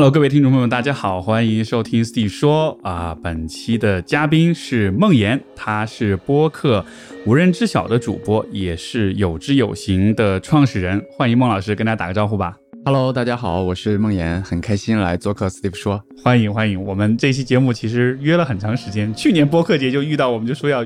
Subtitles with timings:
[0.00, 3.14] Hello，各位听众朋友们，大家好，欢迎收听 Steve 说啊。
[3.22, 6.82] 本期的嘉宾是梦妍，他是播客
[7.26, 11.04] 无人知晓的主播，也是有知有行的创始人。
[11.18, 12.56] 欢迎孟老师跟大家打个招呼吧。
[12.86, 16.02] Hello，大家好，我是梦妍，很开心来做客 Steve 说。
[16.24, 20.82] 欢迎欢迎，我们这期节目其实约了很长时间，去年播客节就遇到，我们就说要，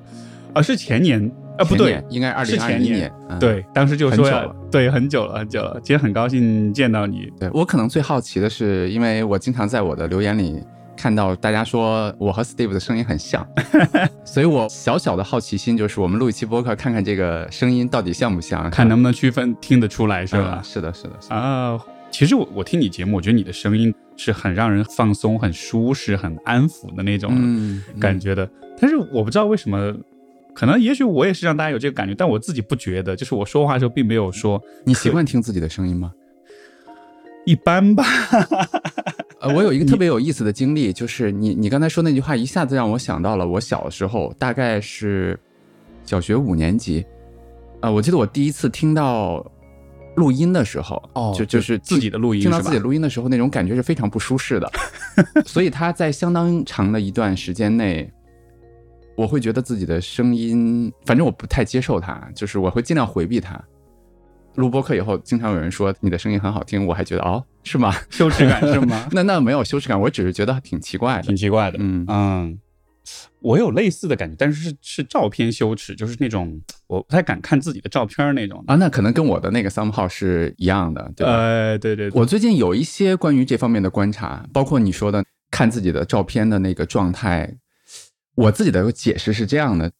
[0.54, 7.30] 啊是前年啊不对，应该二是零二一年嗯对，当时就说对很久了很久了，今天很高兴见到你。
[7.38, 10.62] 对我可能最好奇的是，因为我经常在我的留言里
[10.96, 13.46] 看到大家说我和 Steve 的声音很像，
[14.24, 20.60] 所以我小小的好奇心就是，我们录一期播客，看看这个声音到底像不像，看能不能区分听得出来是是吧？
[20.62, 21.34] 是的，是的，是的。
[21.34, 21.78] 啊，
[22.10, 28.48] 其实我我听你节目，我觉得你的声音是很让人放松、很舒适、很安抚的那种嗯，感觉的。
[28.80, 29.92] 但是我不知道为什么，
[30.54, 33.16] 可能也许我也是让大家有这个感觉，但我自己不觉得。
[33.16, 36.12] 就是我说话的时候并没有说你习惯听自己的声音吗？
[37.44, 38.04] 一般吧。
[39.40, 45.38] 呃，我有一个 特别有意思的经历，就是你你刚才说那句话，一下子让我想到了我小时候，大概是
[46.04, 47.04] 小学五年级，
[47.80, 49.44] 呃，我记得我第一次听到
[50.14, 54.70] 录音的时候，哦就就是自己的录音听到自己录音的时候，那种感觉是非常不舒适的，
[55.44, 58.10] 所以他在相当长的一段时间内。
[59.16, 63.62] 我会觉得自己的声音，反正我不太接受它，就是我会尽量回避它。
[64.56, 67.92] 录播课以后，经常有人说你的声音很好听，我还觉得哦，是吗？
[68.10, 69.08] 羞耻感是吗？
[69.12, 71.36] 那那没有羞耻感，我只是觉得挺奇怪的挺。
[71.36, 71.78] 奇怪的。
[71.80, 72.58] 嗯嗯，
[73.40, 78.62] 我有类似的感觉，但是是是照片羞耻，就是那种我不太敢看自己的照片那种。
[78.68, 81.32] 啊，那可能跟我的那个 somehow 是一样的，对吧？
[81.32, 87.52] 呃，对对对，我最近有一些关于这方面的观察，包括你说的看自己的照片的那个状态，
[88.34, 89.92] 我自己的解释是这样的：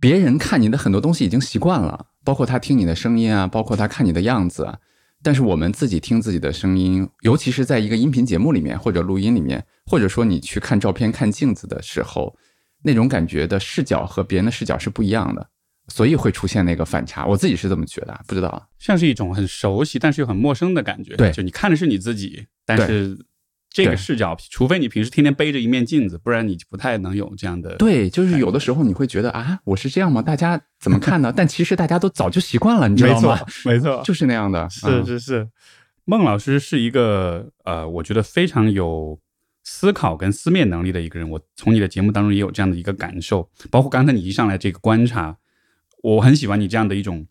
[0.00, 4.78] 别人看你的很多东西已经习惯了，包括他听你的声音啊，包括他看你的样子啊。
[5.22, 12.36] 但是我们自己听自己的声音，尤其是在一个音频节目里面或者录音里面，或者说你去看照片、看镜子的时候，
[12.84, 15.48] 那种感觉的视角和别人的视角是不一样的，
[15.88, 17.26] 所以会出现那个反差。
[17.26, 18.62] 我自己是这么觉得啊，不知道啊。
[18.78, 21.16] 像是一种很熟悉但是又很陌生的感觉。
[21.16, 23.18] 对就你看的是你自己，但是
[23.84, 27.76] 这个视角，除非你平时天天背着一面镜子，不然你不太能有这样的。
[27.76, 30.22] 对，就是有的时候你会觉得啊，我是这样吗？
[30.22, 31.30] 大家怎么看呢？
[31.36, 34.66] 但其实大家都早就习惯了，你知道吗？，没错，没错就是那样的。
[34.70, 35.48] 是嗯是是。
[36.06, 39.20] 孟老师是一个呃，我觉得非常有
[39.62, 41.28] 思考跟思辨能力的一个人。
[41.28, 45.36] 我从你的节目当中也有这样的一个感受，包括刚才你一上来这个观察，
[46.02, 47.26] 我很喜欢你这样的一种，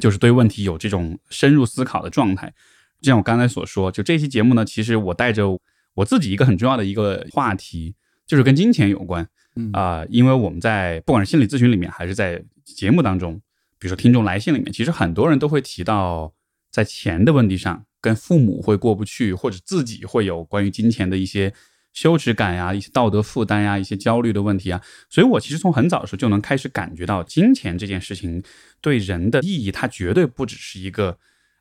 [0.00, 2.54] 就是对问题有这种深入思考的状态。
[3.00, 5.58] 就像我刚才所说，就这期节目呢，其实我带着
[5.94, 7.94] 我自己一个很重要的一个话题，
[8.26, 9.28] 就是跟金钱有关。
[9.56, 13.34] 嗯啊、因为我们在不管是心理咨询里面，还是在节目当中，
[13.78, 16.32] 比如说听众来信里面，其实很多人都会提到
[16.70, 21.52] 在钱的问题上，跟父母会过不去，或者自己会有关于金钱的一些
[21.92, 24.80] 羞耻感呀、一些道德负担呀、一些焦虑的问题啊。
[25.08, 28.42] 所以我其实从很早的时候就能开始感觉到，金钱这件事情
[28.80, 31.18] 对人的意义，它绝对不只是一个。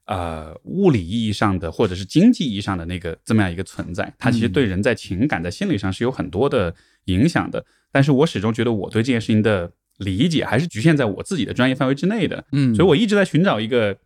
[0.07, 6.73] 呃，物理意义上的或者是经济意义上的那个这么样一个存在，它其实对人在情感、在心理上是有很多的
[7.05, 7.65] 影响的。
[7.91, 13.97] 但是我始终觉得我对这件事情的理解还是局限在我自己的专业范围之内的，嗯，所以我一直在寻找一个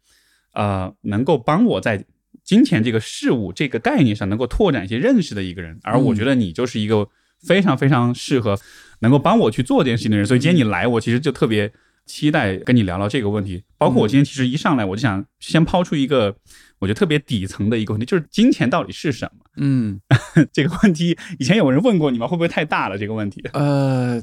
[0.54, 2.04] 呃能够帮我在
[2.44, 5.80] 金钱这个事物这个概念上能够拓展一些认识的一个人。
[5.84, 7.08] 而我觉得你就是一个
[7.46, 8.60] 非常非常适合
[9.02, 11.72] 能够帮我去做这件事情的人，所以今天你来，我其实就特别
[12.06, 13.64] 期待跟你聊聊这个问题。
[13.78, 16.36] 包括我今天其实一上来我就想先抛出一个
[16.80, 19.46] 我觉得特别底层的一个问题，就是金钱到底是什么？
[19.58, 20.00] 嗯
[20.54, 22.28] 这个问题以前有人问过你吗？
[22.28, 22.98] 会不会太大了？
[22.98, 23.42] 这个问题？
[23.54, 24.22] 呃，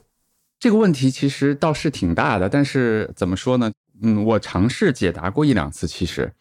[0.58, 3.72] 这个问题其实倒是挺大的，但是怎么说呢？
[4.02, 5.86] 嗯，我尝试解答过一两次。
[5.88, 6.32] 其实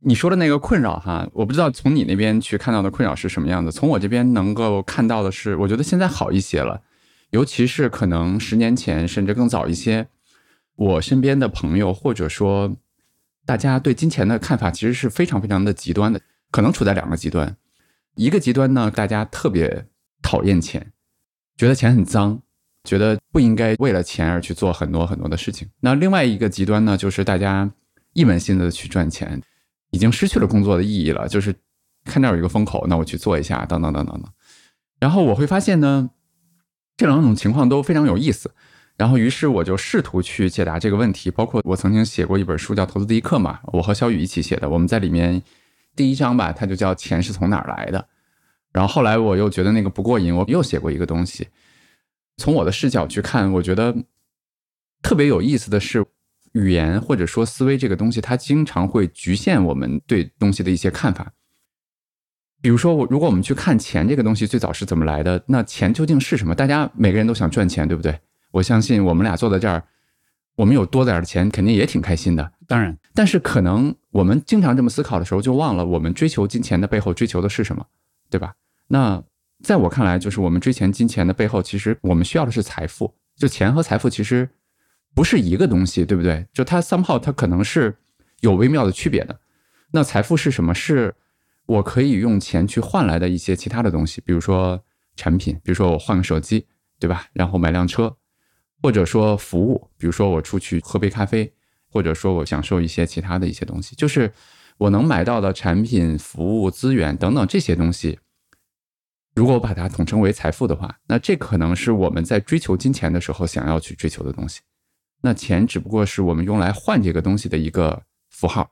[0.00, 6.80] 你说的那个困扰哈，我不知道从你那边去看到的困扰是什么样子，从我这边能够看到的是，我觉得现在好一些了，
[7.30, 10.08] 尤其是可能十年前甚至更早一些，
[10.80, 12.74] 我身边的朋友或者说
[13.44, 16.18] 大家对金钱的看法其实是非常非常的极端的，
[16.50, 17.54] 可能处在两个极端。
[18.14, 19.86] 一个极端呢，大家特别
[20.22, 20.90] 讨厌钱，
[21.54, 22.40] 觉得钱很脏，
[22.84, 25.68] 觉得不应该为了钱而去做很多很多的事情。
[25.80, 27.70] 那另外一个极端呢，就是大家
[28.14, 29.38] 一门心思的去赚钱，
[29.90, 31.54] 已经失去了工作的意义了，就是
[32.06, 34.32] 看这儿有一个风口，那我去做一下，等等等等等。
[34.98, 36.08] 然后我会发现呢，
[36.96, 38.54] 这两种情况都非常有意思。
[39.00, 44.68] 然后，于是我就试图去解答这个问题，包括我曾经写过一本书叫《投资第一课》嘛，我和小雨一起写的。
[44.68, 45.42] 我们在里面
[45.96, 48.06] 第一章吧，它就叫“钱是从哪儿来的”。
[48.74, 51.48] 然后后来我又觉得那个不过瘾，我又写过一个东西。
[52.36, 53.96] 从我的视角去看，我觉得
[55.00, 56.04] 特别有意思的是，
[56.52, 61.32] 语言或者说思维这个东西，它经常会局限我们对东西的一些看法。
[62.60, 66.54] 比如说，我如果我们去看钱这个东西最早是怎么来的，那钱究竟是什么？
[66.54, 68.20] 大家每个人都想赚钱，对不对？
[68.52, 69.84] 我相信我们俩坐在这儿，
[70.56, 72.52] 我们有多点儿的钱，肯定也挺开心的。
[72.66, 77.86] 当然，但是可能我们经常这么思考的时候，就忘了我们追求金钱的背后追求的是什么，
[78.28, 78.54] 对吧？
[78.88, 79.22] 那
[79.62, 83.14] 在我看来，就是我们追求金钱的背后，其实我们需要的是财富。
[83.36, 84.48] 就钱和财富其实
[85.14, 86.46] 不是一个东西，对不对？
[86.52, 87.96] 就它 somehow 它可能是
[88.40, 89.40] 有微妙的区别的。
[89.92, 90.74] 那财富是什么？
[90.74, 91.14] 是
[91.66, 94.82] 我可以用钱去换来的一些其他的东西，比如说
[95.16, 96.66] 产品，比如说我换个手机，
[96.98, 97.26] 对吧？
[97.32, 98.16] 然后买辆车，
[98.82, 101.52] 或者说服务，比如说我出去喝杯咖啡，
[101.88, 104.32] 或者说我享受一些其他的一些东西，就是
[104.78, 108.18] 我能买到的产品、服务、资源等等这些东西。
[109.34, 114.60] 如果我把它统称为财富的话，那这可能是我们在追求金钱的时候想要去追求的东西。
[115.22, 118.70] 那钱只不过是我们用来换这个东西的一个符号。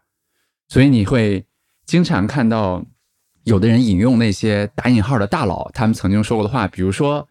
[0.68, 1.44] 所以你会
[1.84, 2.82] 经常看到
[3.44, 7.27] 有的人引用那些打引号的大佬他们曾经说过的话，比如说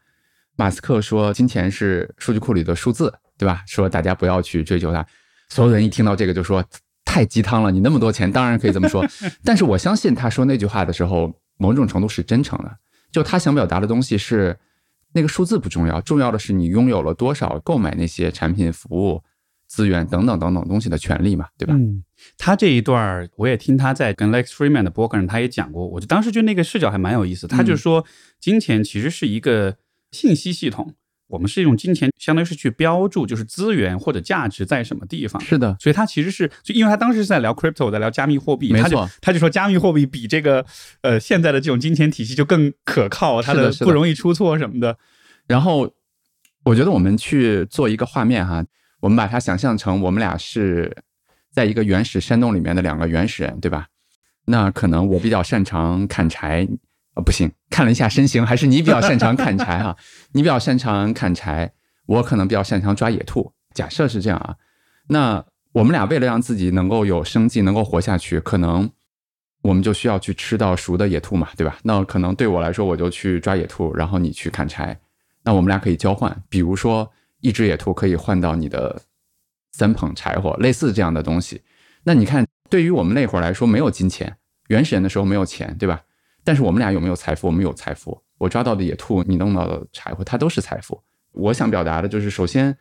[0.58, 3.64] 马斯克说金钱是数据库里的数字，对吧？
[3.68, 5.06] 说大家不要去追求它。
[5.50, 6.62] 所有人一听到这个就说
[7.06, 9.06] 太鸡汤了，你那么多钱当然可以这么说。
[9.46, 12.78] 但是我相信他说那句话的时候，某种程度是真诚的。
[13.12, 14.58] 就他想表达的东西是，
[15.14, 19.24] 那个数字不重要，重要的是你拥有了多少购买那些产品、服务、
[19.68, 21.74] 资源等等等等东西的权利嘛，对吧？
[21.74, 22.04] 嗯，
[22.38, 27.48] 他这一段儿我也听他在跟 Lex Freeman 的博客上他也讲过，我就当时觉得那个视角还蛮有意思。
[27.48, 28.04] 他就说，
[28.42, 29.78] 金钱其实是一个
[30.12, 30.96] 信息系统。
[31.30, 35.42] 我们是用金钱，相当于是去标注，就是资源或者价值在什么地方。
[35.42, 40.66] 是的，所以他其实是，就因为他当时是在聊 crypto，在聊加密货币，没错，他就说加密货币比这个
[41.02, 44.98] 呃现在的这种金钱体系就更可靠，它的不容易出错什么的。
[45.48, 45.94] 然后
[46.64, 48.64] 我觉得我们去做一个画面哈，
[49.02, 50.96] 我们把它想象成我们俩是
[51.52, 53.88] 在一个原始山洞里面的两个原始人，对吧？
[54.46, 56.66] 那可能我比较擅长砍柴。
[57.18, 59.98] 啊，不行，看了一下身形，还是你比较擅长砍柴哈。
[60.34, 61.74] 你比较擅长砍柴，
[62.06, 63.52] 我可能比较擅长抓野兔。
[63.74, 64.56] 假设是这样啊，
[65.08, 68.90] 那我们俩为了让自己能够有生计，能够活下去，可能
[69.64, 71.78] 我们就需要去吃到熟的野兔嘛，对吧？
[71.84, 75.00] 那可能对我来说，我就去抓野兔，然后你去砍柴，
[75.44, 76.44] 那我们俩可以交换。
[76.50, 79.02] 比如说，一只野兔可以换到你的
[79.72, 81.62] 三捧柴火，类似这样的东西。
[82.04, 84.38] 那你看，对于我们那会儿来说，没有金钱，
[84.68, 86.02] 原始人的时候没有钱，对吧？
[86.48, 87.46] 但是我们俩有没有财富？
[87.46, 88.18] 我们有财富。
[88.38, 90.98] 我抓到的野兔，你弄到的柴火，它都是财富。
[91.34, 92.74] 我想表达的就是，首先，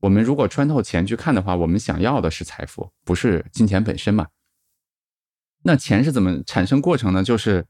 [0.00, 4.28] 我们如果穿透钱去看的话，我们想要的是财富，不是金钱本身嘛？
[5.62, 7.22] 那钱是怎么产生过程呢？
[7.22, 7.62] 就是，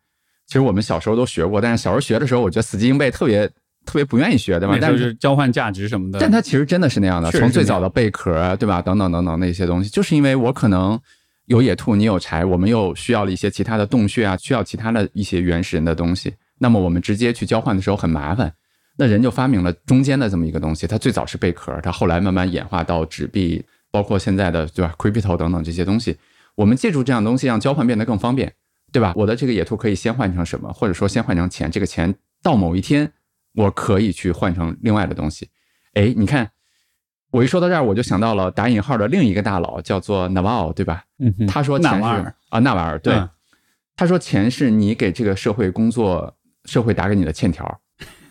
[0.47, 3.49] 其实我们小时候都学过，但是小时候学的时候，我觉得死记硬背，特别
[3.85, 4.79] 特别不愿意学，对吧？
[4.81, 6.21] 但是交换价值什么的。
[6.21, 8.81] 但它其实真的是那样的，从最早的贝壳，对吧？
[8.81, 11.01] 等等等等那些东西，就是因为我可能。
[11.47, 16.35] 有野兔，你有柴，我们又需要了一些其他的洞穴啊，需要其他的一些原始人的东西。
[16.59, 18.55] 那么我们直接去交换的时候很麻烦，
[18.97, 20.87] 那人就发明了中间的这么一个东西。
[20.87, 26.17] 它最早是贝壳，它后来慢慢演化到纸币，包括现在的对吧，crypto 等等这些东西。
[26.55, 28.55] 我们借助这样东西，让交换变得更方便，
[28.93, 29.13] 对吧？
[29.17, 33.13] 我的这个野兔可以先换成什么，或者说先换成钱，这个钱到某一天
[33.55, 35.49] 我可以去换成另外的东西。
[35.95, 36.51] 哎，你看。
[37.33, 41.03] 我一说到这儿，我就想到了打引号的另一个大佬，叫做 Naval，对吧？
[41.19, 43.15] 嗯，他说钱是啊，纳瓦尔，对，
[43.97, 46.37] 他说钱是你给这个社会工作，
[46.67, 47.81] 社会打给你的欠条。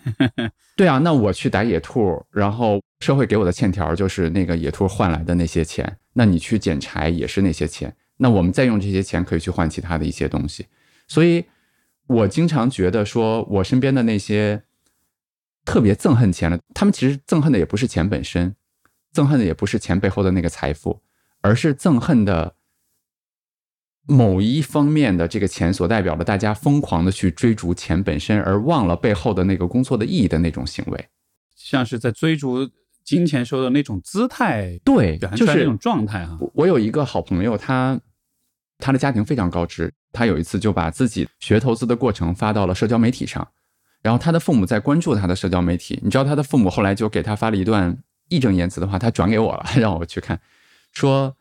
[0.77, 5.98] 对啊，那我去打野兔，然后社会给我的欠条就是那个野兔换来的那些钱。
[6.13, 7.91] 那你去捡柴也是那些钱。
[8.17, 10.67] 那我们再用这些钱可以去换其他的一些东西。
[11.08, 11.43] 所以
[12.05, 14.62] 我经常觉得，说我身边的那些
[15.65, 18.55] 特别憎恨钱的，他们其实憎恨的也不是钱本身。
[19.13, 21.01] 憎恨的也不是钱背后的那个财富，
[21.41, 22.56] 而是憎恨的
[24.08, 31.08] 某一方面的这个钱所代表的，大家疯狂的去追逐钱本身，而忘了背后的那个工作的意义的那种行为，
[31.56, 32.70] 像是在追逐
[33.03, 36.38] 金钱时候的那种姿态，对，就是那种状态哈。
[36.53, 38.00] 我有一个好朋友，他
[38.77, 43.48] 他的家庭非常高知，他有一次就把自己学投资的过程发到了社交媒体上，
[44.01, 48.01] 然后他的父母在关注他的社交媒体，你知道他的父母后来就给他发了一段。
[48.31, 50.39] 义正言辞的话，他转给我了， 让我去看，
[50.93, 51.35] 说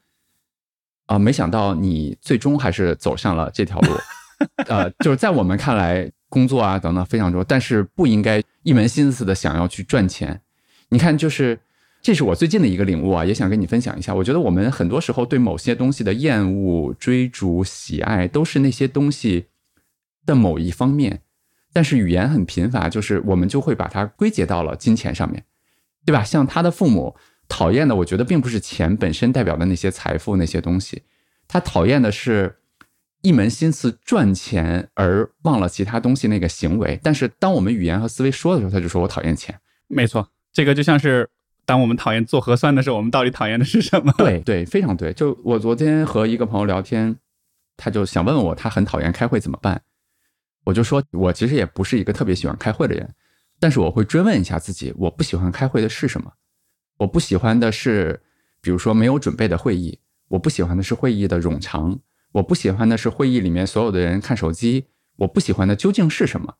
[1.06, 3.92] 啊，没想到你最终还是走上了这条路，
[4.68, 10.40] 呃，就是在我们看来，工作啊等等非常重要，但是不应该一门心思的想要去赚钱。
[10.88, 11.60] 你看，就是
[12.02, 14.12] 这是我最近的一个领悟啊，也想跟你分享一下。
[14.12, 19.46] 我觉得我们很多时候对某些东西的厌恶、追逐、喜爱，都是那些东西
[20.26, 21.22] 的某一方面，
[21.72, 25.44] 但是语言很贫乏，就是我们就会把它归结到了金钱上面。
[26.04, 26.24] 对吧？
[26.24, 27.16] 像他的父母
[27.48, 31.02] 讨厌的，我觉得并不是钱本身代表的那些财富那些东西，
[31.48, 32.56] 他讨厌的是
[33.22, 36.98] 一门心思赚钱而忘了其他东西那个行为。
[37.02, 39.58] 但是当我们语言和思维说的时候，他就说我讨厌钱。
[39.88, 41.28] 没错，这个就像是
[41.66, 44.12] 当我们讨厌做核酸的时候，我们到底讨厌的是什么？
[44.18, 45.12] 对对，非常对。
[45.12, 47.16] 就我昨天和一个朋友聊天，
[47.76, 49.82] 他就想问问我，他很讨厌开会怎么办？
[50.64, 53.08] 我就说，我其实也不是一个特别喜欢开会的人，
[53.60, 56.32] 但是我会追问一下自己，我不喜欢开会的是什么？
[56.96, 58.22] 我不喜欢的是，
[58.62, 62.00] 比如说没有准备的会议，我不喜欢的是会议的冗长，
[62.32, 64.86] 我不喜欢的是会议里面所有的人看手机，
[65.18, 66.54] 我不喜欢的究竟是什么？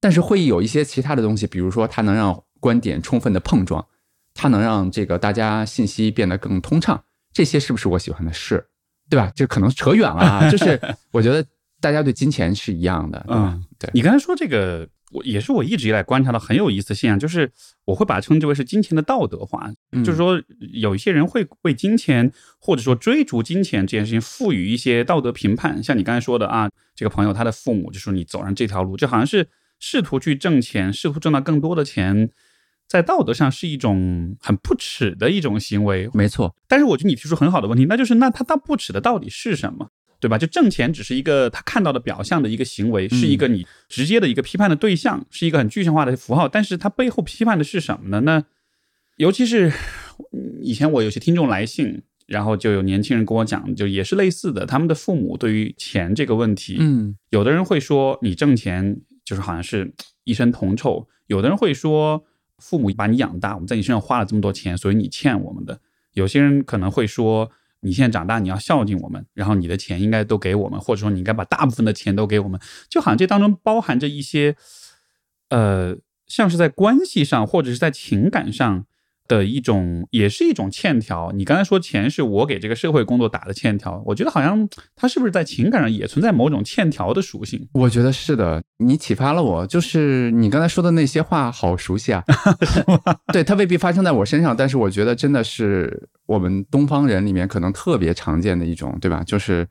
[0.00, 3.86] 但是会议有一些其他的东西，比如说它能让观点充分的碰撞，
[4.34, 8.66] 它能让这个大家信息变得更通畅，这些是不是我喜欢的事？
[9.10, 9.30] 对吧？
[9.36, 10.80] 这可能扯远了啊，就是
[11.12, 11.46] 我觉得。
[11.82, 17.50] 大家对金钱是一样的，嗯，对你刚才说这个，我也是我一直以来观察到很有意思的现象，就是
[17.84, 19.70] 我会把它称之为是金钱的道德化，
[20.04, 20.42] 就是说
[20.72, 29.46] 有一些人会为金钱或者说追逐金钱这件事情赋予一些道德评判，像你刚才说的啊，这个朋友他的父母就说你走上这条路，就好像是
[29.78, 32.30] 试图去挣钱，试图挣到更多的钱，
[32.88, 36.54] 在道德上是一种很不耻的一种行为，没错。
[36.66, 39.88] 但是我觉得你提出很好的问题，那就是那他到不耻的到底是什么？
[40.22, 40.38] 对吧？
[40.38, 46.46] 就挣钱只是一个他看到的表象的一个行为，是一个你直接的一个批判的对象，是一个很具象化的符号。
[46.46, 48.20] 但是它背后批判的是什么呢？
[48.20, 48.44] 那
[49.16, 49.72] 尤其是
[50.60, 62.24] 以前我有些听众来信，然后就有年轻人跟我讲，就也是类似的，他们的父母对于钱这个问题，嗯，有的人会说你挣钱就是好像是一身铜臭，有的人会说
[62.58, 65.80] 父母把你养大，我们在你身上花了这么多钱，所以你欠我们的。
[66.12, 67.50] 有些人可能会说。
[67.82, 74.56] 你现在长大，你要孝敬我们，然后你的钱应该都给我们，或者说你应该把大部分的钱都给我们，就好像这当中包含着一些，
[75.50, 75.96] 呃，
[76.26, 78.86] 像是在关系上或者是在情感上。
[79.32, 81.32] 的一种，也是一种欠条。
[81.34, 87.66] 你刚才说钱是我给这个社会工作打的欠条，我觉得好像他是不是在情感上也存在某种欠条的属性？
[87.72, 89.66] 我觉得是的，你启发了我。
[89.66, 92.22] 就是你刚才说的那些话，好熟悉啊。
[93.32, 99.22] 对他未必发生在我身上，但是我觉得真的是我们东方人里面可能特别常见的一种，对吧？
[99.24, 99.66] 就是。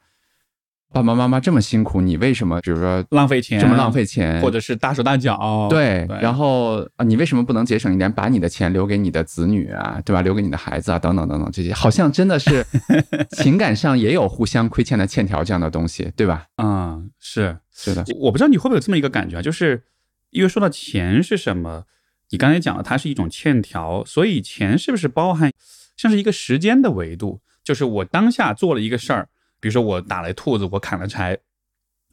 [0.93, 5.67] 爸爸妈妈这么辛苦，你为什么比如说浪费钱，这么浪费钱，或者是大手大脚？
[5.69, 10.21] 对，然后啊，你为什么不能节省一点，把你的钱留给你的子女啊，对吧？
[10.21, 12.65] 留给你的孩子啊，等等等等，这些好像真的是
[13.37, 16.45] 情感上也有互相亏欠的欠条这样的东西，对吧？
[16.61, 19.83] 嗯，是是的，我不知道你会不会有这么一个感觉啊，就是
[20.31, 21.85] 因为说到钱是什么，
[22.31, 25.51] 你刚才讲了它是一种欠条，所以钱是不是包含
[25.95, 27.39] 像是一个时间的维度？
[27.63, 29.29] 就是我当下做了一个事儿。
[29.61, 31.37] 比如说我打了兔子，我砍了柴，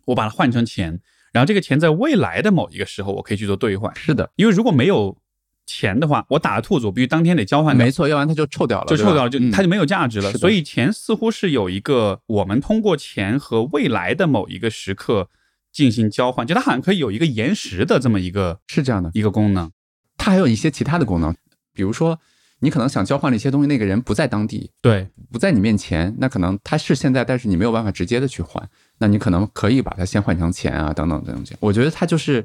[0.05, 1.01] 我把它换成钱，
[1.33, 3.93] 然后这个钱在未来的某一个时候我可以去做兑换。
[3.97, 5.17] 是的，因为如果没有
[5.67, 7.75] 钱的话，我打了兔子，我必须当天得交换。
[7.75, 10.31] 没错，要不然它就臭掉了，就臭掉了，就它就没有价值了。
[10.35, 15.31] 所以钱似乎是有一个我们通过钱和未来的某一个时刻
[15.73, 19.73] 进行交换，就它好像可以有一个延时的这么一个，是这样的一个功能。
[20.19, 21.35] 它还有一些其他的功能，
[21.73, 22.21] 比如说。
[22.61, 31.57] 你可能想交换的一些东西，那个人不在当地，对，不在你面前，那可能他是现在，但是你没有办法直接的去换，那你可能可以把它先换成钱啊，等等等等。
[31.61, 32.45] 我觉得它就是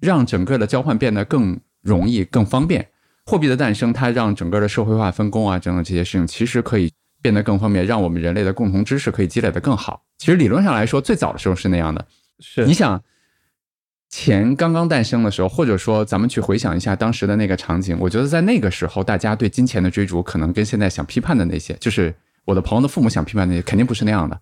[0.00, 2.88] 让整个的交换变得更容易、更方便。
[3.26, 10.02] 货币的诞生，它让整个的社会化分工啊，等等这些事情，其实可以变得更方便，让我们人类的共同知识可以积累的更好。
[10.18, 12.04] 其实理论上来说，最早的时候是那样的。
[12.40, 13.02] 是，你想。
[14.12, 22.14] 钱刚刚诞生的时候，或者说咱们去回想一下当时的那个场景，我觉得在那个时候，大家对金钱的追逐，可能跟现在想批判的那些，就是
[22.44, 24.38] 我的朋友的父母想批判那些，肯定不是那样的。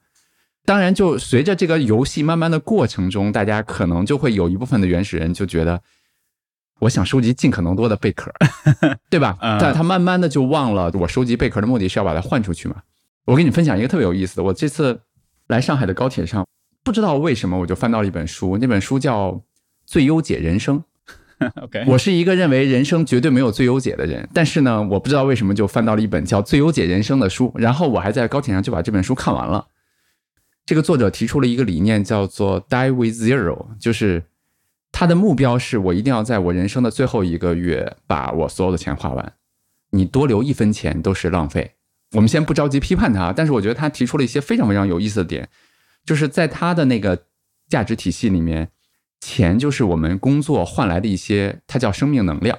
[0.64, 5.80] 当然，就随着这个游戏慢慢的过程中，大家可能就会有一部分的原始人就觉得，
[6.80, 8.28] 我想收集尽可能多的贝壳，
[9.08, 9.38] 对吧？
[9.60, 12.82] 但他慢慢的就忘了，我收集贝壳的目的是要把它换出去嘛。
[13.24, 15.00] 我给你分享一个特别有意思的，我这次
[15.46, 16.44] 来上海的高铁上，
[16.82, 19.40] 不知道为什么我就翻到了一本书，那本书叫。
[19.90, 20.84] 最优解人生，
[21.62, 29.66] OK，我是一个认为人生绝对没有最优解的人，但是呢，我不知道为什么就翻到了一本叫《最优解人生》的书，然后我还在高铁上就把这本书看完了。
[30.64, 34.22] 这个作者提出了一个理念，叫做 “die with zero”，就是
[34.92, 39.32] 他的目标是我一定要在我人生的最后一个月把我所有的钱花完，
[39.90, 41.72] 你多留一分钱都是浪费。
[42.12, 45.48] 我们先不着急批判他，但是我觉得他提出了一些非常非常有意思的点，
[46.04, 47.24] 就是在他的那个
[47.68, 48.68] 价值体系里面。
[49.20, 52.58] 钱就是我们工作换来的一些，它叫生命能量。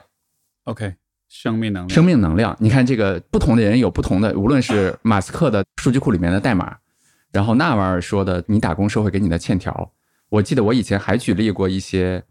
[0.66, 0.96] OK，
[1.28, 2.56] 生命能量，生命能量。
[2.60, 6.78] 你看，这个不同的人有不同的，无论是 马斯克的数据库里面的代码，
[7.32, 9.92] 然后纳瓦尔说的你打工社会给你的欠条。
[10.30, 12.24] 我记得我以前还举例过一些，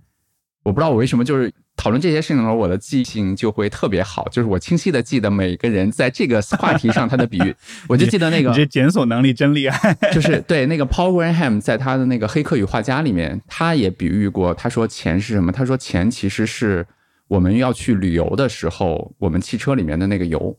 [0.62, 7.54] 我不知道我为什么就是讨论这些事情的时候，我的记性就会特别好，就是我清晰的记得每个人在这个话题上他的比喻，
[7.88, 9.96] 我就记得那个你这检索能力真厉害。
[10.12, 15.50] 就是对那个 Paul Graham 在他的那个《黑客与画家》里面，他也比喻过，他说钱是什么？
[15.50, 16.86] 他说钱其实是
[17.28, 20.58] 我们要去旅游的时候，我们汽车里面的那个油。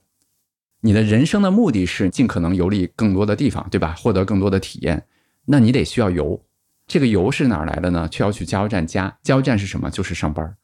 [0.82, 3.94] 你的人生的目的是尽可能游历更多的地方，对吧？
[4.00, 5.04] 获得更多的体验，
[5.46, 6.42] 那你得需要油。
[6.92, 8.06] 这个油是哪儿来的呢？
[8.12, 9.18] 却要去加油站加。
[9.24, 9.90] 加油站是什么？
[9.90, 10.58] 就是上班儿。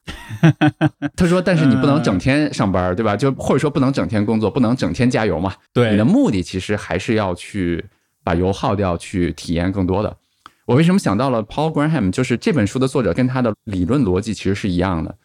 [1.16, 3.16] 他说，但是你不能整天上班儿，对吧？
[3.16, 5.56] 就或者说不能整天工作，不能整天加油嘛。
[5.72, 7.86] 对，你的目的其实还是要去
[8.26, 10.18] 把油耗掉，去体验更多的。
[10.66, 12.12] 我为什么想到了 Paul Graham？
[12.12, 15.18] 就是这本书的作者跟他的理论逻辑其实是一样的。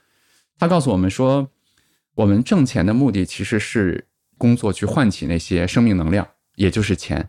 [0.56, 1.48] 他告诉我们说，
[2.14, 4.06] 我们挣钱的目的其实是
[4.38, 7.28] 工作去唤起那些生命能量，也就是钱。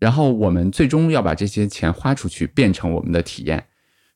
[0.00, 3.66] 然后我们最终要把这些钱花出去，变成我们的体验。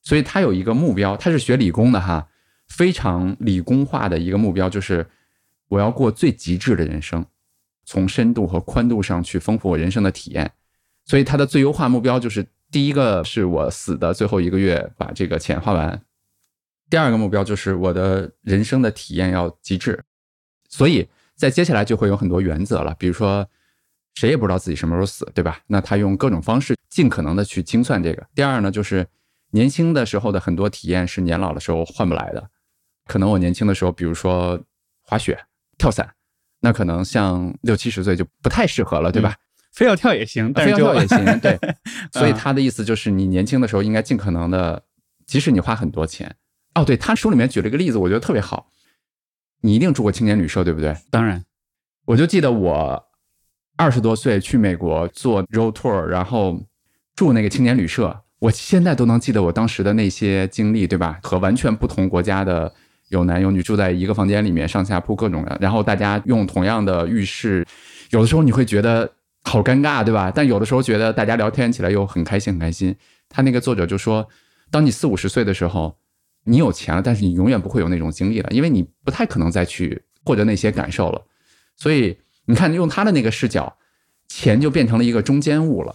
[0.02, 2.26] 所以他有一个目标，他是学理工的哈，
[2.68, 5.06] 非常理工化的一个目标，就是
[5.68, 7.26] 我要过最极致的人生，
[7.84, 10.50] 从深度和宽度上去丰富我人生的体验。
[11.04, 16.02] 所以他的最优化目标就是第一个是我死的最后一个月把这个钱花完，
[16.88, 20.02] 第二个目标就是我的人生的体验要极致。
[20.66, 21.06] 所以
[21.36, 23.46] 在接下来就会有很多原则了，比如说。
[24.14, 25.60] 谁也不知道自己什么时候死，对吧？
[25.66, 28.26] 那他用各种方式尽可能的去清算这个。
[28.34, 29.06] 第二呢，就是
[29.50, 32.50] 年轻的时候的很多体验是年老的时候换不来的。
[33.06, 34.58] 可能我年轻的时候，比如说
[35.02, 35.38] 滑雪、
[35.76, 36.14] 跳伞，
[36.60, 39.36] 那可能像六七十岁就不太适合了，对吧？
[39.72, 41.58] 非要跳也行，非要跳也行，对。
[42.12, 44.84] 所以他的意思就是，你年轻的时候应该尽可能的，
[45.26, 46.36] 即使你花很多钱。
[46.74, 48.70] 哦，对他书里面举了一个例子，我觉得特别好。
[49.62, 50.96] 你一定住过青年旅社，对不对？
[51.10, 51.44] 当然，
[52.04, 53.08] 我就记得我。
[53.76, 56.60] 二十多岁去美国做 road tour，然后
[57.16, 61.18] 住那个青年旅社，我现在都能记得我当时的那些经历，对吧？
[61.22, 62.72] 和完全不同国家的
[63.08, 67.66] 有男有女住在一个房间里面，上下铺各种的，然后大家用同样的浴室，
[68.10, 69.10] 有的时候你会觉得
[69.42, 70.30] 好尴尬，对吧？
[70.32, 72.94] 但有的时候觉得大家聊天起来又很开心，很开心。
[73.28, 74.28] 他那个作者就说，
[74.70, 75.96] 当你四五十岁的时候，
[76.44, 81.20] 你有钱了，但是你永远不会有那种经历了，因为你不太可能再去获得那些感受了，
[81.76, 82.16] 所以。
[82.46, 83.76] 你看，用他的那个视角，
[84.28, 85.94] 钱就变成了一个中间物了，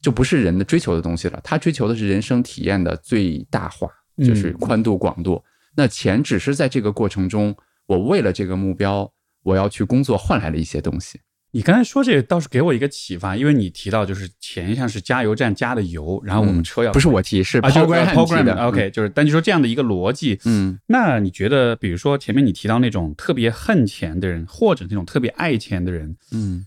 [0.00, 1.40] 就不是人的追求的东西了。
[1.42, 5.42] 他追求的是人生体验的最大化，就是宽度、广度。
[5.74, 7.56] 那钱只是在这个过程中，
[7.86, 9.10] 我为了这个目标，
[9.42, 11.20] 我要去工作换来了一些东西。
[11.52, 26.66] 你刚才说这个倒是给我一个启发，因为你提到就是前一项是加油站加的油，然后我们车要不是我提是 program 的，OK，就是但就说这样的一个逻辑，嗯，那你觉得，比如说前面你提到那种特别恨钱的人，或者那种特别爱钱的人，嗯，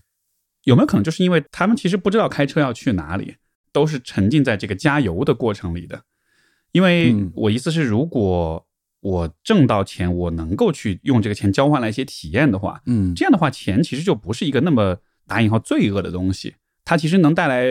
[0.64, 3.36] 有没有可能就是因为他们其实不知道开车要去哪里，
[3.72, 6.02] 都是沉浸在这个加油的过程里的？
[6.72, 8.66] 因为我意思是，如果
[9.00, 17.64] 我挣到钱，我能够去用这个钱交换来一些体验的话，嗯，这样的话，钱其实就不是一个那么打引号罪恶的东西，它其实能带来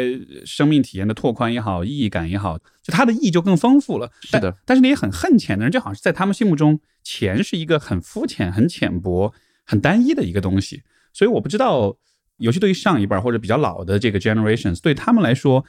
[0.43, 4.11] 生命体验的拓宽也好，意义感也好，就它的意义就更丰富了。
[4.21, 9.31] 是的，但是那些很恨钱的人，就好像是在他们心目中，钱是一个很肤浅、很浅薄、
[9.65, 10.81] 很单一的一个东西。
[11.13, 11.95] 所以我不知道，
[12.37, 15.63] 尤其对于上一辈或者比较老的这个 generations，对他们来说，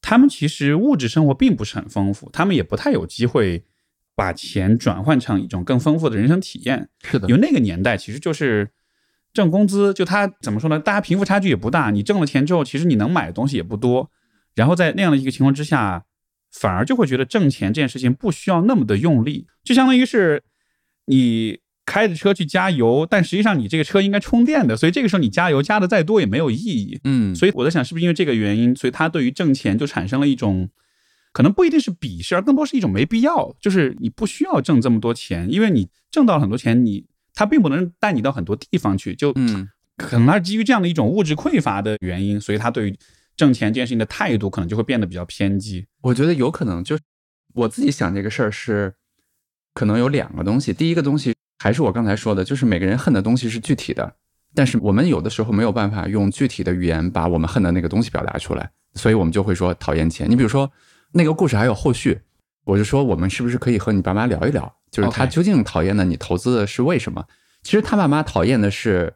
[0.00, 3.64] 他们其实物质生活并不是很丰富，他们也不太有机会。
[4.16, 7.28] 把钱转换成一种更丰富的人生体验，是的。
[7.28, 8.70] 因为那个年代其实就是
[9.32, 10.78] 挣工资，就他怎么说呢？
[10.78, 14.10] 大家贫富差距也不大，你挣了钱之后，其实你能买的东西也不多。
[14.54, 16.04] 然后在那样的一个情况之下，
[16.52, 20.44] 反而就会觉得挣钱这件事情不需要那么的用力，就相当于是
[21.06, 27.00] 你开着车去加油，但实际上你这个车应该充电的，所以这个时候你加油加的再多也没有意义。
[27.02, 30.70] 嗯，所以我在想，是不是因为这个原因，所以他对于挣钱就产生了一种。
[31.34, 33.52] 可能不一定是鄙视，而更多是一种没必要。
[33.58, 39.16] 就是你不需要挣这么多钱，因为你挣到了很多钱，你他并不能带你到很多地方去。
[39.16, 42.98] 就嗯，可能他是基于这样的一种物质匮乏的原因，所以他对于
[43.36, 45.84] 挣钱这件事情的态度可能就会变得比较偏激。
[46.02, 46.96] 我觉得有可能，就
[47.52, 48.94] 我自己想这个事儿是，
[49.74, 50.72] 可能有两个东西。
[50.72, 54.14] 第一个东西还是我刚才说的，就是每个人恨的东西是具体的，
[54.54, 60.30] 但是我们有的时候没有办法用具体的语言把我们恨的那个东西表达出来，所以我们就会说讨厌钱。
[60.30, 60.70] 你比如说。
[61.16, 62.20] 那个故事还有后续，
[62.64, 67.24] 我就说我们是不是可以和你爸妈聊一聊，就是他究竟讨厌的你投资的是为什么？
[67.62, 69.14] 其实他爸妈讨厌的是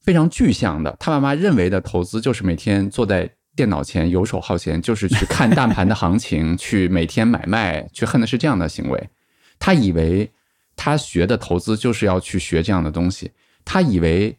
[0.00, 9.10] 非常具象的，他爸妈认为的投资就是每天坐在电脑前游手好闲，就是去看大盘的行情， 去每天买卖，去恨的是这样的行为。
[9.58, 10.30] 他以为
[10.76, 13.32] 他学的投资就是要去学这样的东西，
[13.64, 14.38] 他以为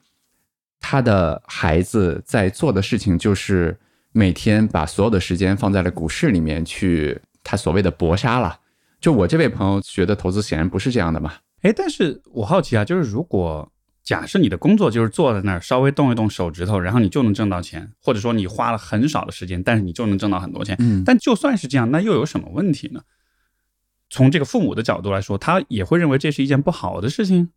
[0.79, 3.77] 他的孩子在做的事情就是。
[4.11, 8.59] 每天把所有的时间放在了股市里面去，他所谓的搏杀了。
[8.99, 11.33] 就我这位朋友学的投资显然不是这样的嘛。
[11.61, 13.71] 哎，但是我好奇啊，就是如果
[14.03, 20.75] 假设你的工作就是坐在那儿稍微动一动手指头，然后你就能挣到钱，或者说你花了很少的时间，但是你就能挣到很多钱。
[20.79, 23.01] 嗯但就算是这样，那又有什么问题呢？
[24.09, 27.49] 从这个父母的角度来说，他也会认为这是一件不好的事情。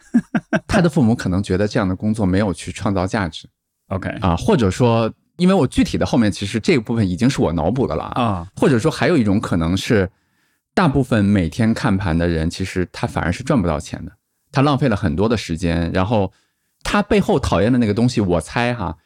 [0.66, 3.48] 他的父母可能觉得这样的工作没有去创造价值
[3.88, 10.10] OK 啊，或者说，因为我具体的后面其实这个部分已经是我脑补的了啊，啊，或者说还有一种可能是，
[10.72, 14.12] 大部分每天看盘的人，其实他反而是赚不到钱的，
[14.50, 16.32] 他浪费了很多的时间，然后
[16.82, 18.96] 他背后讨厌的那个东西，我猜哈，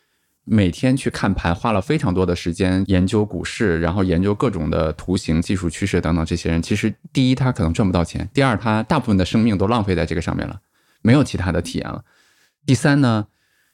[0.45, 10.61] 每天去看盘，花了非常多的时间研究股市，然后研究各种的图形、技术趋势等等，这些人其实第一他可能赚不到钱，第二他大部分的生命都浪费在这个上面了，
[11.03, 12.05] 没有其他的体验了，
[12.64, 13.27] 第三呢。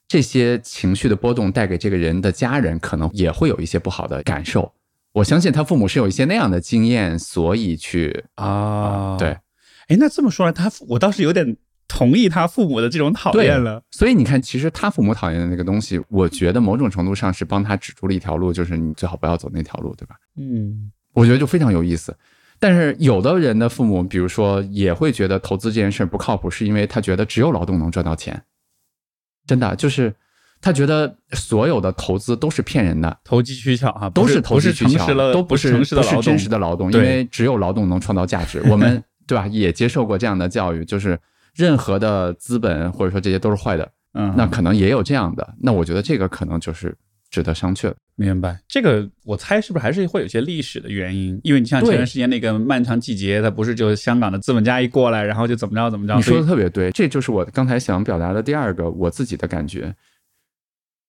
[0.08, 4.72] 这些情绪的波动带给这个人的家人，可能也会有一些不好的感受。
[5.12, 9.36] 我相信他父母是有一些那样的经验，所以去啊，对。
[9.88, 11.56] 哎，那这么说来，他我倒是有点
[11.88, 13.82] 同意他父母的这种讨厌了。
[13.90, 20.16] 所以你看，其实他父母讨厌的那个东西，我觉得某种程度上是帮他指出了一条路，就是你最好不要走那条路，对吧？
[20.36, 22.16] 嗯，我觉得就非常有意思。
[22.58, 28.42] 但是有的人的父母，比如说也会觉得投资这件事不靠谱，是因为他觉得只有劳动能赚到钱。
[29.46, 30.14] 真的就是
[30.60, 38.62] 他觉得所有的投资都是骗人的，投机取巧啊，都是投机取巧都不是不是真实的劳动，因为只有劳动能创造价值。
[38.68, 39.46] 我们 对吧？
[39.48, 41.18] 也接受过这样的教育，就是
[41.54, 45.54] 任何的资本或者说这些都是坏的，嗯，那可能也有这样的。
[45.60, 46.96] 那我觉得这个可能就是
[47.36, 47.96] 值得商榷的。
[48.14, 51.38] 明白，这个我猜是不是还是会有些历史的原因？
[51.44, 56.16] 因为你像前段时间那个漫长季节，它不是就香港的资本家一过来，然后就怎么着怎么着？
[56.16, 59.94] 你说的特别对，这就是我刚才想表达的第二个我自己的感觉。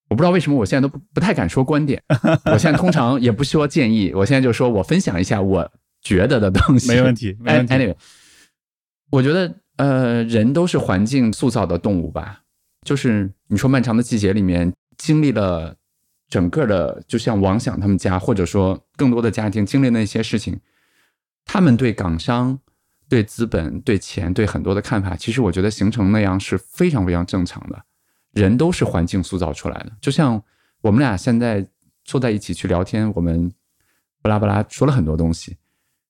[0.10, 2.04] 我不知道为什么我现在都不不太敢说观点，
[2.52, 6.90] 我现在通常也不说建议，我现在就说我分享一下我觉得的东西。
[6.90, 7.74] 没问题，没哎问题。
[7.74, 7.96] ，anyway，
[9.12, 12.42] 我觉得呃，人都是环境塑造的动物吧。
[12.86, 15.76] 就是你说漫长的季节里面经历了
[16.30, 20.60] 整个的，就像王想他们家，或者说更多的家庭经历那些事情，
[21.46, 22.60] 他们对港商、
[23.08, 27.84] 对资本、对钱、对很多的看法，其实我觉得形成那样是非常非常正常的。
[28.34, 30.44] 人都是环境塑造出来的，就像
[30.82, 31.66] 我们俩现在
[32.04, 33.52] 坐在一起去聊天，我们
[34.22, 35.58] 巴拉巴拉说了很多东西，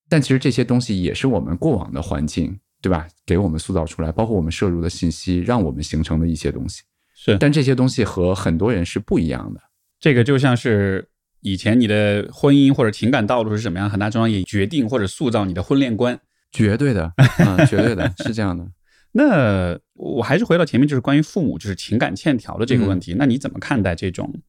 [0.10, 3.08] 但其实这些东西也是我们过往的环境，对吧？
[3.26, 6.82] 给我们塑造出来，包括我们摄入的信息，让我们形成的一些东西。
[7.16, 9.62] 是但这些东西和很多人是不一样的。
[10.00, 11.10] 这个就像是
[11.42, 16.20] 以前你的婚姻或者情感道路是什么样，很大程度上也决定或者塑造你的婚恋观。
[16.52, 18.66] 绝对的，嗯，绝对的，是这样的。
[19.14, 23.16] 那我还是回到前面，就是关于父母就是情感欠条的这个问题。
[23.18, 24.42] 那你怎么看待这种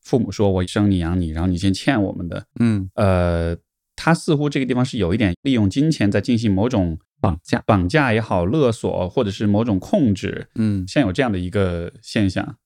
[0.00, 2.46] 父母说我生你养你，然后你先欠我们的？
[2.60, 3.56] 嗯，呃，
[3.96, 12.56] 他似乎这个地方是有一点利用金钱在进行某种绑架，绑架也好、勒索或者是某种控制，嗯现在有这样的一个现象。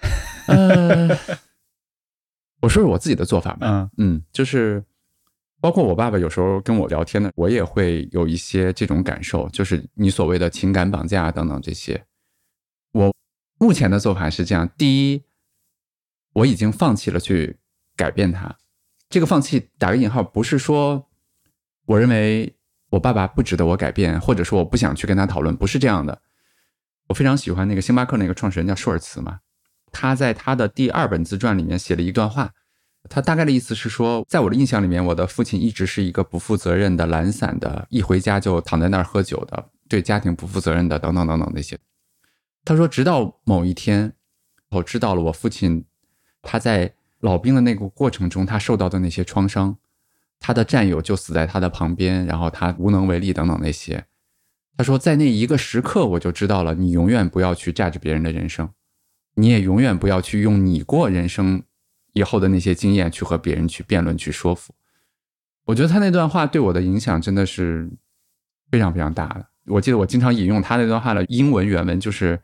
[0.48, 1.08] 呃，
[2.60, 3.66] 我说说我自己的做法吧。
[3.68, 4.84] 嗯嗯，就是
[5.60, 12.04] 包括我爸爸有时候跟我聊天呢，我也会有一些这种感受，就是你所谓的情感绑架等等这些。
[12.92, 13.14] 我
[13.58, 15.24] 目前的做法是这样：第一，
[16.32, 17.58] 我已经放弃了去
[17.96, 18.56] 改变他。
[19.08, 21.08] 这个放弃打个引号，不是说
[21.86, 22.54] 我认为
[22.90, 26.22] 我爸爸不值得我改变，或者说我不想去跟他讨论，不是这样的。
[27.08, 29.40] 我非常喜欢那个星巴克那个创始人叫舒尔茨嘛，
[29.98, 32.52] 他在他的第二本自传里面写了一段话，
[33.08, 41.78] 他大概的意思是说，在我的印象里面，我的父亲一直是一个不负责任的、懒散的，一回家就躺在那儿喝酒的，对家庭不负责任的，等等等等那些。
[42.62, 44.12] 他说，直到某一天，
[44.68, 45.86] 我知道了我父亲
[46.42, 49.78] 他在老兵的那个过程中，他受到的那些创伤，
[50.38, 54.04] 他的战友就死在他的旁边，然后他无能为力等等那些。
[54.76, 58.68] 他说，在那一个时刻，我就知道了，你永远不要去榨着别人的人生，
[59.36, 61.62] 你也永远不要去用你过人生
[62.12, 64.74] 以后的那些经验去和别人去辩论、去说服。
[65.64, 67.90] 我觉得他那段话对我的影响真的是
[68.70, 69.46] 非常非常大的。
[69.66, 72.40] 我记得我经常引用他那段话的英文原文，就是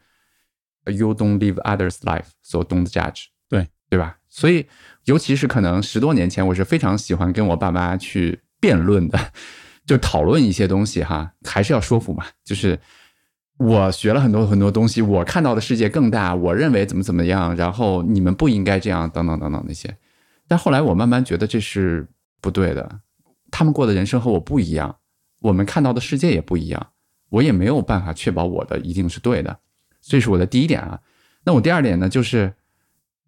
[0.87, 3.27] “You don't live others' life, so don't judge”。
[3.49, 4.19] 对对吧？
[4.29, 4.67] 所以，
[5.05, 9.33] 尤其是可能十多年前，我是非常喜欢跟我爸妈去辩论的，
[9.87, 12.27] 就讨论一些东西哈，还是要说服嘛。
[12.45, 12.79] 就是
[13.63, 19.97] 我学了很多很多东西，我看到的世界更大，我认为怎么怎么样，然后你们不应该这样，等等等等那些。
[20.49, 22.07] 但后来我慢慢觉得这是
[22.41, 23.01] 不对的，
[23.51, 24.97] 他们过的人生和我不一样，
[25.41, 26.89] 我们看到的世界也不一样，
[27.31, 29.59] 我也没有办法确保我的一定是对的。
[30.01, 31.01] 这是我的第一点啊。
[31.45, 32.53] 那我第二点呢，就是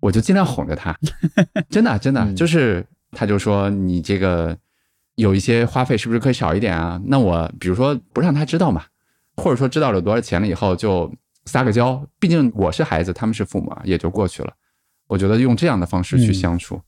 [0.00, 0.98] 我就尽量哄着他，
[1.70, 4.56] 真的真的嗯就是，他就说你这个
[5.14, 7.00] 有一些花费是不是可以少一点啊？
[7.06, 8.84] 那我比如说不让他知道嘛，
[9.36, 11.12] 或者说知道了多少钱了以后就
[11.46, 14.52] 撒个娇，毕竟我是孩子，他们是父母啊，也就过去了。
[15.06, 16.80] 我觉得用这样的方式去相处，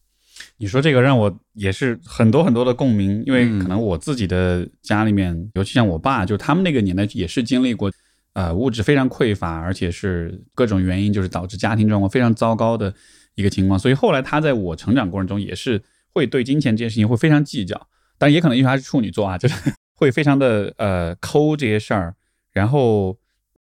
[0.57, 7.93] 你说这个让我也是很多很多的共鸣，因为可能我自己的家里面，尤其像我爸，就他们那个年代也是经历过，
[8.33, 12.95] 呃，物质非常匮乏，而且是各种原因，就是导致家庭状况非常糟糕的
[13.35, 13.79] 一个情况。
[13.79, 15.83] 所以后来他在我成长过程中也是
[16.15, 19.55] 会对金钱这件事情会非常计较，但也可能因为他是处女座啊，就是
[19.95, 22.15] 会非常的呃抠这些事儿。
[22.57, 23.19] 然后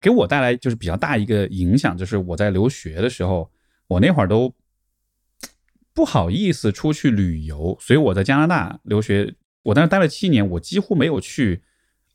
[0.01, 3.51] 给我带来就是比较大一个影响，就是我在留学的时候，
[3.85, 4.51] 我那会儿都
[5.93, 11.61] 不好意思出去旅游，所以我在加拿大留学，我当时待了七年，我几乎没有去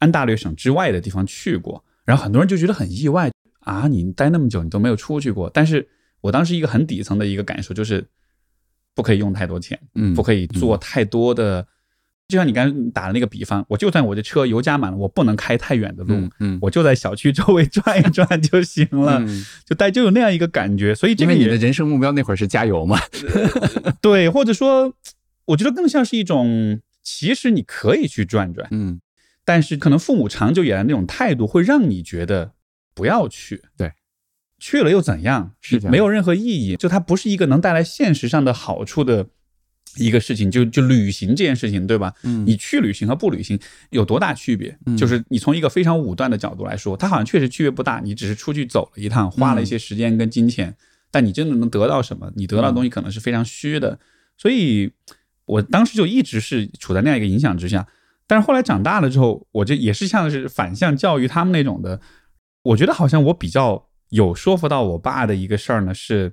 [0.00, 1.84] 安大略省之外的地方去过。
[2.04, 5.48] 然后很多人就觉得很意外啊，你待那么久你都没有出去过。
[5.48, 5.88] 但是
[6.22, 8.04] 我当时一个很底层的一个感受就是，
[8.96, 11.64] 不可以用太多钱，嗯，不可以做太多的。
[12.26, 19.22] 就像你刚才打的那个比方，我就算我的车油加满了，我不能开太远的路，嗯，我就在小区周围转一转 就行了，
[19.66, 20.94] 就带就有那样一个感觉。
[20.94, 22.98] 所以，因为你的人生目标那会儿是加油嘛，
[24.00, 24.94] 对，或者说，
[25.44, 29.00] 我觉得更像是一种，其实你可以去转转，嗯，
[29.44, 32.52] 但是可能父母长久以来那种态度会让你觉得
[32.94, 33.92] 不要去，对，
[34.58, 35.52] 去了又怎样？
[35.60, 39.26] 是没有任何意义，就它不是一个能带来现实上的好处的。
[39.96, 42.12] 一个事情就就旅行这件事情，对吧？
[42.22, 43.58] 嗯，你去旅行和不旅行
[43.90, 44.76] 有多大区别？
[44.96, 48.00] 就是你从一个非常武断的角度来说，它好像确实区别不大。
[48.04, 50.74] 你只是出去走了一趟，花了一些时间跟金钱，
[51.10, 52.32] 但你真的能得到什么？
[52.36, 53.98] 你得到的东西可能是非常虚的。
[54.36, 54.90] 所以，
[55.44, 57.86] 我当时就一直是处在那样一个影响之下。
[58.26, 62.00] 但是后来长大了之后，我就也是像是反向教育他们那种的。
[62.62, 66.32] 我觉得好像我比较有说服到我爸的一个事儿呢，是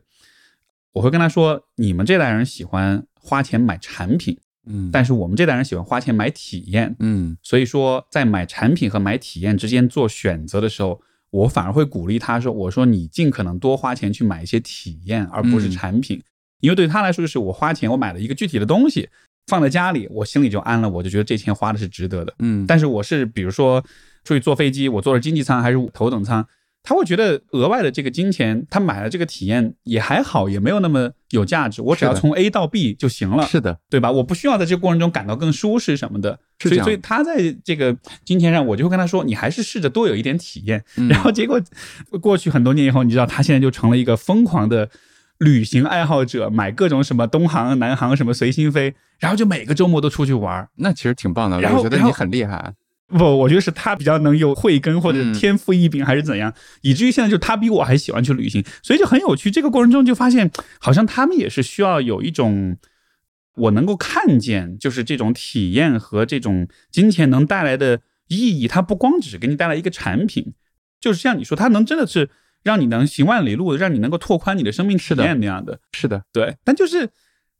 [0.94, 3.06] 我会跟他说：你们这代人喜欢。
[3.24, 11.00] 花钱买产品，嗯，但是我们这代人喜欢花钱买体验，嗯，所以说在买产品和买体验之间做选择的时候，
[11.30, 16.20] 我反而会鼓励他说：“我说你尽可能多花钱去买一些体验，而不是产品，
[16.62, 19.08] 因为对他来说就是我花钱我买了一个具体的东西
[19.46, 22.66] 放在家里，我心里就安了，我就觉得这钱花的是值得的，嗯。
[22.66, 23.80] 但是我是比如说
[24.24, 26.44] 出去坐飞机，我坐的经济舱还是头等舱。”
[26.84, 31.82] 他会觉得额外的这个金钱，他买了这个体验也还好，也没有那么有价值。
[31.82, 34.12] 我只要从 A 到 B 就行了，是的，对吧？
[34.12, 36.40] 我不需要在这个过程中感到更舒适什么的。
[36.60, 41.62] 所以，所以他在这个金钱上，我就会跟他说：“你还是试着多有一点体验。”然后结果
[42.20, 44.90] 过去很多年以后，你知道，他现在就成了一个疯狂的
[45.38, 50.68] 旅行爱好者，买各种什么东航、南航什么随心飞，然后就每个周末都出去玩。
[50.76, 52.74] 那其实挺棒的，我觉得你很厉害。
[53.18, 59.52] 不，我觉得是他比较能有慧根或者天赋异禀，还是怎样，以至于现在就他比我还喜欢去旅行，所以就很有趣。
[59.52, 62.78] 这个过程中就发现，好像他们也是需要有一种
[63.56, 68.68] 我能够看见，就是这种体验和这种金钱能带来的意义。
[68.68, 70.54] 它不光只是给你带来一个产品，
[71.00, 72.30] 就是像你说，它能真的是
[72.64, 75.80] 让你能行万里路，让你能够拓宽你的生命体验那样的。
[75.92, 77.10] 是的，对，但就是。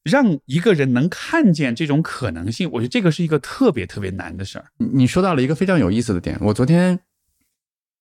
[0.04, 4.66] 让一个人能看见这种可能性，我觉得这个是一个特别特别难的事儿。
[4.78, 6.36] 你说到了一个非常有意思的点。
[6.42, 7.00] 我昨天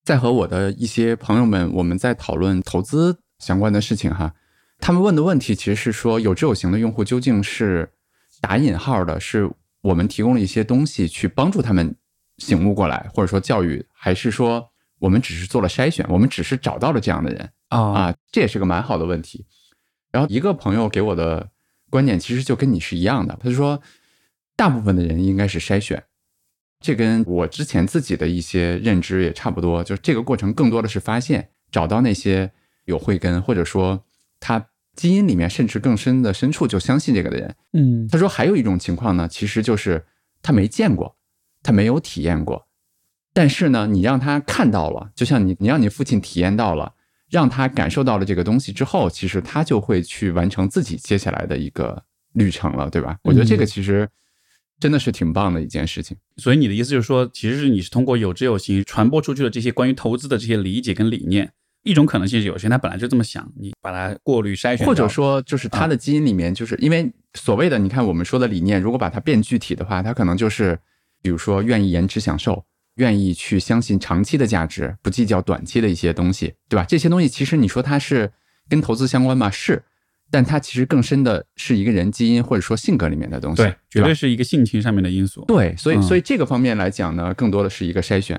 [0.03, 4.35] 在和我的一些朋友们，我们在讨论投资相关的事情哈。
[4.79, 7.87] 他们问的问题其实是说，有知有行的用户究竟是
[8.41, 9.51] 打引号的，是
[9.83, 11.95] 我们提供了一些东西去帮助他们
[12.39, 14.67] 醒悟过来，或者说教育，还是说
[15.01, 17.79] 我们只是做了筛选，我们只是找到了这样的人啊？
[17.79, 19.45] 啊，这也是个蛮好的问题。
[20.11, 21.51] 然后一个朋友给我的。
[21.91, 23.83] 观点其实就跟你是一样的，他就说，
[24.57, 26.03] 大部分的人应该是筛选，
[26.81, 32.53] 这跟我之前自己的一些认知也差不多，就是这个过程更多的是发现，找到那些
[32.85, 34.05] 有慧根，或者说
[34.39, 37.55] 他基因里面甚至更深的深处就相信这个的人。
[37.73, 40.07] 嗯，他说还有一种情况呢，其实就是
[40.43, 41.17] 他没见过，
[41.63, 42.69] 他没有体验过，
[43.35, 46.95] 但是呢，你让他看到了，就像你你让你父亲体验到了。
[47.31, 53.17] 让他感受到了这个东西之后，其实他就会去完成自己接下来的一个旅程了，对吧？
[53.23, 54.09] 我觉得这个其实
[54.81, 56.17] 真的是挺棒的一件事情。
[56.37, 61.53] 所以你的意思就是说，其实是你是通过有知有行传播出去的这些关于投资的这些理解跟理念，
[61.85, 70.79] 一种可能性是有些人他本来就这么想，你把它过滤筛选，或者说就是他的基因里面，就是因为所谓的你看我们说的理念，如果把它变具体的话，他可能就是
[71.23, 72.65] 比如说愿意延迟享受。
[73.01, 76.85] 愿意去相信长期的价值，不计较短期的一些东西，对吧？
[76.87, 78.31] 这些东西其实你说它是
[78.69, 79.51] 跟投资相关吗？
[79.51, 79.83] 是，
[80.31, 85.43] 但它其实更深的是一个人基因或者说性格里面的东西，对，绝对是一个性情上面的因素。
[85.47, 88.39] 对，所以所以这个方面来讲呢，更多的是一个筛选。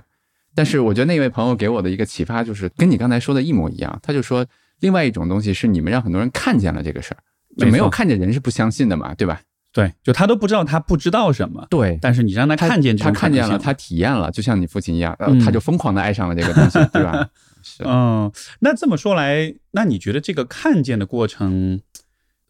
[0.54, 4.46] 但是我觉得那位朋友给我的一个启发就是跟你刚才说的一模一样，他就说
[4.82, 7.20] 另外一种东西是你们让很多人看见了这个事儿，
[7.58, 9.42] 就没有看见人是不相信的嘛，对吧？
[9.74, 17.30] 对，就他都不知道他不知道什么，对，但是你让他他看见他看见了，他体验了，就像你父亲一样，他就疯狂的爱上了这个东西，对吧？
[17.64, 21.80] 是，嗯，那这么说来，那你觉得这个看见的过程，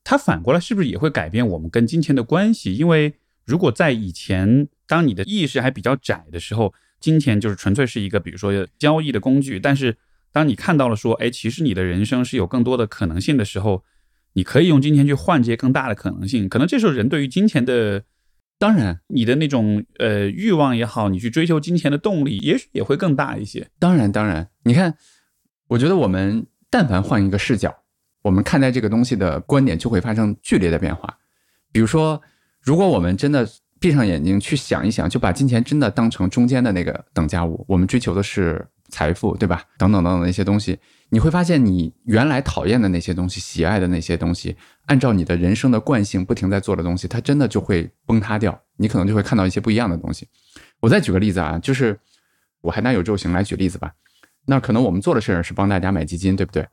[0.04, 2.76] 它反过来是不是也会改变我们跟金钱的关系？
[2.76, 3.14] 因为
[3.46, 9.98] 如果在以前，当你的意识还比较窄的时候，金钱就是纯粹是一个比如说交易的工具，但是
[10.32, 13.84] 当你看到了说，哎，其实你的人生是有更多的可能性的时候，
[14.34, 16.48] 你可以用金钱去换这些更大的可能性。
[16.48, 18.04] 可能这时候人对于金钱的
[18.58, 23.68] 当然，你的那种呃欲望也好，你去追求金钱的动力，也许也会更大一些。
[23.80, 24.96] 当然，当然，你看，
[25.68, 27.76] 我觉得我们但凡换一个视角，
[28.22, 31.18] 我们看待这个东西的观点就会发生剧烈的变化。
[31.72, 32.22] 比如说，
[32.62, 39.64] 如果我们真的闭上眼睛去想一想，就把金钱真的当成中间的那个等价物，我们追求的是财富，对吧？
[39.78, 40.78] 等等等等的一些东西，
[41.10, 48.62] 你会发现你原来讨厌的那些东西、喜爱的那些东西，按照你的人生的惯性不停在做的东西，它真的就会崩塌掉。
[48.78, 50.28] 你可能就会看到一些不一样的东西。
[50.80, 51.98] 我再举个例子啊，就是
[52.62, 53.92] 我还拿宇宙型来举例子吧。
[54.46, 56.68] 那可能我们做的事儿是帮大家买基金，对不对？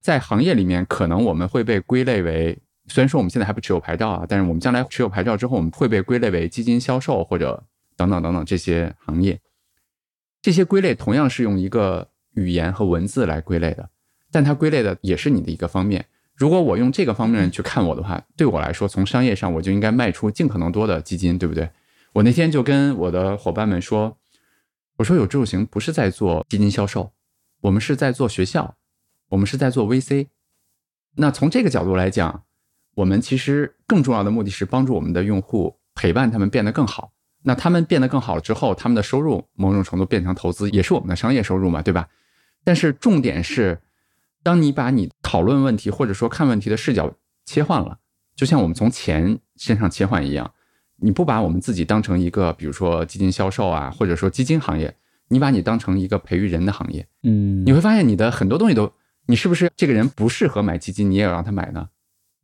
[0.00, 2.58] 在行业里面，可能我们会被归类为，
[2.88, 7.64] 虽然说我们现在还不持有牌照啊，但是我们将来持有牌照之后，我们会被归类为基金销售或者
[7.96, 9.40] 等等等等这些行业。
[10.44, 13.88] 这些归类同样是用一个语言和文字来归类的，
[14.30, 16.04] 但它归类的也是你的一个方面。
[16.34, 21.70] 如果我用这个方面去看我的话，对我来说，从商业上我就应该卖出尽可能多的基金，对不对？
[22.12, 24.18] 我那天就跟我的伙伴们说，
[24.98, 27.12] 我说有志有行不是在做基金销售，
[27.62, 28.76] 我们是在做学校，
[29.30, 30.26] 我们是在做 VC。
[31.14, 32.44] 那从这个角度来讲，
[32.96, 37.13] 我们其实更重要的目的是帮助我们的用户，陪伴他们变得更好。
[37.46, 42.08] 那他们变得更好了之后，他们的收入某种程度变成投资，也是我们的商业收入嘛，对吧？
[42.64, 43.78] 但是重点是，
[44.42, 47.98] 当你把你讨论问题或者说看问题的视角切换了，
[48.34, 50.50] 就像我们从钱身上切换一样，
[50.96, 54.96] 你不把我们自己当成一个，比如说基金销售啊，或者说基金行业，
[55.28, 58.90] 你把你当成一个培育人的行业，嗯你会发现你的很多东西都，
[59.26, 61.88] 你是不是这个人不适合买基金，你也要让他买呢？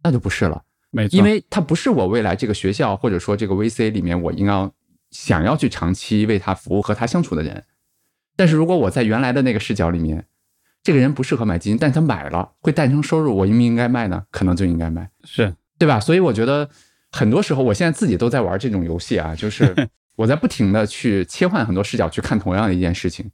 [0.03, 4.71] 那就不是了，没错，因为他不是我未来这个学校或者说这个 VC 里面我应该
[5.11, 7.65] 想要去长期为他服务和他相处的人。
[8.37, 10.27] 但是如果我在原来的那个视角里面，
[10.83, 14.25] 这个人不适合买基金，但他买了会诞生收入，我应不应该卖呢？
[14.31, 15.11] 可能就应该卖。
[15.25, 16.01] 是对吧？
[16.01, 16.69] 所以我觉得
[17.11, 19.75] 很多时候，我现在自己都在玩这种游戏啊，就是
[20.17, 23.31] 我在不停的去切换很多视角去看同样的一件事情，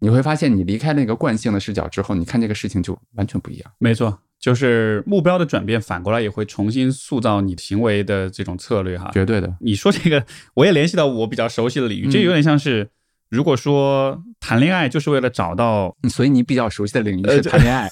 [0.00, 3.70] 你会发现，你离开那个惯性的视角之后，你看这个事情就完全不一样。
[3.78, 9.10] 没错，就是目标的转变，反过来也会重新塑造你行为的这种策略哈。
[9.12, 10.24] 绝对的，你说这个，
[10.54, 12.88] 我也联系到我比较熟悉的领域，嗯这有点像是，
[13.30, 17.88] 如果说谈恋爱就是为了找到所以你比较熟悉的领域呃是谈恋爱，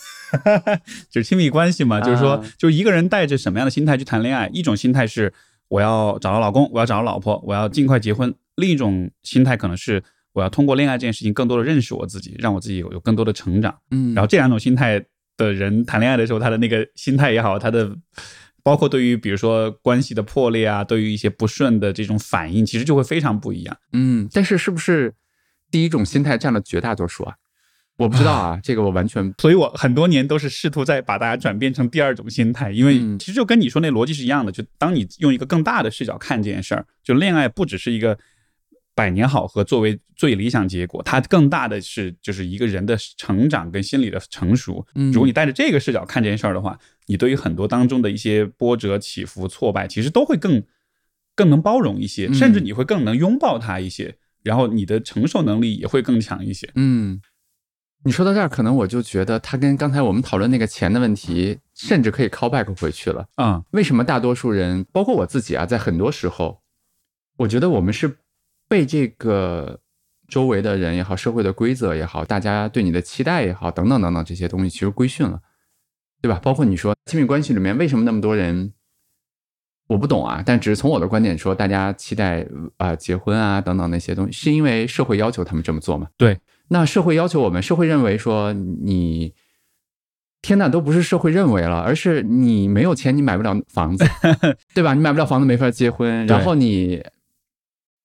[1.10, 4.48] 就是亲密关系嘛，就是说啊，就一个人带着什么样的心态去谈恋爱？
[4.52, 5.32] 一种心态是
[5.68, 10.00] 我要找到老公，我要找到老婆，我要尽快结婚；另一种心态可能是
[10.32, 13.76] 我要通过恋爱这件事情更多的认识我自己，让我自己有有更多的成长。
[13.90, 15.04] 嗯，然后这两种心态
[15.36, 17.94] 的人谈恋爱的时候，他的那个心态也好，他的
[18.62, 23.76] 包括对于比如说关系的破裂啊，对于一些不顺的这种反应，其实就会非常不一样。
[23.92, 25.14] 嗯，但是是不是
[25.70, 27.34] 第一种心态占了绝大多数啊？
[27.98, 34.52] 我不知道啊，这个我完全所以我很多年都是试图在把大家转变成第二种心态，因为嗯其实就跟你说那逻辑是一样的。
[34.52, 38.18] 就当你用一个更大的视角看这件事儿，就恋爱不只是一个
[38.96, 44.84] 百年好合作为最理想结果，它更大的是就是一个人的成长跟心理的成熟。
[44.94, 50.62] 嗯如果你带着这个视角看这件事儿的话，你对于很多当中的一些波折起伏、挫败，其实都会更
[51.34, 56.66] 更能包容一些，嗯甚至你会更能拥抱它一些，然后你的承受能力也会更强一些。
[56.74, 57.20] 嗯，
[58.04, 63.28] 你说到这儿，可能我就觉得它跟刚才我们讨论那个钱的问题，甚至可以 call back 回去了。
[63.34, 66.62] 啊、为什么大多数人，包括我自己啊，在很多时候，
[67.40, 68.16] 我觉得我们是
[68.68, 69.80] 被这个
[70.28, 75.40] 周围的人也好，社会的规则也好，大家对你的期待也好，等等等等这些东西，其实规训了，
[76.20, 76.40] 对吧？
[76.42, 78.72] 包括你说亲密关系里面为什么那么多人，
[79.86, 82.44] 我不懂啊，但只是从我的观点说，大家期待
[82.76, 86.08] 啊、结婚啊等等那些东西，是因为社会要求他们这么做吗？
[86.16, 89.32] 对，那社会要求我们，社会认为说你，
[90.42, 94.04] 天呐，都不是社会认为了，而是你没有钱，你买不了房子，
[94.74, 94.94] 对吧？
[94.94, 96.26] 你买不了房子，没法结婚。
[96.26, 97.00] 然后你，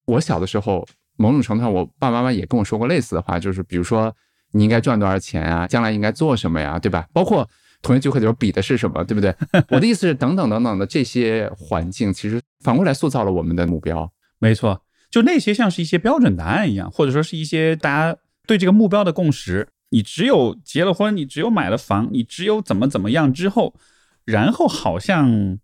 [0.06, 0.88] 我小的时候，
[1.18, 4.14] 某种程度上，我爸爸妈妈也跟我说过类似的话，就是比如说
[4.52, 7.08] 你应该赚多少钱啊，将来应该做什么呀，对吧？
[7.14, 7.48] 包括
[7.82, 9.34] 同学聚会的时候比的是什么，对不对？
[9.70, 14.12] 我的意思是，等等等等的这些环境，其实反过来塑造了我们的目标。
[14.40, 19.68] 没错，就那些像是一些标准答案一样，或者说是一些大家对这个目标的共识。
[19.94, 23.76] 你只有结了婚，你只有买了房，你只有怎么怎么样之后，
[24.24, 25.60] 然后好像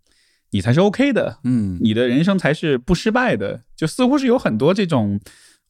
[0.51, 3.63] 你才是 OK 的，嗯，你的人生才是不失败的。
[3.75, 5.19] 就似乎是有很多这种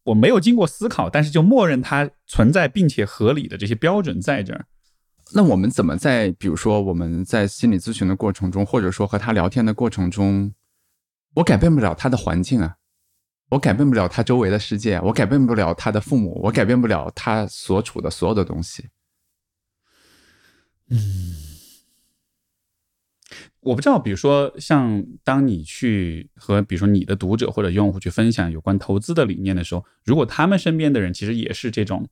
[0.03, 4.65] 我没有经过思考，但是就默认它存在并且合理的这些标准在这儿。
[5.34, 10.53] 那我们怎么在比如说我们在心理咨询的过程中，或者说和他聊天的过程中，
[11.34, 12.75] 我改变不了他的环境啊，
[13.49, 18.88] 我改变不了他周围的世界，我改变不了他的父母，我改变不了他所处的所有的东西。
[20.89, 20.97] 嗯，
[23.61, 32.07] 我不知道，比如说像当你去和比如说你的读者或者用户去分享有关投资的理念的时候，如果他们身边的人其实也是这种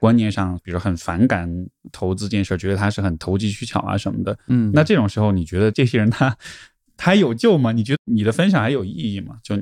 [0.00, 1.48] 观念上，比如说很反感
[1.92, 6.36] 投资这件事，觉得他是很投机取巧啊什么的，嗯那这种时候，你觉得这些人他
[6.96, 7.72] 他还有救吗？
[7.72, 9.36] 你觉得你的分享还有意义吗？
[9.42, 9.56] 就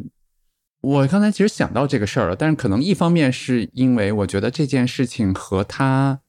[0.80, 6.20] 我刚才其实想到这个事儿了，但是可能一方面是因为我觉得这件事情和他，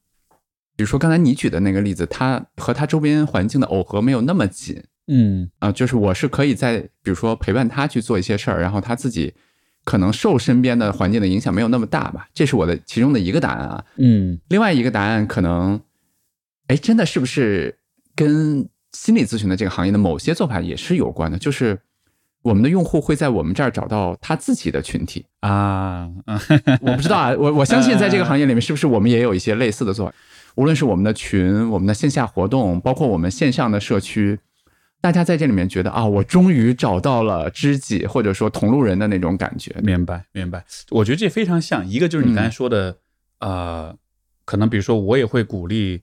[0.75, 9.33] 比如说刚才你举的那个例子，他和他周边环境的耦合没有那么紧嗯啊、就是我是可以在比如说陪伴他去做一些事儿，然后他自己
[9.83, 13.85] 可能受身边的环境的影响没有那么大吧，这是我的其中的一个答案啊。
[13.97, 15.79] 嗯另外一个答案可能，
[16.67, 17.77] 哎，真的是不是
[18.15, 21.37] 跟心理咨询的这个行业的某些做法也是有关的？
[21.37, 21.79] 就是
[22.41, 25.25] 我们的用户会在我们这儿找到他自己的群体。
[25.41, 26.39] 啊，嗯
[26.81, 30.13] 我不知道啊，我我相信在这个行业里面，是不是我们也有一些类似的做法？
[30.55, 34.39] 无论是我们的群、我们的线下活动，包括我们线上的社区，
[35.05, 39.71] 大家在这里面觉得啊，我终于找到了知己或者说同路人的那种感觉。
[39.83, 40.65] 明白明白。
[40.89, 42.97] 我觉得这非常像，一个就是你刚才说的，
[43.37, 43.95] 呃，
[44.45, 46.01] 可能比如说我也会鼓励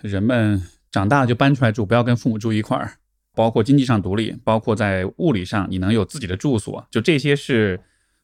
[0.00, 2.92] 人们长大了就搬出来住，不要跟父母住一块儿，
[3.34, 7.78] 包括经济上独立，包括在物理上你能有自己的住所，就这些是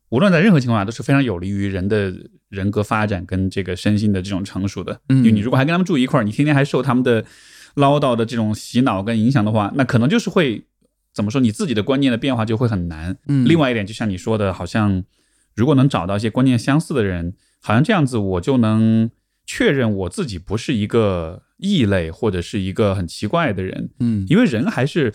[0.08, 2.10] 无论在任何情况下都是非常有利于人的
[2.48, 4.98] 人格发展跟这个身心的这种成熟的。
[5.10, 7.22] 嗯因为你如果还跟他们住一块儿，你天天还受他们的
[7.76, 10.66] 唠叨的这种洗脑跟影响的话，那可能就是会
[11.14, 13.16] 怎么说，你自己的观念的变化就会很难。
[13.28, 15.04] 嗯另外一点，就像你说的，好像
[15.54, 19.10] 如果能找到一些观念相似的人，好像这样子我就能
[19.46, 25.12] 确认我自己不是一个异类或者是一个很奇怪的人，嗯因为人还是。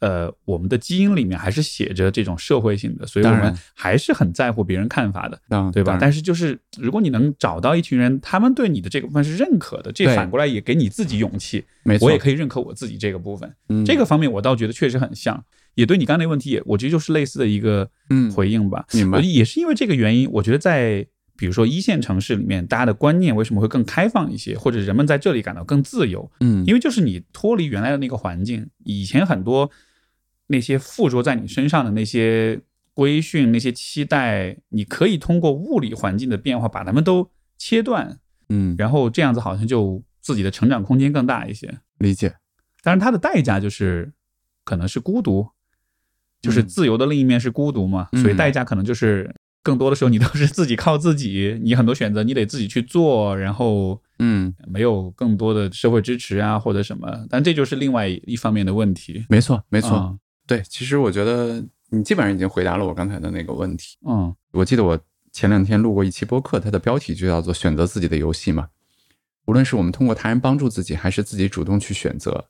[0.00, 5.40] 呃，我们的基因里面还是写着这种社会性的，所以我们还是很在乎别人看法的，
[5.72, 5.98] 对吧？
[6.00, 13.52] 但是就是如果你能找到一群人，他们对你的这个部分是认可的，这反过来也给你自己勇气，没错，我也可以认可我自己这个部分。
[13.68, 15.44] 嗯这个方面我倒觉得确实很像，
[15.74, 18.84] 也对你刚才那个问题也，我觉得就是类似的一个嗯回应吧。
[18.92, 26.30] 明白也是因为这个原因，我觉得在比如说一线城市里面，大家的观念为什么会更开放一些，或者人们在这里感到更自由？
[26.40, 29.70] 嗯因为就是你脱离原来的那个环境，以前很多
[30.48, 32.60] 那些附着在你身上的那些
[32.92, 38.18] 规训、那些期待，你可以通过物理环境的变化把它们都切断，
[38.48, 41.78] 嗯然后这样子好像就自己的成长空间更大一些。
[41.98, 42.34] 理解
[42.82, 44.12] 但是，它的代价就是
[44.64, 45.48] 可能是孤独，
[46.40, 59.24] 就是嗯自由的另一面是孤独嘛，嗯所以代价可能就是更多的时候你都是自己靠自己，你很多选择你得自己去做，然后嗯没有更多的社会支持啊或者什么，但这就是另外一方面的问题。
[59.28, 60.18] 没错没错、嗯
[60.48, 63.96] 对，其实我觉得你基本上已经回答了我刚才的那个问题。
[64.08, 64.98] 嗯我记得我
[65.30, 68.68] 前两天录过一期播客，它的标题就叫做“选择自己的游戏”嘛。
[69.44, 72.46] 无论是我们通过他人帮助自己，还是自己主动去选择，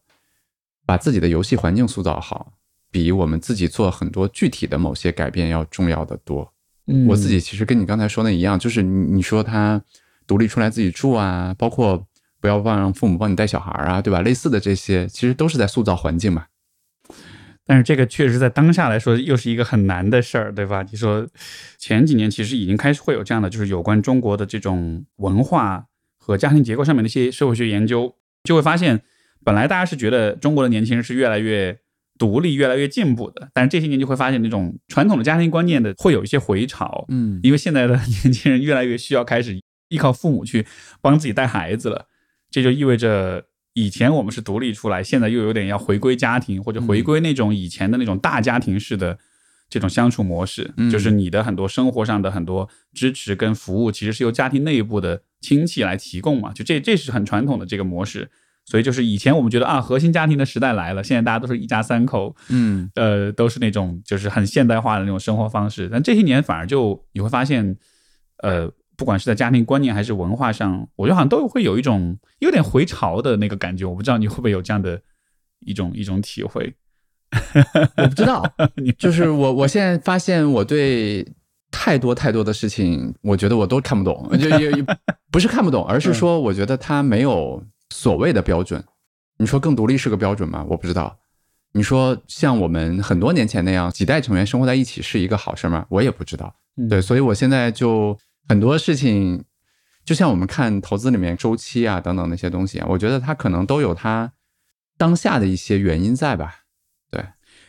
[0.86, 2.52] 把自己的游戏环境塑造好，
[2.90, 6.52] 比我们自己做很多具体的某些改变要重要的多。
[6.86, 9.82] 嗯，我自己其实跟你刚才说的一样，就是你你说他
[10.26, 12.06] 独立出来自己住啊，包括
[12.40, 14.22] 不要忘让父母帮你带小孩啊，对吧？
[14.22, 16.46] 类似的这些，其实都是在塑造环境嘛。
[17.68, 20.82] 但是这个确实在当下来说又是一个很难的事儿，对吧？
[20.90, 21.28] 你说
[21.76, 25.84] 前几年其实已经开始会有这样的，就是有关中国的这种文化
[26.16, 29.02] 和家庭结构上面的一些社会学研究，就会发现，
[29.44, 31.78] 本来大家是觉得中国的年轻人是越来越
[32.18, 37.94] 独立、越来越进步的，但是这些年就会发现那种传统的家庭观念的会有一些回潮，嗯因为现在的
[38.24, 39.60] 年轻人越来越需要开始
[39.90, 40.66] 依靠父母去
[41.02, 42.06] 帮自己带孩子了，
[42.50, 43.44] 这就意味着
[43.80, 49.16] 以前我们是独立出来，现在又有点要回归家庭，或者回归那种以前的那种大家庭式的
[49.68, 58.28] 这种相处模式，嗯就是你的很多生活上的很多支持跟服务，其实是由家庭内部的亲戚来提供嘛，就这这是很传统的这个模式。
[58.64, 65.88] 所以就是以前我们觉得啊，核心家庭的时代来了，现在大家都是一家三口，嗯呃，都是那种就是很现代化的那种生活方式。
[65.90, 67.76] 但这些年反而就你会发现，
[68.42, 73.84] 呃，不管是在家庭观念还是文化上，我觉得好像都会有一种有点回潮的那个感觉。
[73.84, 75.00] 我不知道你会不会有这样的
[75.60, 76.74] 一种一种体会？
[77.96, 78.44] 我不知道，
[78.74, 81.24] 你就是我我现在发现我对
[81.70, 84.84] 太多太多的事情，我觉得我都看不懂， 就也也
[85.30, 88.82] 不是看不懂，而是说我觉得它没有所谓的标准。
[89.38, 90.66] 你说更独立是个标准吗？
[90.68, 91.16] 我不知道。
[91.72, 95.86] 你说像我们很多年前那样几代成员生活在一起是一个好事吗？
[95.90, 96.52] 我也不知道。
[96.76, 98.16] 嗯对，所以我现在就
[98.48, 99.44] 很多事情，
[100.04, 104.32] 就像我们看投资里面周期啊等等那些东西啊，我觉得它可能都有它
[104.96, 106.64] 当下的一些原因在吧。
[107.10, 107.24] 对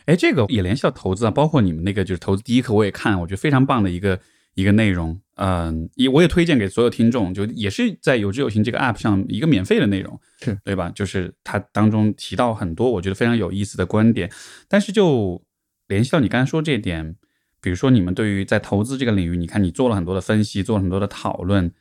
[0.06, 4.18] 哎，这个也联系到投资啊，包括你们那个就是投资第一课，我也看，我觉得非常棒的一个
[4.54, 5.20] 一个内容。
[5.36, 10.90] 嗯，也我也推荐给所有听众，就也是在有知有行这个 app 上一个免费的内容，是对吧？
[10.94, 14.30] 就是它当中提到很多我觉得非常有意思的观点，
[14.68, 15.42] 但是就
[15.88, 17.16] 联系到你刚才说这点，
[17.60, 21.72] 比如说你们对于在投资这个领域，你看你做了很多的分析，做了很多的讨论，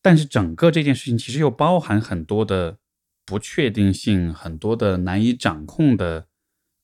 [0.00, 2.78] 但是整个这件事情其实又包含很多的
[3.24, 6.26] 不确定性，很多的难以掌控的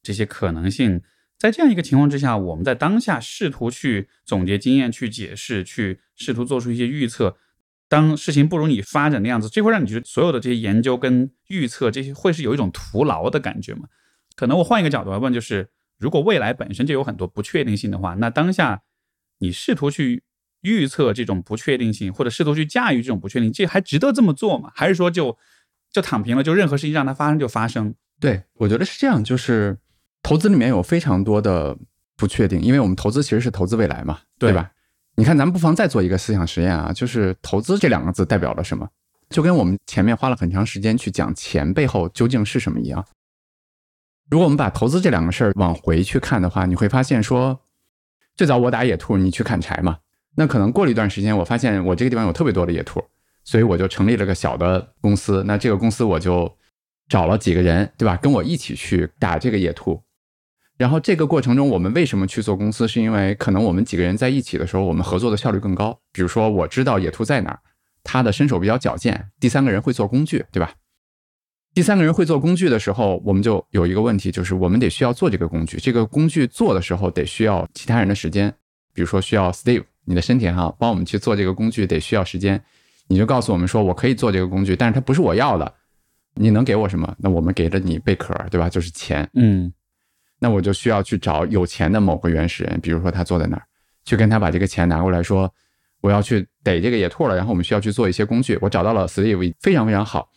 [0.03, 1.03] 这些可能性。
[1.39, 7.37] 在这样一个情况之下，我们在当下试图去总结经验、去解释、去试图做出一些预测。
[7.89, 13.87] 当事情不如你发展的样子，这会让你觉得所有的这些研究跟预测这些会是有一种徒劳的感觉吗？
[14.37, 18.82] 可能我换一个角度来问，就是如果未来本身就有很多不确定性的话，那当下
[19.38, 20.22] 你试图去
[20.62, 24.70] 预测这种不确定性，或者试图去驾驭这种不确定，这还值得这么做吗？
[24.74, 25.36] 还是说就
[25.92, 27.94] 就躺平了，就任何事情让它发生就发生？
[28.20, 29.78] 对，我觉得是这样，就是
[30.22, 31.76] 投资里面有非常多的
[32.16, 34.70] 不确定，因为我们投资其实是投资未来嘛，对对吧？
[35.16, 38.88] 你看，咱们不妨再做一个思想实验啊，就是投资这两个字代表了什么？
[39.30, 43.05] 就跟我们前面花了很长时间去讲钱背后究竟是什么一样。
[44.31, 47.61] 如果我们把投资这两个事儿往回去看的话，你会发现说，
[48.37, 49.99] 最早我打野兔，你去砍柴嘛，
[50.37, 53.03] 那可能过了一段时间，我发现我这个地方有特别多的野兔，
[53.45, 55.43] 所以我就成立了个小的公司。
[55.47, 56.55] 那这个公司我就
[57.09, 58.16] 找了几个人，对吧？
[58.16, 60.03] 跟我一起去打这个野兔。
[60.76, 62.87] 然后这个过程中，我们为什么去做公司？
[62.87, 65.99] 是因为可能我们几个人在一起的时候，我们合作的效率更高。
[66.12, 67.59] 比如说，我知道野兔在哪儿，
[68.05, 70.70] 他的身手比较矫健，第三个人会做工具，对吧？
[71.79, 75.79] 第三个人会做工具的时候，我们就有一个问题，就是我们得需要做这个工具。
[75.79, 78.53] 这个工具做的时候，得需要其他人的时间。
[78.93, 82.61] 比如说，需要 Steve 你的身体哈，帮我们去做这个工具，得需要时间。
[83.07, 85.72] 你就告诉我们说，我可以做这个工具，但是它不是我要的。
[86.35, 87.14] 你能给我什么？
[87.16, 88.68] 那我们给了你贝壳，对吧？
[88.68, 89.31] 就是钱。
[89.35, 89.72] 嗯
[90.41, 93.62] 那我就需要去找有钱的某个原始人，比如说他坐在那儿，
[94.05, 95.49] 去跟他把这个钱拿过来说，
[96.01, 98.59] 我要去逮这个野兔了，然后我们需要去做一些工具。
[98.61, 100.29] 我找到了 Steve，非常非常好，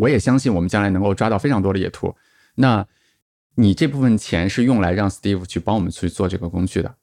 [0.00, 2.14] 我也相信我们将来能够抓到非常多的野兔。
[2.54, 2.86] 那
[3.54, 6.94] 你这部分钱是用来让 Steve 去帮我们去做这个工具的。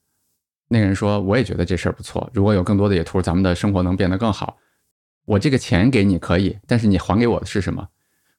[0.67, 4.57] 那个人说，我也觉得这事儿不错，如果有更多的野兔，咱们的生活能变得更好。
[5.25, 7.87] 我这个钱给你可以，但是你还给我的是什么？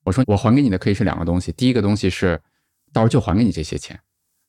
[0.05, 2.41] 我说我还给你的可以是两个东西，第一个东西是。
[2.93, 4.01] 到时候就还给你这些钱。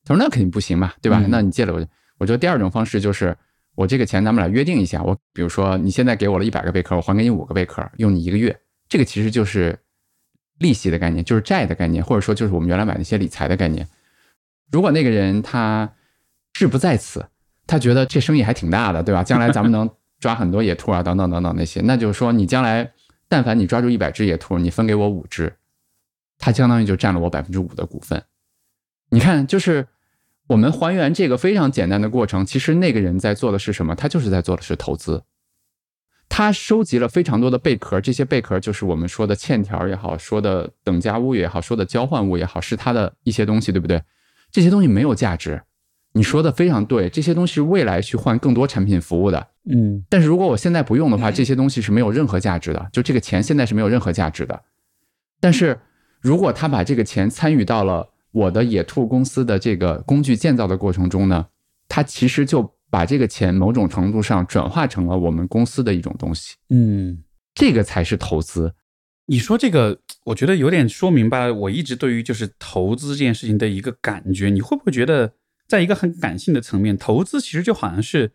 [0.06, 1.20] 他说那肯定不行嘛，对吧？
[1.22, 1.86] 嗯那你借了我，
[2.18, 3.36] 我觉得第二种方式就是
[3.76, 8.58] 我这个钱咱们俩约定一下，我比如说你现在给我了一百个贝壳，我还给你五个贝壳，用你一个月。
[8.88, 9.78] 这个其实就是
[10.60, 13.88] 利息的概念，就是债的概念，或者说就是我们原来买那些理财的概念。
[14.72, 15.90] 如果那个人他
[16.54, 17.26] 志不在此，
[17.66, 19.24] 他觉得这生意还挺大的，对吧？
[19.24, 19.90] 将来咱们能
[20.20, 22.92] 抓很多野兔啊，等等等等那些，那就是说你将来
[23.30, 25.54] 但凡你抓住一百只野兔，你分给我五只，
[26.38, 28.24] 他相当于就占了我百分之五的股份。
[29.10, 29.88] 你看，就是
[30.48, 33.96] 我们还原这个非常简单的过程，其实那个人在做的是什么？
[33.96, 35.24] 他就是在做的是投资。
[36.30, 44.02] 他收集了非常多的贝壳，这些贝壳就是我们说的欠条也好，说的等价物也好，说的交换物也好，是他的一些东西，对不对？
[44.52, 45.62] 这些东西没有价值。
[46.14, 49.48] 你说的非常对，这些东西是未来去换更多产品服务的。
[49.70, 54.64] 嗯但是如果我现在不用的话，这些东西是没有任何价值的，就这个钱现在是没有任何价值的。
[55.40, 55.80] 但是
[56.20, 61.48] 如果他把这个钱参与到了我的野兔公司的这个工具建造的过程中呢，
[61.88, 67.24] 他其实就把这个钱某种程度上转化成了我们公司的一种东西，嗯。
[67.60, 68.76] 这个才是投资。
[69.26, 74.52] 你说这个，我觉得有点说明白了我一直对于就是投资这件事情的一个感觉。
[74.52, 75.34] 你会不会觉得，
[75.68, 78.32] 在一个很感性的层面，投资其实就好像是，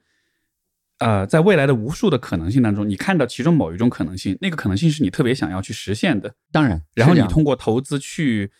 [0.98, 8.50] 呃，在未来的无数的可能性当中，你看到其中某一种可能性，那个可能性是你特别想要去实现的，当然，然后你通过投资去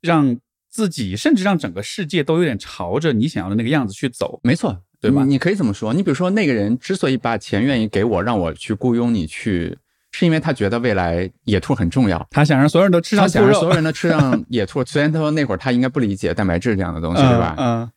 [0.00, 0.40] 让
[0.70, 4.40] 自己，甚至让整个世界都有点朝着你想要的那个样子去走。
[4.42, 9.76] 没错，对吧你你可以这么说，你比如说那个人之所以把钱愿意给我，让我去雇佣你去，
[10.12, 12.26] 是因为他觉得未来野兔很重要。
[12.30, 17.54] 他想让所有人都吃上他，想让所有人都吃上野兔， 虽然他说那会儿他应该不理解蛋白质这样的东西，对吧？
[17.58, 17.90] 嗯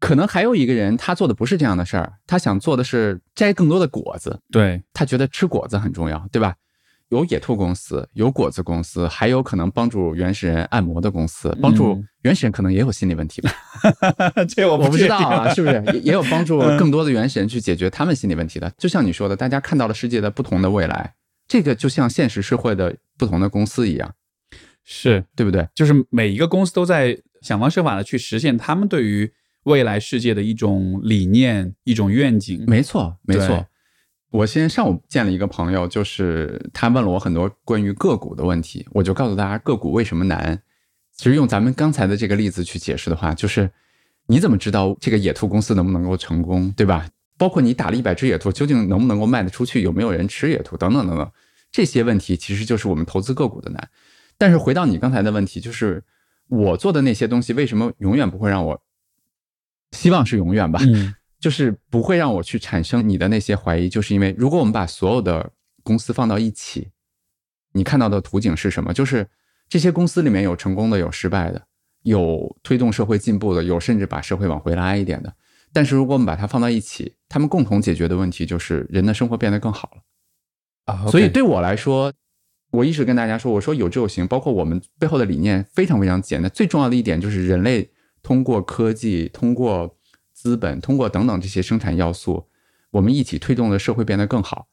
[0.00, 6.54] 可能还有一个人，他做的不是这样的事儿，他想做的是摘更多的果子，对，他觉得吃果子很重要，对吧？
[7.10, 13.52] 有野兔公司，有果子公司，还有可能帮助原始人按摩的公司，帮助嗯原始人可能也有心理问题吧，
[14.48, 15.82] 这我我不知道啊，是不是？
[15.94, 18.72] 也也有帮助 嗯更多的原始人去解决他们心理问题的。
[18.78, 21.14] 就像你说的，大家看到了世界的不同的未来，
[21.48, 24.14] 这个就像现实社会的不同的公司一样，
[24.84, 25.66] 是，对不对？
[25.74, 29.32] 就是每一个公司都在想方设法的去实现他们对于
[29.64, 32.62] 未来世界的一种理念、一种愿景。
[32.68, 33.66] 没错，没错。
[34.30, 40.62] 我今天上午见了一个朋友，就是他问了我很多关于个股的问题，我就告诉大家个股为什么难。
[41.12, 43.70] 其实用咱们刚才的这个例子去解释的话，就是
[44.26, 47.08] 你怎么知道这个野兔公司能不能够成功，对吧？
[47.36, 51.30] 包括你打了一百只野兔，究竟能不能够卖得出去，有没有人吃野兔，等等等等，
[51.72, 53.88] 这些问题其实就是我们投资个股的难。
[54.38, 56.04] 但是回到你刚才的问题，就是
[56.48, 58.82] 我做的那些东西，为什么永远不会让我？
[59.90, 60.80] 希望是永远吧，
[61.40, 65.50] 就是不会让我去产生你的那些怀疑，就是因为如果我们把所有的
[65.82, 66.90] 公司放到一起，
[67.72, 68.92] 你看到的图景是什么？
[68.92, 69.26] 就是
[69.68, 71.62] 这些公司里面有成功的，有失败的，
[72.02, 75.34] 有推动社会进步的，有甚至把社会往回拉一点的。
[75.72, 80.02] 但是如果我们把它放到一起，他们共同解决的问题就是人的生活变得更好了。
[80.92, 82.12] 啊，所以对我来说，
[82.72, 86.50] 我一直跟大家说，我说有志有行，包括我们背后的理念非常非常简单。
[86.50, 87.88] 最重要的一点就是人类
[88.20, 89.96] 通过科技、通过
[90.40, 92.48] 资本、通过等等这些生产要素，
[92.92, 94.68] 我们一起推动了社会变得更好。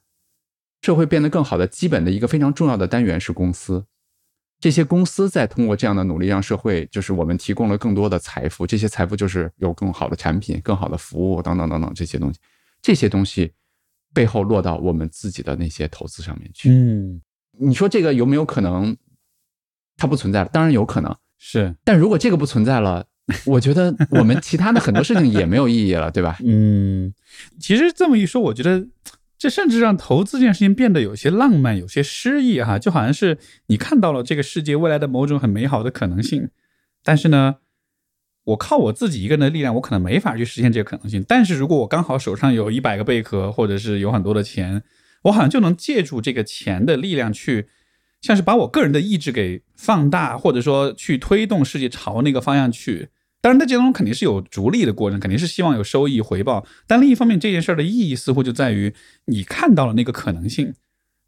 [0.82, 3.86] 社会变得更好的基本的一个非常重要的单元是公司。
[4.62, 12.40] 这些公司在通过这样的努力，让社会就是我们提供了更多的财富，这些财富就是有更好的产品、更好的服务等等等等这些东西，
[12.82, 13.52] 这些东西
[14.14, 16.70] 背后落到我们自己的那些投资上面去。
[16.70, 17.22] 嗯
[17.60, 18.96] 你说这个有没有可能
[19.98, 20.50] 它不存在了？
[20.50, 23.08] 当然有可能，是但如果这个不存在了，
[23.46, 26.38] 我觉得我们其他的很多事情也没有意义了，对吧？
[26.46, 27.14] 嗯，
[27.60, 28.88] 其实这么一说，我觉得
[29.38, 36.50] 这甚至让投资这件事情变得有些浪漫，有些诗意哈，就好像是你看到了这个世界未来的某种很美好的可能性，
[37.04, 37.56] 但是呢，
[38.46, 41.24] 我靠我自己一个人的力量，我可能没法去实现这个可能性。
[41.28, 44.82] 但是如果我刚好手上有一百个贝壳，或者是有很多的钱，
[45.24, 47.68] 我好像就能借助这个钱的力量去。
[48.20, 53.10] 像是把我个人的意志给放大，或者说去推动世界朝那个方向去。
[53.48, 56.68] 当然，在这当中肯定是有逐利的过程，肯定是希望有收益回报。
[56.86, 58.94] 但另一方面，这件事儿的意义似乎就在于
[59.24, 60.74] 你看到了那个可能性，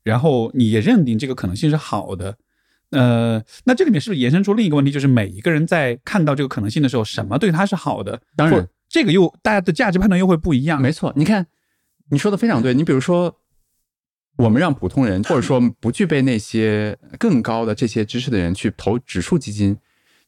[0.03, 2.35] 然后你也认定这个可能性是好的。
[2.89, 8.19] 呃，那这里面是不是延伸出另一个问题，就是每一个人在看到这个可能性的时候，什么对他是好的？
[8.35, 10.81] 当然这个又大家的价值判断又会不一样。
[10.81, 11.47] 没错，你看
[12.09, 12.73] 你说的非常对。
[12.73, 13.33] 你比如说，
[14.35, 19.77] 我们让普通人或者说不具备那些更高的这些知识的人去投指数基金，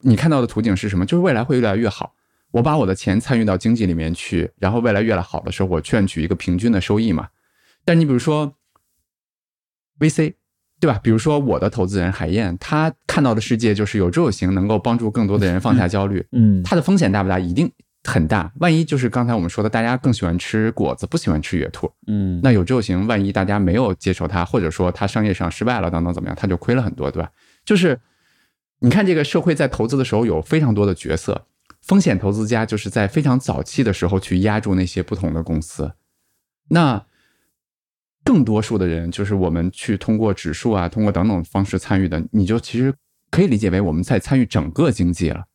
[0.02, 1.06] 你看到的图景是什么？
[1.06, 2.14] 就是未来会越来越好。
[2.50, 7.28] 我把我的钱参与到经济里面去，然后未来越来好的时候，我赚取一个平均的收益嘛。
[7.84, 8.52] 但你比如说
[9.98, 10.34] VC，
[10.78, 11.00] 对吧？
[11.02, 16.26] 比如说我的投资人海燕，他看到的世界就是有志有行，能够帮助更多的人放下焦虑。
[16.32, 17.38] 嗯，它的风险大不大？
[17.38, 17.70] 一定
[18.04, 18.52] 很大。
[18.58, 27.30] 万一就是刚才我们说的，大家更喜欢吃果子，不喜欢吃野兔，嗯，那有志有行，万一大家没有接受它，或者说它商业上失败了，等等怎么样，他就亏了很多，对吧？
[27.64, 27.98] 就是
[28.82, 31.46] 你看这个社会在投资的时候有非常多的角色，
[31.80, 35.92] 风险投资家就是在非常早期的时候去压住那些不同的公司，
[36.68, 37.06] 那。
[38.24, 42.94] 更多数的人就是我们去通过指数啊，通过等等方式参与的，你就其实
[43.32, 45.46] 可以理解为我们在参与整个经济了。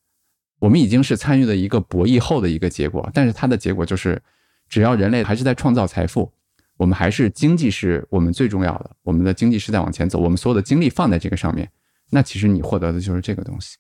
[0.59, 4.21] 我们已经是参与了一个博弈后的一个结果，但是它的结果就是，
[4.67, 6.29] 只要人类还是在创造财富，
[6.75, 11.71] 我们还是经济是我们最重要的，我们的经济是在往前走，我们所有的精力放在这个上面，
[12.09, 13.77] 那其实你获得的就是这个东西。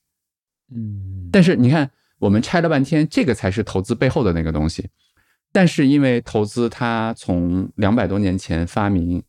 [0.73, 4.89] 嗯，但是你看，我们拆了半天，这个才是投资背后的那个东西。
[5.51, 9.23] 但是因为投资它从两百多年前发明，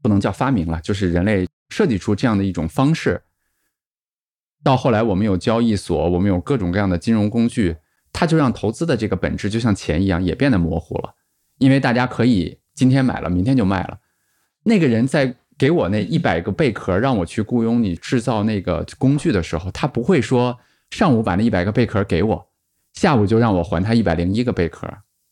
[0.00, 3.22] 不能叫发明了，就是人类设计出这样的一种方式，
[4.62, 7.76] 到后来我们有交易所，我们有各种各样的金融工具，
[8.12, 11.14] 它就让投资的这个本质就像钱一样，也变得模糊了。
[11.58, 14.00] 因为大家可以今天买了，明天就卖了。
[14.64, 20.58] 那个人在给我那一百个贝壳，让我去雇佣你制造那个工具的时候，他不会说
[20.90, 22.48] 上午把那一百个贝壳给我，
[22.94, 24.86] 下午就让我还他一百零一个贝壳，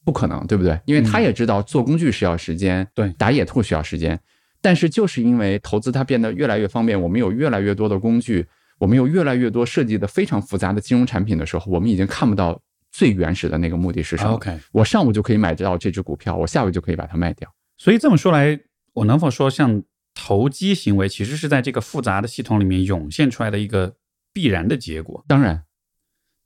[0.05, 0.81] 不可能，对不对？
[0.87, 4.19] 因为他也知道做工具需要时间，对打野兔需要时间。
[4.61, 8.47] 但是就是因为投资它变得越来越方便，我们有越来越多的工具，
[8.79, 12.59] 我们有越来越多设计的非常复杂的金融产品的时候，我们已经看不到
[12.91, 14.33] 最原始的那个目的是什么。
[14.33, 17.47] OK，我上午就可以买到这只股票，我下午就可以把它卖掉。
[17.77, 18.59] 所以这么说来，
[18.95, 19.83] 我能否说，像
[20.15, 23.97] 投机行为其实是在这个复杂的系统里面涌现出来的一个
[24.33, 25.25] 必然的结果？
[25.27, 25.65] 当然，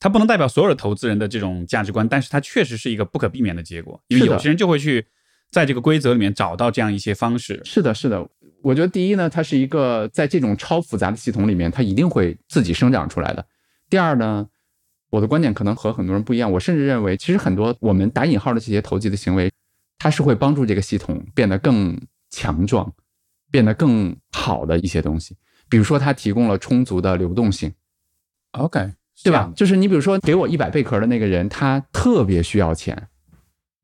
[0.01, 5.07] 它不能代表所有的投资人的这种价值观，但是它确实是一个不可避免的结果，因为有些人就会去
[5.51, 7.61] 在这个规则里面找到这样一些方式。
[7.65, 8.29] 是的，是的。
[8.63, 13.47] 我觉得第一呢，它是一个在这种超复杂的系统里面，它一定会自己生长出来的。
[13.89, 14.49] 第二呢，
[15.11, 19.51] 我的观点可能和很多人不一样，我甚至认为，其实很多我们打引号的这些投机的行为，
[19.97, 21.97] 它是会帮助这个系统变得更
[22.31, 22.93] 强壮，
[23.51, 25.37] 变得更好的一些东西。
[25.69, 27.73] 比如说，它提供了充足的流动性。
[28.53, 28.93] OK，
[29.23, 29.53] 对吧？
[29.55, 33.09] 就是你比如说给我一百贝壳的那个人，他特别需要钱，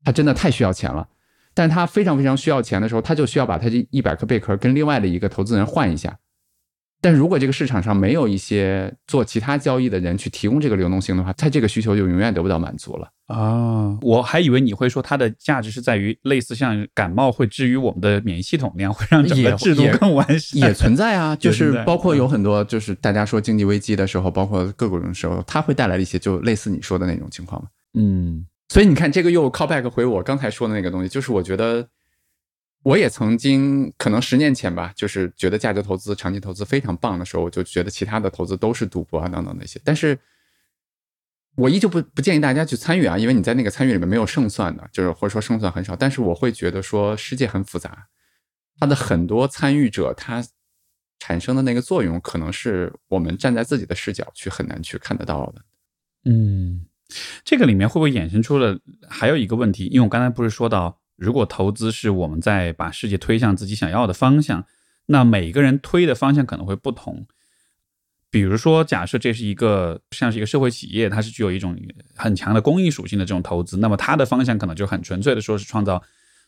[0.03, 1.07] 他真的太需要钱了。
[1.53, 6.17] 但他非常非常需要钱的时候，他就需要把他这一百颗贝壳跟另外的一个投资人换一下。
[7.05, 13.95] 但如果这个市场上没有一些做其他交易的人去提供这个流动性的话，它这个需求就永远得不到满足了啊！
[14.01, 20.59] 我还以为你会说它的价值是在于类似像感冒会治愈我们的免疫系统那样，会让整个制度更完善。
[20.59, 27.67] 也存在啊， 就是包括有很多，就是大家说经济危机的时候，包括各种时候，它会带来一些就类似你说的那种情况嘛。
[27.93, 31.87] 嗯，所以你看，这个又 call back 回我刚才说的那个东西，就是我觉得。
[32.85, 39.81] 我也曾经可能十年前吧，就是觉得价值投资、长期投资非常棒的时候，我就觉得其他的投资都是赌博啊等等那些。
[39.83, 40.15] 但是，
[41.55, 45.95] 我依旧不不建议大家去参与啊，因为你在那个参与里面没有胜算的，就是或者说胜算很少。
[45.95, 48.05] 但是我会觉得说世界很复杂，
[48.79, 50.45] 它的很多参与者他
[51.17, 55.61] 产生的那个作用，可能是我们站在自己的视角去很难去看得到的。
[56.25, 56.85] 嗯，
[57.43, 58.79] 这个里面会不会衍生出了
[59.09, 59.87] 还有一个问题？
[59.87, 61.01] 因为我刚才不是说到。
[61.15, 64.65] 如果投资是我们在把世界推向自己想要的方向，
[65.05, 67.25] 那每个人推的方向可能会不同。
[68.29, 71.77] 比如说，假设这是一个像是一个社会企业，它是具有一种
[72.15, 76.03] 很强的公益属性的这种投资，那么它的方向可能就很纯粹的说是创造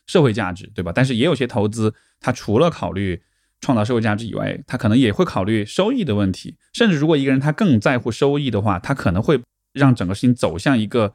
[0.06, 0.92] 社会价值，对吧？
[0.94, 3.22] 但是也有些投资，它除了考虑
[3.62, 6.58] 创造社会价值以外，它可能也会考虑收益的问题。
[6.74, 9.40] 甚至如果一个人他更在乎收益的话，他可能会
[9.72, 11.14] 让整个事情走向一个。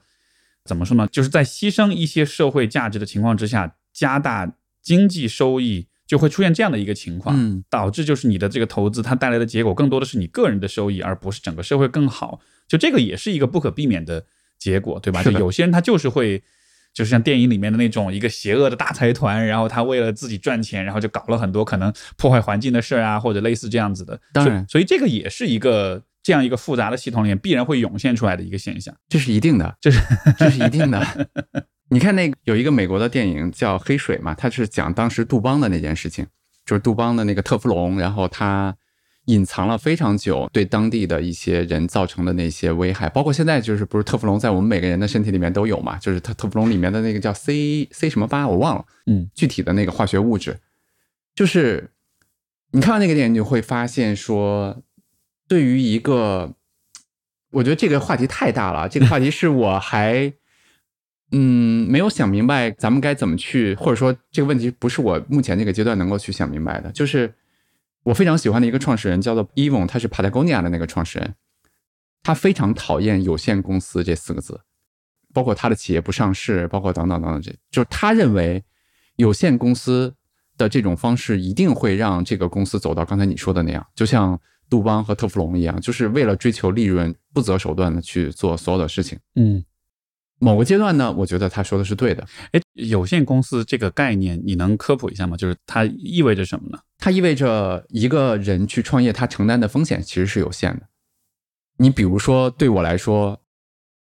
[0.66, 1.07] 怎么说呢？
[1.11, 7.36] 就是在牺牲一些社会价值的情况之下，加大经济收益，就会出现这样的一个情况，
[7.70, 12.39] 导致就是你的这个投资它带来的结果更多的是你个人的收益，而不是整个社会更好。
[12.68, 14.26] 就这个也是一个不可避免的
[14.57, 15.22] 结果，对吧？
[15.22, 16.41] 就有些人他就是会，
[16.93, 24.20] 就是像电影里面的那种一个邪恶的大财团，然后他为了自己赚钱，然后就搞了很多可能破坏环境的事儿啊，或者类似这样子的。
[24.32, 26.03] 当然，所以这个也是一个。
[26.24, 29.99] 这样一个复杂的系统里面，必然会涌现出来的一个现象，这是一定的，这是
[30.39, 31.30] 这是一定的。
[31.89, 36.26] 你看，那有一个美国的电影叫《黑水》嘛，它是讲当时杜邦的那件事情，
[36.65, 38.76] 就是杜邦的那个特氟龙，然后它
[39.26, 50.57] 隐藏了非常久，对当地的一些人造成的那些危害，包括现在就是不是特氟龙在我们每个人的身体里面都有嘛，就是它特氟龙里面的那个叫 C C 什么八，我忘了，嗯，具体的那个化学物质，
[51.36, 51.91] 就是
[52.71, 54.82] 你看完那个电影，就会发现说。
[55.54, 56.51] 对于一个，
[57.51, 58.89] 我觉得这个话题太大了。
[58.89, 60.34] 这个话题是我还
[61.30, 66.91] 嗯没有想明白，咱们该怎么去，或者说这个问题不是我目前这个阶段能够去想明白的。
[66.91, 67.32] 就是
[68.01, 71.36] 我非常喜欢的一个创始人叫做 Evon，他是 Patagonia 的那个创始人，
[72.24, 74.60] 他非常讨厌有限公司这四个字，
[75.36, 78.64] 包括他的企业不上市，包括等等等等，这就是他认为
[79.18, 80.16] 有限公司
[80.58, 84.41] 的这种方式一定会让这个公司走到刚才你说的那样，就像。
[84.74, 89.19] 杜邦和特氟龙一样，就是为了追求利润，不择手段的去做所有的事情。
[89.36, 89.63] 嗯，
[90.39, 92.26] 某个阶段呢，我觉得他说的是对的。
[92.53, 95.38] 哎，有限公司这个概念，你能科普一下吗？
[95.38, 96.80] 就是它意味着什么呢？
[96.97, 100.88] 它意味着一个人去创业，他承担的风险其实是有限的。
[101.78, 103.39] 你比如说，对我来说，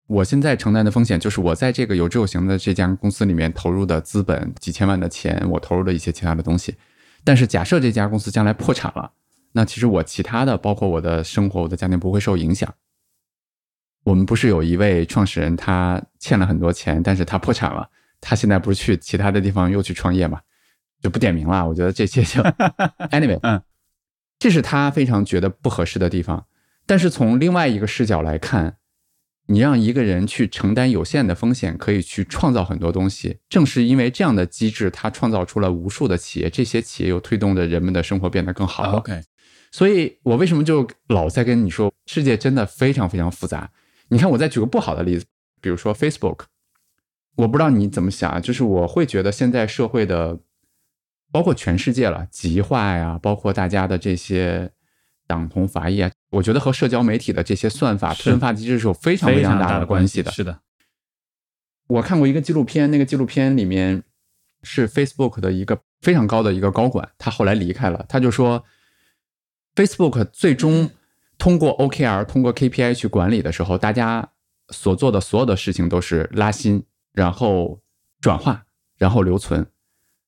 [0.06, 6.74] 我现在承担的风险就是我在这个有志有行的这家公司里面投入的资本几千万的钱，我投入了一些其他的东西。
[7.22, 9.12] 但是假设这家公司将来破产了。
[9.56, 12.74] 那其实我其他的，包括我的生活、我的家庭不会受影响。
[14.02, 17.88] 我们不是有一位创始人，他欠了很多钱，但是他破产了，
[18.20, 20.40] 他现在不是去其他的地方又去创业嘛？
[21.00, 21.66] 就不点名了。
[21.68, 22.42] 我觉得这些就，
[23.12, 23.62] anyway，嗯，
[24.38, 26.46] 这是他非常觉得不合适的地方。
[26.84, 28.78] 但是从另外一个视角来看，
[29.46, 33.38] 你让一个人去承担有限的风险，可以去创造很多东西。
[33.48, 38.98] 正是因为这样的机制，他创造出了无数的企业，这些企业又推动着人们的生活变得更好。
[38.98, 39.22] OK。
[39.74, 43.72] 所以我为什么就老在跟你说，世界真的非常非常复杂。
[44.06, 45.24] 你看，我再举个不好的例子，
[45.60, 46.42] 比如说 Facebook，
[47.34, 50.38] 我不知道你怎么想，就是我会觉得现在社会的，
[51.32, 54.70] 包括全世界了，极化呀，包括大家的这些
[55.26, 60.30] 党同伐异啊，我觉得和社交媒体的这些算法分发机制是有非常非常大的关系的。
[60.30, 60.60] 是的，
[61.88, 64.04] 我看过一个纪录片，那个纪录片里面
[64.62, 68.64] 是 Facebook 的一个非常高的一个高管，他后来离开了，他就说。
[69.74, 70.90] Facebook 最终
[71.36, 74.28] 通过 OKR、通过 KPI 去管理的时候，大家
[74.68, 77.80] 所做的所有的事情都是拉新，然后
[78.20, 78.64] 转化，
[78.96, 79.66] 然后留存，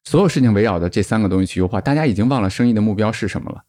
[0.05, 1.81] 所有事情围绕着这三个东西去优化。
[1.81, 3.65] 大家已经忘了生意的目标是什么了，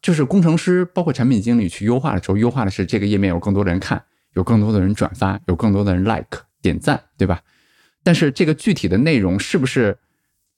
[0.00, 4.02] 就是工程师包括产品经理去优化的时候，优化的是这个页面有更多的人看，
[4.32, 7.42] 有更多的人转发，有更多的人 like 点赞，对吧？
[8.02, 9.98] 但是这个具体的内容是不是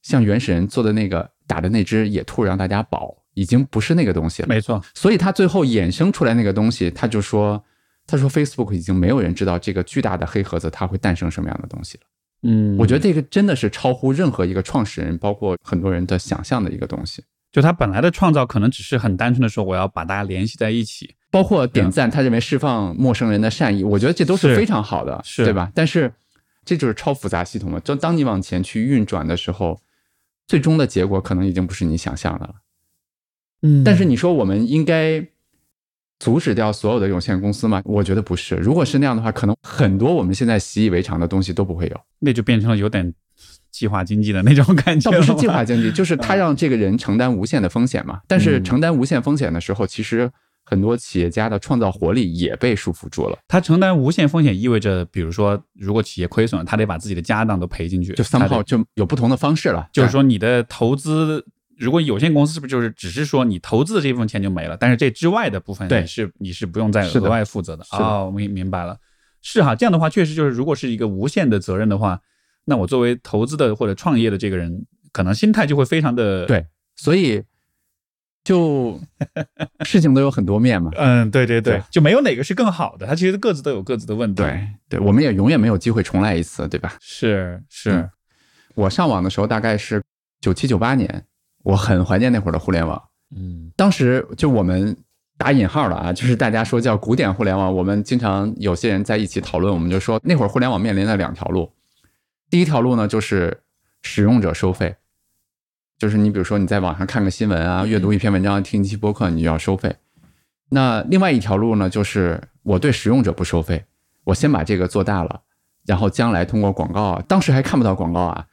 [0.01, 3.24] 像原始人做的那个打的那只野兔让大家饱？
[3.35, 4.83] 已经不是那个东西了，没错。
[4.95, 7.63] 所以他最后衍生出来那个东西，他就说
[8.07, 12.05] 他说 Facebook 已经没有人知道这个巨大的黑盒子它会诞生什么样的东西了。
[12.43, 17.23] 嗯，我觉得这个真的是超乎任何一个创始人，包括很多人的想象的一个东西。
[17.51, 25.71] 就他本来的创造可能只是很单纯的说我要把大家联系在一起，包括点赞，他认为释放陌生人的善意，我觉得这都是是非常好的，是对吧？
[25.73, 26.13] 但是
[26.65, 29.81] 这就是超复杂系统了，就当你往前去运转的时候，
[30.49, 32.55] 最终的结果可能已经不是你想象的了。
[33.67, 35.27] 嗯但是你说我们应该
[36.21, 37.83] 阻止掉所有的有限公司吗？
[37.85, 38.55] 我觉得不是。
[38.57, 42.01] 如果是那样的话，可能很多我们现在习以为常的东西都不会有。
[42.21, 43.13] 那就变成了有点
[43.71, 48.21] 计划经济的那种感觉，倒不是计划经济，就是他让这个人承担无限的风险嘛。
[48.29, 50.31] 但是嗯承担无限风险的时候，其实
[50.65, 53.39] 很多企业家的创造活力也被束缚住了。
[53.49, 61.45] 他承担无限风险意味着，比如说，如果企业亏损了，他得把自己的家当都赔进去，就他 somehow 得就有不同的方式了，就是说你的投资，
[61.79, 68.97] 如果有限公司是不是就是只是说你投资的这部分钱就没了，但是这之外的部分对你是你是不用再额外负责的是的哦，我明明白了，
[69.43, 72.21] 是哈，这样的话确实就是，如果是一个无限的责任的话，
[72.65, 76.67] 那我作为投资的或者创业的这个人，可能心态就会非常的对，
[76.97, 77.43] 所以
[78.45, 79.01] 就
[79.85, 80.91] 事情都有很多面嘛。
[80.97, 86.95] 嗯，对对对对，就没有哪个是更好的，它其实各自都有各自的问题。，对对，我们也永远没有机会重来一次，对吧？
[87.01, 88.11] 是是嗯，
[88.75, 90.03] 我上网的时候大概是
[90.41, 91.25] 九七九八年，
[91.65, 93.03] 我很怀念那会儿的互联网。
[93.37, 94.97] 嗯当时就我们
[95.37, 101.73] 打引号了啊，就是大家说叫古典互联网，我们经常有些人在一起讨论，我们就说那会儿互联网面临的两条路，
[102.49, 103.63] 第一条路呢就是
[104.03, 104.95] 使用者收费，
[105.99, 109.97] 就是你比如说你在网上看个新闻啊，阅读一篇文章，听一期播客，你就要收费。
[110.69, 113.85] 那另外一条路呢，就是我对使用者不收费，
[114.25, 115.41] 我先把这个做大了，
[115.85, 118.47] 然后将来通过广告啊，当时还看不到广告啊，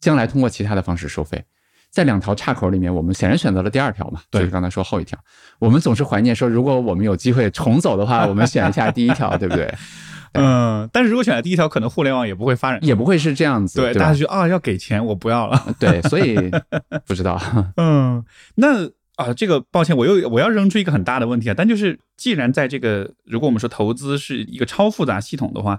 [0.00, 1.44] 将来通过其他的方式收费。
[1.92, 5.16] 在两条岔口里面，我们显然选择了第二条嘛，对就是刚才说后一条。
[5.58, 9.72] 我们总是怀念说，如果我们有机会重走的话，我们选一下第一条，对不对？
[10.32, 12.82] 嗯，但是如果选了第一条，可能互联网也不会发展。
[12.82, 14.14] 也不会是这样子，对，对大家？
[14.14, 15.62] 就啊要给钱，我不要了。
[15.78, 16.34] 对，所以
[17.06, 17.38] 不知道，
[17.76, 18.24] 嗯，
[18.54, 18.86] 那
[19.16, 21.54] 啊，这个抱歉，我又我要扔出一个很大的问题啊。
[21.54, 25.78] 但就是，既然在这个，如果我们说投资是一个超复杂系统的话，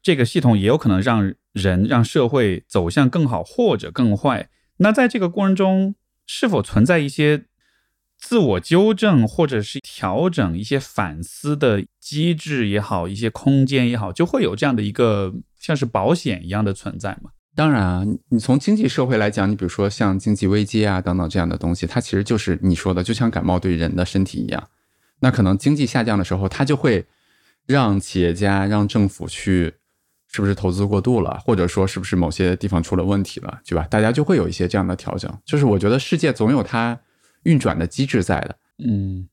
[0.00, 4.46] 这个系统也有可能让人让社会走向更好或者更坏。
[4.78, 5.94] 那在这个过程中，
[6.26, 7.44] 是否存在一些
[8.16, 17.30] 自我纠正或者是调整、一些反思的机制也好，一些空间也好，就会有这样的一个像是保险一样的存在吗？
[17.54, 24.68] 当然啊，你从经济社会来讲，你比如说像经济危机啊等等这样的东西，它其实就是你说的，就像感冒对人的身体一样。
[25.20, 27.06] 那可能经济下降的时候，它就会
[27.66, 29.74] 让企业家、让政府去，
[30.34, 33.86] 是不是投资过度了，或者说是不是某些地方出了问题了，对吧？
[33.88, 35.32] 大家就会有一些这样的调整。
[35.44, 36.98] 就是我觉得世界总有它
[37.44, 38.58] 运转的机制在的。
[38.84, 39.28] 嗯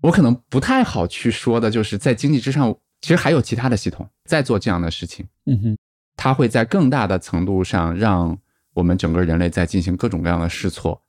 [0.00, 5.26] 我可能不太好去说的，就是在经济之上，其实还有其他的系统在做这样的事情。
[5.44, 5.78] 嗯哼，
[6.16, 8.38] 它会在更大的程度上让
[8.72, 11.02] 我们整个人类在进行各种各样的试错，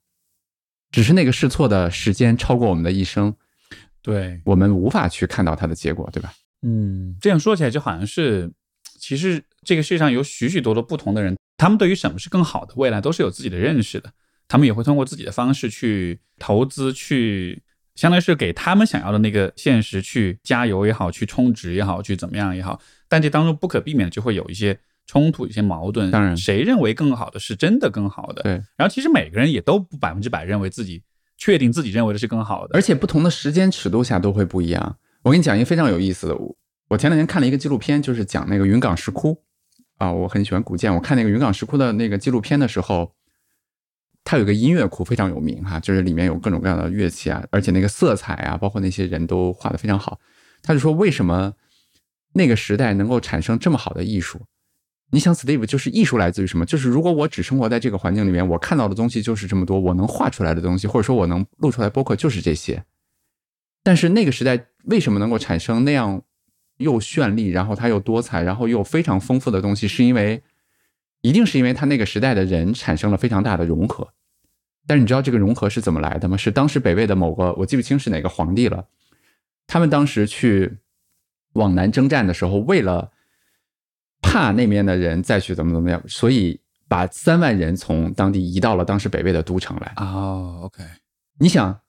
[0.91, 3.33] 只是那个试错的时间超过我们的一生，
[4.01, 6.33] 对，我们无法去看到它的结果，对吧？
[6.63, 8.51] 嗯，这样说起来就好像是，
[8.97, 14.11] 其实这个世界上有许许多多不同的人，他们对于什么是更好的未来都是有自己的认识的，
[14.47, 17.61] 他们也会通过自己的方式去投资，去
[17.95, 26.11] 相当于是给他们想要的那个现实去加油也好，去充值也好，去怎么样也好，但这当中不可避免的就会有一些冲突、一些矛盾。
[26.11, 28.43] 当然谁认为更好的是真的更好的？
[28.43, 28.51] 对。
[28.75, 31.01] 然后其实每个人也都不百分之百认为自己
[31.37, 34.97] 确定自己认为的是更好的，而且不同的时间尺度下都会不一样。
[35.23, 36.35] 我跟你讲一个非常有意思的，
[36.89, 39.43] 我前两天看了一个纪录片，就是讲那个云冈石窟
[39.97, 40.93] 啊，我很喜欢古建。
[40.93, 43.13] 我看那个云冈石窟的那个纪录片的时候，
[44.23, 50.19] 它有个音乐库非常有名哈，就是里面有各种各样的乐器啊，而且那个色彩啊，包括那些人都画得非常好。
[50.61, 51.53] 他就说为什么
[52.33, 54.41] 那个时代能够产生这么好的艺术？
[55.11, 56.65] 你想，Steve 就是艺术来自于什么？
[56.65, 62.83] 就是如果我只生活在这个环境里面，我看到的东西就是这么多，我能画出来的东西，或者说我能录出来播客就是这些。
[63.83, 66.21] 但是那个时代为什么能够产生那样
[66.77, 69.87] 又绚丽，然后它又多彩，然后又非常丰富的东西？
[69.87, 70.41] 是因为
[71.21, 74.07] 一定是因为它那个时代的人产生了非常大的融合。
[74.85, 76.37] 但是你知道这个融合是怎么来的吗？
[76.37, 78.87] 是当时北魏的某个我记不清是哪个皇帝了，
[79.65, 80.77] 他们当时去
[81.53, 83.11] 往南征战的时候，为了
[84.21, 89.93] 怕那边的人再去怎么怎么样，所以把三万人从当地移到了当时北魏的都城来。
[89.97, 90.83] 哦，OK，
[91.39, 91.81] 你想，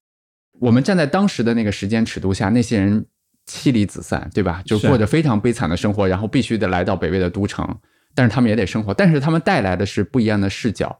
[0.59, 3.07] 我们站在当时的那个时间尺度下，那些人
[3.49, 4.63] 妻离子散，对吧？
[4.65, 7.67] 就过着非常悲惨的生活，然后必须得来到北魏的都城，
[8.15, 10.97] 但是他们也得生活，但是他们带来的是不一样的视角，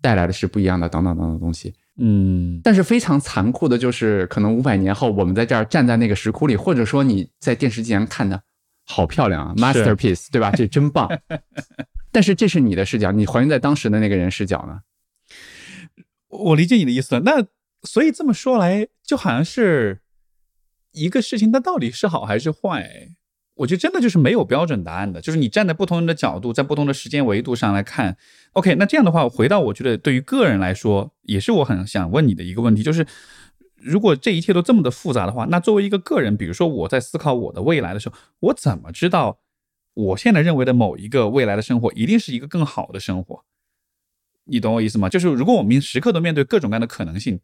[0.00, 1.74] 带来的是不一样的等等等等东西。
[1.98, 8.42] 嗯，但是非常残酷的就是，可能五百年后，我们在这儿站在那个石窟里，或者说你在电视机前看的，
[8.86, 10.50] 好漂亮啊，masterpiece，对吧？
[10.56, 11.08] 这真棒。
[12.10, 14.80] 但是这是你的视角，你还原在当时的那个人视角呢？
[16.28, 17.20] 我理解你的意思了。
[17.20, 17.44] 那
[17.82, 20.00] 所以这么说来，就好像是
[20.92, 23.10] 一个事情，它到底是好还是坏？
[23.54, 28.16] 我觉得真的就是没有标准答案的，就是你站在不同人的角度，在不同的时间维度上来看。
[28.52, 33.06] OK，那这样的话，回到我觉得对于个人来说，也是我很想问你的一个问题，就是
[33.76, 39.40] 如果这一切都这么的复杂的话，那作为一个个人，比如说我在思考我的未来的时候，我怎么知道
[39.92, 43.44] 我现在认为的某一个未来的生活一定是一个更好的生活？
[44.44, 45.10] 你懂我意思吗？
[45.10, 47.40] 就是如果我们时刻都面对各种各样的可能性，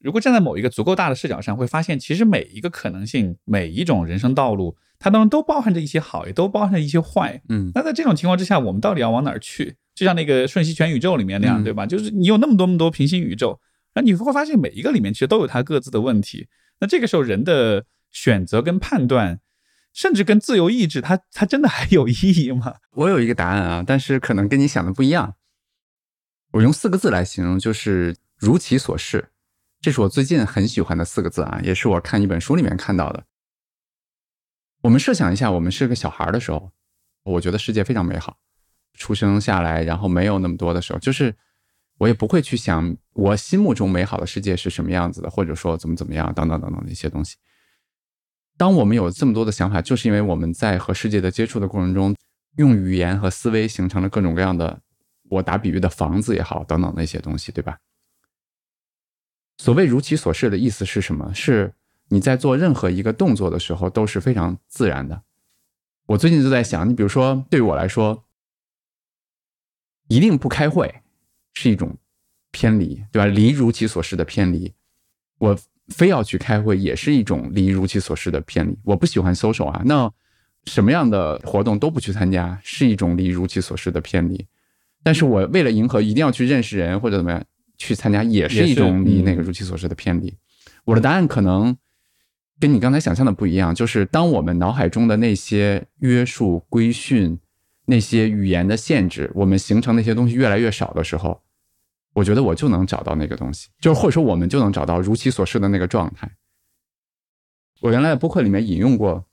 [0.00, 7.42] 如果站在某一个足够大的视角上，会发现其实每一个可能性，每一种人生道路，它当中都包含着一些好，也都包含着一些坏。
[7.48, 9.76] 嗯那在这种情况之下，我们到底要往哪儿去？
[9.94, 11.84] 就像那个瞬息全宇宙里面那样，嗯对吧？
[11.84, 13.58] 就是你有那么多那么多平行宇宙，
[13.92, 16.46] 然后你会发现每一个里面其实都有它各自的问题。
[16.78, 19.40] 那这个时候人的选择跟判断，
[19.92, 22.74] 甚至跟自由意志，它它真的还有意义吗？
[22.94, 25.34] 我有一个答案啊，但是可能跟你想的不一样。
[26.52, 29.30] 我用四个字来形容，就是如其所是。
[29.80, 33.24] 这是我最近很喜欢的四个字啊，也是我看一本书里面看到的。
[34.82, 36.72] 我们设想一下，我们是个小孩的时候，
[37.24, 38.38] 我觉得世界非常美好。
[38.94, 41.32] 出生下来，然后没有那么多的时候，就是
[41.98, 47.36] 我也不会去想我心目中美好的世界是什么样子的，或者说怎么怎么样，等等等等的一些东西。
[48.56, 52.16] 当我们有这么多的想法，就是因为我们在和世界的接触的过程中，
[52.56, 54.80] 用语言和思维形成了各种各样的，
[55.30, 57.78] 我打比喻的房子也好，等等那些东西，对吧？
[59.58, 61.32] 所谓如其所示的意思是什么？
[61.34, 61.72] 是
[62.08, 65.22] 你在做任何一个动作的时候都是非常自然的。
[66.06, 68.24] 我最近就在想，你比如说，对于我来说，
[70.06, 71.02] 一定不开会
[71.52, 71.94] 是一种
[72.50, 73.26] 偏离，对吧？
[73.26, 74.72] 离如其所示的偏离，
[75.38, 78.78] 我非要去开会也是一种离如其所示的偏离。
[78.84, 80.10] 我不喜欢 social 啊，那
[80.64, 84.46] 什么样的活动都不去参加是一种离如其所示的偏离。
[85.02, 87.44] 但是我为了迎合，一定要去认识人或者怎么样
[87.78, 90.36] 去参加，也是一种离那个如其所示的偏离。
[90.84, 91.76] 我的答案可能
[92.60, 97.38] 跟你刚才想象的不一样，就是当我们脑海中的那些约束、规训、
[97.86, 101.40] 那些语言的限制，我们形成那些东西越来越少的时候，
[102.14, 106.30] 我觉得我就能找到那个东西，就是或者说我们就能找到如其所示的那个状态。
[107.80, 109.24] 我原来在播客里面引用过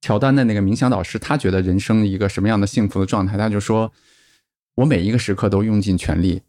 [0.00, 3.92] 乔丹的那个冥想导师，他觉得人生一个什么样的幸福的状态，他就说：
[4.76, 6.42] 我每一个时刻都用尽全力，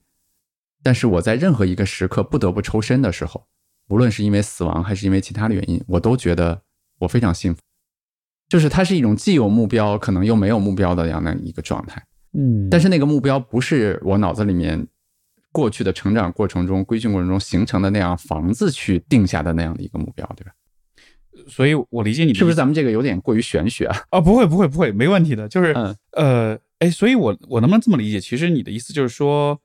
[0.83, 3.45] 但是我在任何一个时刻不得不抽身的时候，
[3.89, 6.61] 无论是因为死亡还是因为其他的原因，我都觉得
[6.99, 7.59] 我非常幸福。
[8.49, 12.01] 就是它是一种既有目标，可能又没有目标的这样的一个状态。
[12.37, 14.85] 嗯但是那个目标不是我脑子里面
[15.51, 20.51] 过去的成长过程中、规训过程中形成的那样房子去定下的那样的一个目标，对吧？
[21.47, 23.97] 所以我理解你是不是咱们这个有点过于玄学啊？
[24.11, 25.47] 哦，不会不会不会，没问题的。
[25.47, 28.19] 就是、嗯呃，哎，所以我我能不能这么理解？
[28.19, 29.59] 其实你的意思就是说，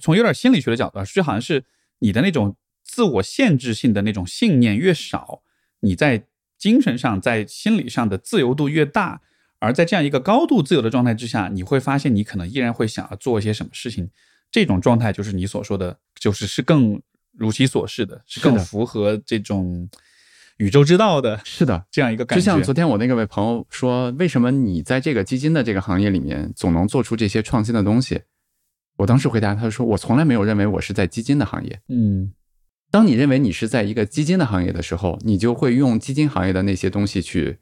[0.00, 1.62] 从有点心理学的角度啊，就好像是
[2.00, 5.42] 你的那种自我限制性的那种信念越少，
[5.80, 6.24] 你在
[6.58, 9.20] 精神上、在心理上的自由度越大。
[9.62, 14.08] 而在这样一个高度自由的状态之下，你会发现你可能依然会想要做一些什么事情。
[14.50, 16.98] 这种状态就是你所说的，就是是更
[17.32, 19.86] 如其所是的，是更符合这种
[20.56, 22.42] 宇宙之道的是的，这样一个感觉。
[22.42, 28.22] 就像昨天我那个位朋友说，为什么你在这个基金的这个行业里面总能做出这些创新的东西？
[29.00, 31.80] 我当时回答他说，我从来没有认为我是在基金的行业。
[31.88, 32.32] 嗯
[32.90, 37.58] 当你认为你是在一个基金的行业的时候，你就会用基金行业的那些东西去，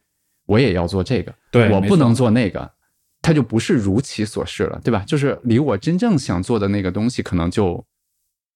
[0.47, 2.73] 我也要做这个，对我不能做那个，
[3.21, 5.05] 它就不是如其所示了，对吧？
[5.07, 7.85] 就是离我真正想做的那个东西可能就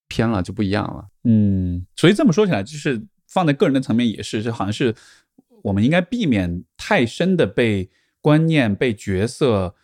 [0.09, 1.07] 偏了，就不一样了。
[1.25, 4.95] 嗯，所以这么说起来，就是放在个人的层面也是，这好像是
[5.63, 7.91] 我们应该避免太深的被
[8.23, 9.75] 观念、被角色、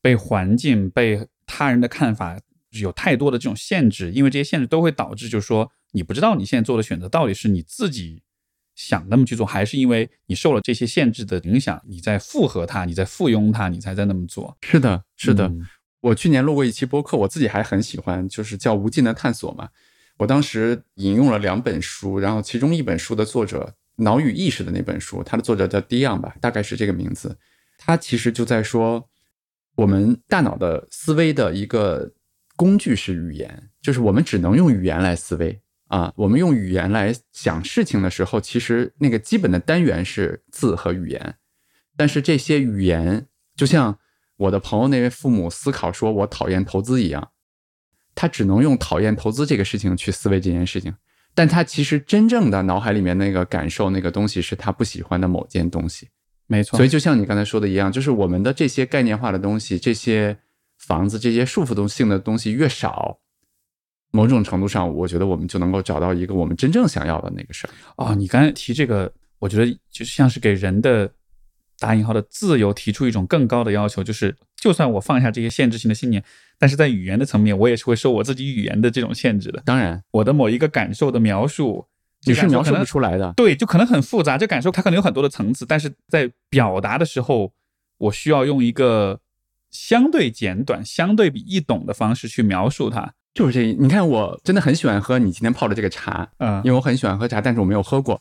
[0.00, 2.40] 被环境、被他人的看法
[2.70, 8.22] 有太多的这种限制，因为这些限制都会导致，就是说你不知道你现在做的选择到底是你自己
[8.74, 14.56] 想那么去做，还是因为你受了这些限制的影响，你在附和它，你在附庸它，你才在那么做。
[14.62, 15.48] 是的，是的。
[15.48, 15.66] 嗯
[16.00, 19.68] 我去年录过一期播客，我自己还很喜欢，就是叫《无尽的探索》嘛。
[20.16, 27.36] 我当时引用了两本书，然后其中一本书的作者《脑与意识》的那本书，它的作者叫 Dion 吧，大概是这个名字。
[27.78, 29.08] 他其实就在说，
[29.74, 32.08] 我们大脑的思维的一个
[32.58, 36.12] 工具是语言，就是我们只能用语言来思维啊。
[36.16, 41.36] 我们用语言来想事情的时候，其实那个基本的单元是字和语言，
[41.96, 43.98] 但是这些语言就像。
[44.38, 47.32] 我的朋友那位父母思考说：“我讨厌投资一样，
[48.14, 50.94] 他只能用讨厌投资这个事情去思维这件事情，
[51.34, 56.10] 但他其实真正的脑海里面那个感受那个东西是他不喜欢的某件东西。
[56.46, 56.76] 没错。
[56.76, 60.38] 所以就像你刚才说的一样，就是我们的这些概念化的东西，这些
[60.78, 63.18] 房子、这些束缚性的东西越少，
[64.10, 67.70] 某种程度上，我觉得我们就能够找到一个我们真正想要的那个事儿。
[67.96, 71.10] 哦，你刚才提这个，我觉得就像是给人的
[71.78, 76.22] 打引号的自由提出一种更高的要求，就是就算我放下这些限制性的信念，
[76.58, 79.62] 但是在语言的层面，我也是会受我自己语言的这种限制的。
[79.64, 81.86] 当然，我的某一个感受的描述，
[82.26, 83.32] 你是描述不出来的。
[83.36, 87.52] 对，就可能很复杂，这感受它可能有很多的层次，但是在表达的时候，
[87.98, 89.20] 我需要用一个
[89.70, 93.12] 相对简短、相对比易懂的方式去描述它。
[93.34, 96.60] 就是这，你看，我真的很喜欢喝你今天泡的这个茶，嗯。
[96.64, 98.20] 因为我很喜欢喝茶，但是我没有喝过。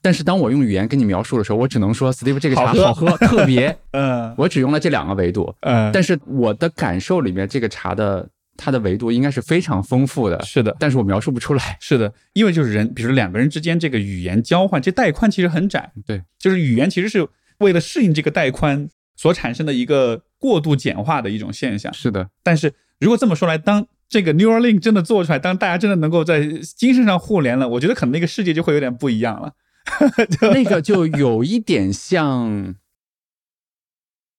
[0.00, 3.16] 但是当我用语言跟你描述的时候，我只能说 Steve 这个茶好喝。
[3.18, 3.76] 特别。
[3.92, 4.34] 嗯。
[4.36, 11.78] 我只用了这两个维度，嗯，但是我的感受里面，这个茶的它的维度应该是非常丰富的，是的，但是我描述不出来。
[11.80, 17.26] 是的，因为就是人，比如说两个人之间这个语言交换，这带宽其实很窄，对，就是语言其实是
[17.58, 18.88] 为了适应这个带宽
[19.18, 21.92] 所产生的一个过度简化的一种现象。
[21.92, 26.40] 是的，但是如果这么说来，当这个 Neuralink 真的做出来，当大家真的能够在
[26.76, 29.52] 精神上互联了，我觉得可能那个世界就会有点不一样了。
[30.54, 32.48] 那个就有一点像《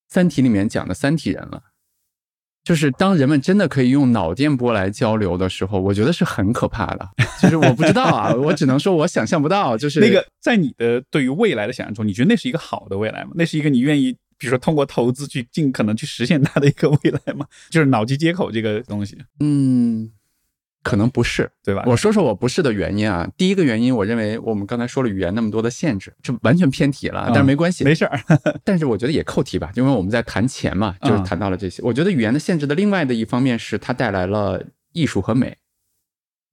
[0.08, 1.64] 三体》里面讲的三体人了。
[2.62, 7.10] 就是当人们真的可以用脑电波来交流的时候，我觉得是很可怕的。
[7.42, 9.76] 就是我不知道啊， 我只能说我想象不到。
[9.76, 13.32] 就是那个在你的对于未来的想象中，你觉得那是一个好的未来吗？
[13.34, 17.46] 那是一个你愿意，比如说通过投资去尽可能去实现它的一个未来嘛？
[17.70, 20.10] 就是脑机接口这个东西，嗯，
[20.82, 21.52] 可能不是。
[21.64, 21.84] 对吧？
[21.86, 23.30] 我说说我不是的原因啊。
[23.38, 27.84] 第一个原因，我认为我们刚才说了语言那么多的限制，这完全偏题了，但是没关系。
[27.84, 28.20] 没事儿，
[28.64, 31.84] 但是我觉得也扣题吧，因为我们在谈钱嘛，就是嗯谈到了这些。
[31.84, 35.58] 我觉得语言的限制的另外的一方面是它带来了艺术和美，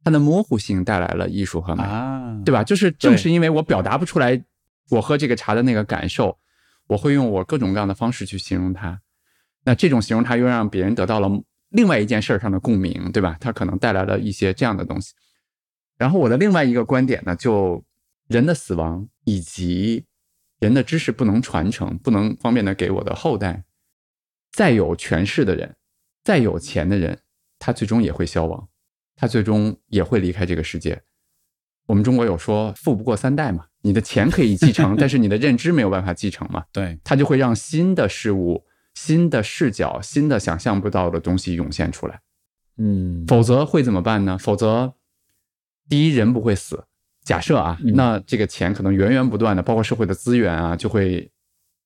[0.05, 2.65] 它的模糊性带来了艺术和美，啊，对吧？
[2.65, 4.43] 就是正是因为我表达不出来
[4.91, 6.37] 我喝这个茶的那个感受，
[6.89, 9.01] 我会用我各种各样的方式去形容它。
[9.65, 11.29] 那这种形容它又让别人得到了
[11.71, 13.37] 另外一件事儿上的共鸣，对吧？
[13.41, 15.15] 它可能带来了一些这样的东西。
[15.99, 17.85] 然后我的另外一个观点呢，就
[18.29, 20.05] 人的死亡以及
[20.61, 23.65] 人的知识不能传承，不能方便的给我的后代。
[24.53, 25.77] 再有权势的人，
[26.23, 27.19] 再有钱的人，
[27.59, 28.69] 他最终也会消亡，
[29.17, 31.03] 他最终也会离开这个世界。
[31.87, 38.65] 我们中国有说“富不过三代”嘛，你的钱可以继承， 但是你的认知没有办法继承嘛，对，它就会让新的事物、
[38.95, 42.21] 新的视角、新的想象不到的东西涌现出来。
[42.79, 44.37] 嗯，否则会怎么办呢？
[44.37, 44.95] 否则，
[45.89, 46.85] 第一人不会死。
[47.25, 51.31] 假设啊，嗯那这个钱可能源源不断的，包括社会的资源啊，就会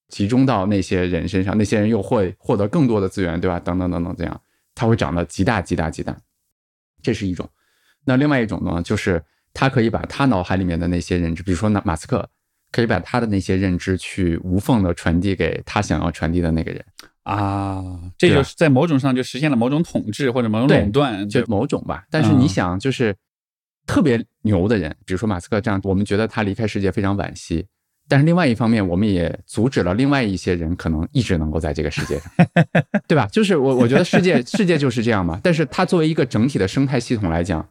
[0.09, 3.59] 集中到那些人身上，那些人又会获得更多的资源，对吧？
[3.59, 4.41] 等等等等，这样
[4.75, 6.15] 它会长得极大极大极大，
[7.01, 7.49] 这是一种。
[8.05, 9.23] 那另外一种呢，就是
[9.53, 12.27] 他可以把他脑海里面的那些认知，比如说那马斯克，
[12.71, 16.83] 可以把他的那些认知去无缝的传递给他想要传递的那个人。
[17.23, 17.83] 啊，
[18.17, 22.03] 这就是在某种上就实现了某种统治或者某种垄断，就就某种吧。
[22.09, 23.15] 但是你想，就是
[23.85, 27.67] 特别牛的人，比如说马斯克这样，我们觉得他离开世界非常惋惜。
[28.07, 32.31] 但是另外一方面，我们也阻止了另外一些人可能一直能够在这个世界上，
[33.07, 33.27] 对吧？
[33.27, 35.39] 就是我我觉得世界世界就是这样嘛。
[35.43, 37.65] 但是它作为一个整体的生态系统来讲，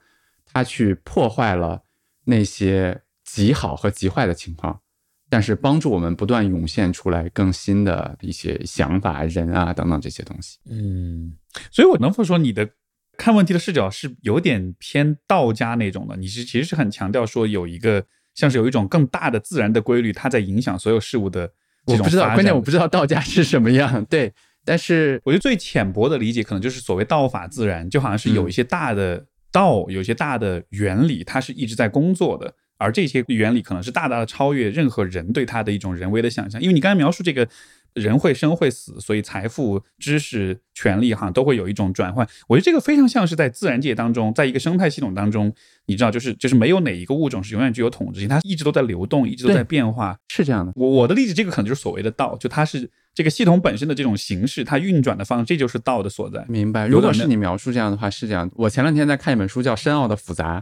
[0.53, 1.83] 它去破坏了
[2.25, 4.81] 那些极好和极坏的情况，
[5.29, 10.59] 但是帮助我们不断涌现出来更新的一些想法、人啊等等这些东西。
[10.69, 11.35] 嗯，
[11.71, 12.69] 所以我能否说你的
[13.17, 16.17] 看问题的视角是有点偏道家那种的？
[16.17, 18.05] 你是其实是很强调说有一个
[18.35, 21.53] 像是有一种更大的自然的规律，它在影响所有事物的
[21.87, 24.05] 我不知道，关键我不知道道家是什么样。
[24.07, 24.33] 对，
[24.65, 36.61] 但是我觉得最浅薄的理解可能就是所谓道法自然，就好像是有一些大的道，有些大的原理，它是一直在工作的，而这些原理可能是大大的超越任何人对它的一种人为的想象。
[36.61, 37.49] 因为你刚才描述这个
[37.95, 42.25] 人会生会死，所以财富、知识、权利哈都会有一种转换。
[42.47, 45.53] 我觉得这个非常像是在自然界当中，在一个生态系统当中，
[45.87, 50.17] 你知道，就是就是没有哪一个物种是永远具有统治性，它一直都在流动，一直都在变化。
[50.29, 50.73] 是这样的。
[50.77, 52.89] 我我的理解，这个可能就是所谓的道，就它是
[53.21, 56.43] 这个系统本身的这种形式，它运转的方式，这就是道的所在。
[56.49, 56.87] 明白。
[56.87, 58.51] 如果是你描述这样的话，是这样。
[58.55, 60.59] 我前两天在看一本书，叫《深奥的复杂》，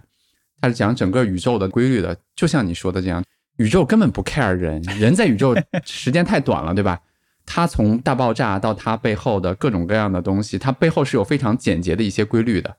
[0.61, 2.17] 它是讲整个宇宙的规律的。
[2.35, 3.23] 就像你说的这样，
[3.59, 5.55] 宇宙根本不 care 人，人在宇宙
[5.87, 6.99] 时间太短了，对吧？
[7.47, 12.75] 它从大爆炸到它背后的各种各样的东西，它背后是有非常简洁的一些规律的。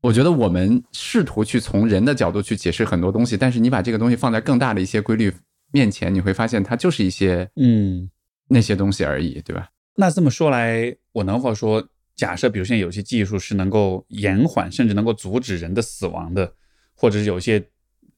[0.00, 5.30] 我觉得我们试图去从人的角度去解释很多东西，但是你把这个东西放在更大的一些规律
[5.72, 8.08] 面前，你会发现它就是一些嗯，
[8.52, 9.70] 那些东西而已，对吧？
[9.94, 16.52] 那这么说来，我能否说，假设，比如现在有些技术是能够延缓甚至能够阻止人的死亡的，
[16.94, 17.64] 或者是有些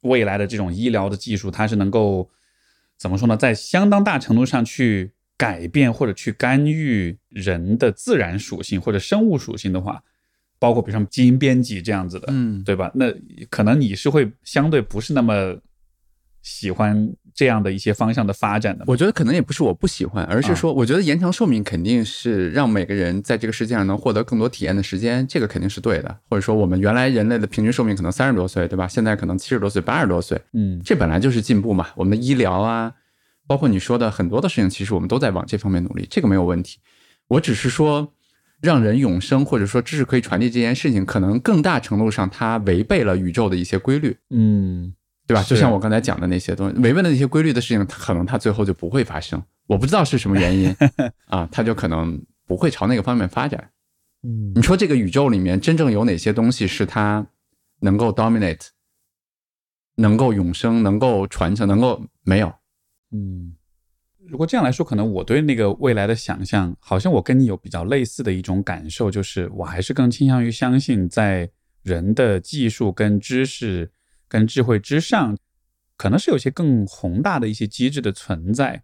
[0.00, 2.30] 未来的这种医疗的技术，它是能够
[2.96, 10.02] 怎么说呢，在相当大程度上去改变或者去干预人的自然属性或者生物属性的话，
[10.58, 12.90] 包括比如说基因编辑这样子的，嗯，对吧？
[12.94, 13.12] 那
[13.50, 15.56] 可能你是会相对不是那么
[16.42, 18.84] 喜欢这样的一些方向的发展的。
[18.86, 26.18] 我觉得可能也不是我不喜欢，而是说，我觉得延长寿命肯定是让每个人在这个世界上能获得更多体验的时间，这个肯定是对的。
[26.28, 28.86] 或者说，我们原来人类的平均寿命可能三十多岁，对吧？
[28.86, 31.88] 现在可能七十多岁、八十多岁，嗯，这本来就是进步嘛。
[31.96, 32.92] 我们的医疗啊，
[33.46, 36.78] 包括你说的很多的事情，其实我们都在往这方面努力，这个没有问题。
[37.28, 38.12] 我只是说，
[38.60, 44.16] 让人永生或者说知识可以传递这件事情，可能更大程度上它违背了宇宙的一些规律。
[44.30, 44.92] 嗯，
[45.26, 45.42] 对吧？
[45.44, 49.42] 就像我刚才讲的那些东西，违背的那些规律的事情，它可能它最后就不会发生。
[49.66, 50.74] 我不知道是什么原因
[51.26, 53.70] 啊，它就可能不会朝那个方面发展。
[54.24, 57.26] 嗯你说这个宇宙里面真正有哪些东西是它
[57.80, 58.68] 能够 dominate，
[59.96, 62.52] 能够永生，能够传承，能够没有？
[63.10, 63.56] 嗯，
[64.28, 71.50] 如果这样来说，可能我对那个未来的想象，好像我跟你有比较类似的一种感受，就是我还是更倾向于相信，在
[71.82, 73.90] 人的技术跟知识
[74.32, 75.36] 跟智慧之上，
[75.98, 78.82] 可能是有些更宏大的一些机制的存在。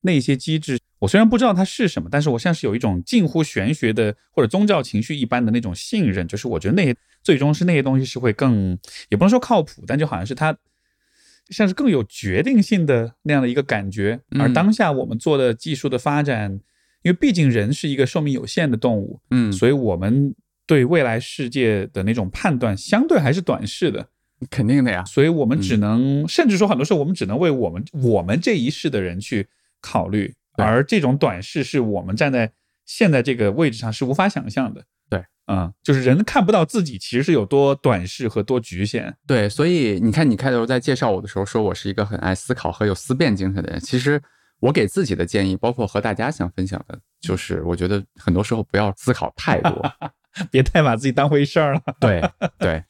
[0.00, 8.78] 那些机制，我虽然不知道它是什么，但是我像是有一种近乎玄学的或者宗教情绪一般的那种信任，就是我觉得那些最终是那些东西是会更，
[9.08, 10.56] 也不能说靠谱，但就好像是它
[11.50, 14.20] 像是更有决定性的那样的一个感觉。
[14.30, 16.52] 嗯而当下我们做的技术的发展，
[17.02, 20.34] 因为毕竟人是一个寿命有限的动物，嗯，所以我们
[20.66, 24.08] 对未来世界的那种判断相对还是短视的。
[24.50, 25.04] 肯定的呀。
[25.04, 29.48] 所以我们只能，甚至说很多时候我们只能为我们我们这一世的人去
[29.80, 32.52] 考虑，而这种短视是我们站在
[32.84, 34.84] 现在这个位置上是无法想象的。
[35.08, 39.16] 对，嗯，就是人看不到自己其实是有多短视和多局限。
[39.26, 43.80] 对，所以你看，你开头在介绍我的时候说我是一个很爱思考和有思辨精神的人。
[43.80, 44.20] 其实
[44.60, 49.92] 我给自己的建议，包括和大家想分享的，就是我觉得很多时候不要思考太多。
[50.50, 51.80] 别太把自己当回事儿了。
[51.98, 52.22] 对
[52.58, 52.84] 对，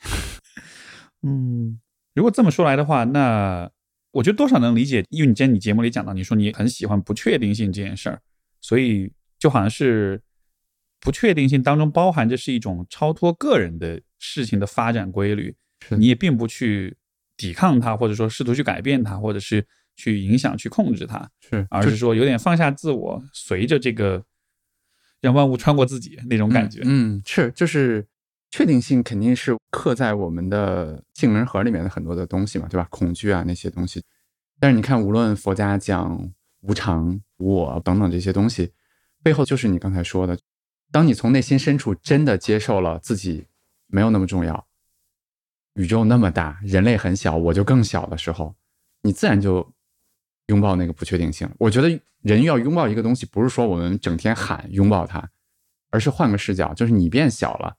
[1.27, 1.81] 嗯，
[2.15, 3.71] 如果这么说来的话，那
[4.13, 8.21] 我觉得多少能理解，因为你今天你节目里讲到，你说你很喜欢不确定性这件事儿，
[8.61, 10.23] 所以就好像是
[11.01, 16.97] 不确定性当中包含着是一种超脱个人的事情的发展规律，是你也并不去
[17.37, 19.67] 抵抗它，或者说试图去改变它，或者是
[19.97, 24.25] 去影响、去控制它，是，而是说有点放下自我，随着这个
[25.21, 26.81] 让万物穿过自己那种感觉。
[26.85, 28.07] 嗯，嗯是，就是
[28.57, 32.89] 确定性肯定是刻在我们的杏仁核里面的很多的东西嘛，对吧？
[32.91, 34.03] 恐惧啊那些东西。
[34.59, 38.73] 但是你看，无论佛家讲无常、无我等等这些东西，
[39.23, 40.39] 背后就是你刚才说的，
[40.91, 43.47] 当你从内心深处真的接受了自己
[43.89, 44.67] 没有那么重要，
[45.75, 48.57] 宇宙那么大，人类很小，我就更小的时候，
[49.03, 49.71] 你自然就
[50.47, 51.47] 拥抱那个不确定性。
[51.59, 55.29] 我觉得人要拥抱一个东西，不是说我们整天喊拥抱它，
[55.91, 57.77] 而是换个视角，就是你变小了，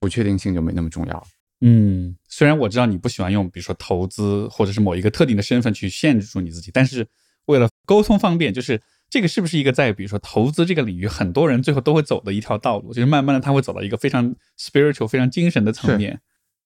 [0.00, 1.26] 不确定性就没那么重要。
[1.60, 7.06] 嗯，虽然我知道你不喜欢用，比如说投资或者是某一个特定的身份去限制住你自己，但是
[7.44, 16.18] 为了沟通方便，就是这个是不是一个在比如说投资这个领域，很多人最后都会走的一条道路，就是慢慢的他会走到一个非常 spiritual、非常精神的层面。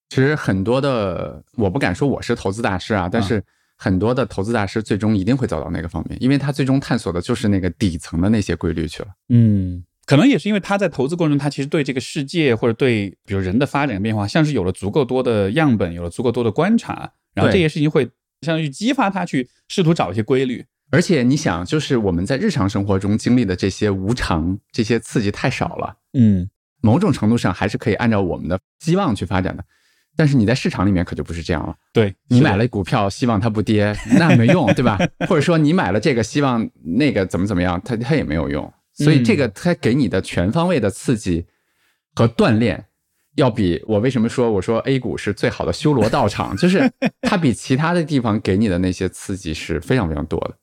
[0.09, 3.43] 其实很多的，我不敢说我是投资大师啊，但是
[3.75, 9.09] 很多的投资大师最终一定会走到那个方面，因为他最终探索的就是那个底层的那些规律去了。
[9.27, 18.05] 嗯，可能也是因为他在投资过程中，他其实对这个世界或者对比如人的发展变化，像是有了足够多的样本，有了足够多的观察，然后这些事情会
[18.41, 20.63] 相当于激发他去试图找一些规律。
[20.91, 26.47] 而且你想，就是我们在日常生活中经历的这些无常、这些刺激太少了，嗯
[26.81, 29.65] 某种程度上还是可以按照我们的希望去发展的。
[30.15, 31.75] 但是你在市场里面可就不是这样了。
[31.91, 34.97] 对你买，了股票，希望它不跌，那没用，对吧？
[35.27, 38.71] 或者说你买了这个，希望那个怎么怎么样，它它也没有用。
[38.95, 41.45] 所以这个它给你的全方位的刺激
[42.15, 42.85] 和锻炼，
[43.35, 46.89] 要比我为什么说我说 A 股是最好的修罗道场，就是
[47.21, 50.57] 它比其他的地方给你的那些刺激是非常非常多的。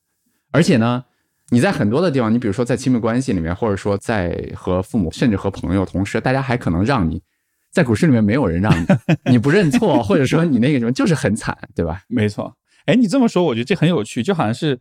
[0.51, 1.05] 而且呢，
[1.51, 7.23] 你在很多的地方，你比如说在亲密关系里面，或者说在和父母，甚至和朋友、同事，大家还可能让你。
[7.71, 8.87] 在股市里面没有人让你，
[9.31, 12.03] 你不认错，或者说你那个什么，就是很惨，对吧？
[12.09, 12.55] 没错。
[12.85, 14.79] 哎，你这么说，我觉得这很有趣，就好像是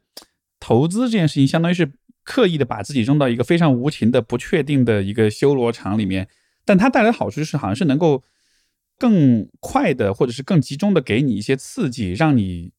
[0.59, 1.89] 投资这件事情，相当于是
[2.23, 6.27] 刻意的把自己扔到一个非常无情的、不确定的一个修罗场里面，
[6.65, 8.23] 但它带来的好处就是，好像是能够
[8.98, 12.72] 更快的，或者是更集中的给你一些刺激，让你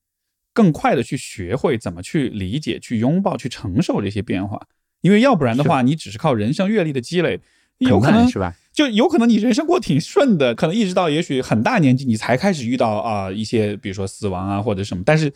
[0.53, 4.67] 更快的去学会怎么去理解、去拥抱、去承受这些变化。
[5.01, 7.41] 因为要不然的话，你只是靠人生阅历的积累。
[7.79, 8.55] 有可能是吧？
[8.73, 15.33] 就有可能你人生过挺顺的，可能一直到也许很大年纪你才开始遇到啊、一些比如说死亡啊或者什么，但是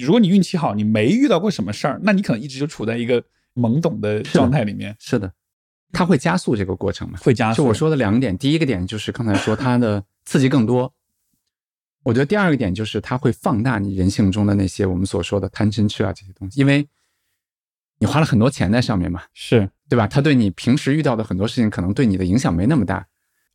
[0.00, 3.22] 如果你运气好，你没遇到过什么事儿，那你可能一直就处在一个
[3.54, 5.32] 懵懂的状态里面，是的，
[5.92, 7.18] 它会加速这个过程嘛？
[7.22, 7.58] 会加速。
[7.58, 10.92] 就我说的两点，第一个点就是刚才说它的刺激更多，
[12.02, 16.86] 我觉得第二个点就是它会放大你人性中的那些我们所说的贪嗔痴啊这些东西，因为
[17.98, 20.06] 你花了很多钱在上面嘛，是，对吧？
[20.06, 23.06] 它对你平时遇到的很多事情可能对你的影响没那么大，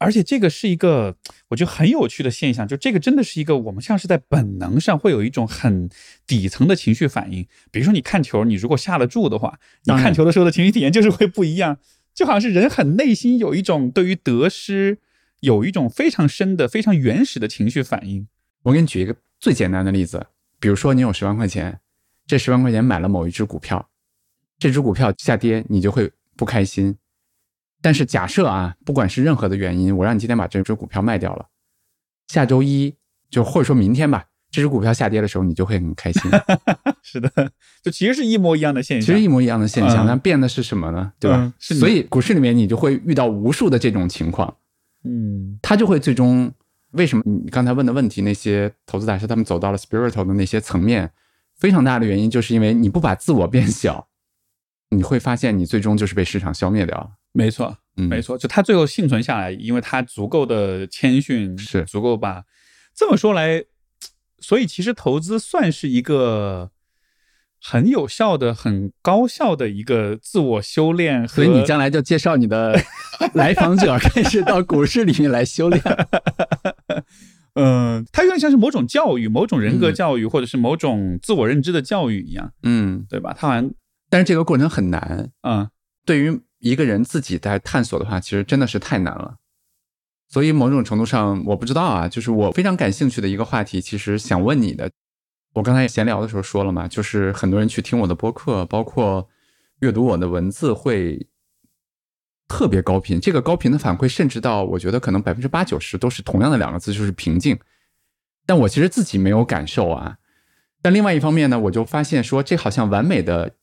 [0.01, 1.15] 而且这个是一个
[1.49, 5.87] 我觉得很有趣的现象，就这个真的是一个我们像是在本能上会有一种很
[6.25, 7.47] 底层的情绪反应。
[7.69, 11.77] 比如说你看球，你如果下了注的话，你看球的时候的情绪体验就是会不一样，
[12.15, 14.97] 就好像是人很内心有一种对于得失
[15.41, 18.27] 有一种非常深的、非常原始的情绪反应。
[18.63, 20.25] 我给你举一个最简单的例子，
[20.59, 21.79] 比如说你有十万块钱，
[22.25, 23.89] 这十万块钱买了某一只股票，
[24.57, 26.97] 这只股票下跌，你就会不开心。
[27.81, 31.47] 但是假设啊，不管是任何的原因，我让你今天把这只股票卖掉了，
[32.27, 32.95] 下周一
[33.29, 36.21] 就或者说明天吧，这只股票下跌的时候，你就会很开心。
[37.01, 37.51] 是的，
[37.81, 39.05] 就其实是一模一样的现象。
[39.05, 41.11] 其实一模一样的现象，嗯那变的是什么呢？
[41.19, 41.53] 对吧嗯？
[41.57, 44.55] 是所以股市里面你就会遇到无数的这种情况，
[45.03, 46.51] 嗯他就会最终
[46.91, 51.11] 为什么你刚才问的问题，那些投资大师他们走到了 spiritual 的那些层面，
[51.57, 54.07] 非常大的原因就是因为你不把自我变小，
[54.89, 57.09] 你会发现你最终就是被市场消灭掉了。
[57.33, 62.43] 没错，嗯，没错，就他最后幸存下来，因为他足够的谦逊，是足够把。
[62.93, 63.63] 这么说来，
[64.39, 66.71] 所以其实投资算是一个
[67.61, 71.35] 很有效的、很高效的一个自我修炼和。
[71.35, 72.77] 所以你将来就介绍你的
[73.33, 75.81] 来访者开始到股市里面来修炼。
[77.55, 83.35] 嗯，它有点像是某种教育、某种人格嗯教育，或者是某种自我认知的教育一样，嗯，对吧？
[83.37, 83.69] 它好像，
[84.09, 85.69] 但是这个过程很难，嗯，
[86.05, 89.35] 对于一个人自己在探索的话，其实真的是太难了。
[90.29, 94.89] 所以某种程度上，我不知道啊，就是我非常感兴趣的一个话题，其实想问你的。
[95.53, 99.27] 我刚才闲聊的时候说了嘛，就是很多人去听我的播客，包括
[99.79, 101.27] 阅读我的文字，会
[102.47, 103.19] 特别高频。
[103.19, 107.59] 这个高频的反馈，甚至到我觉得可能百分之八九十都是同样的两个字，就是平静。
[108.45, 110.15] 但我其实自己没有感受啊。
[110.81, 113.55] 但另外一方面呢，我就发现说，这好像完美的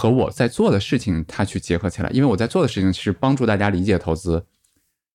[0.00, 4.46] 和我在做的事情它去结合起来，因为我在做的事情是帮助大家理解投资，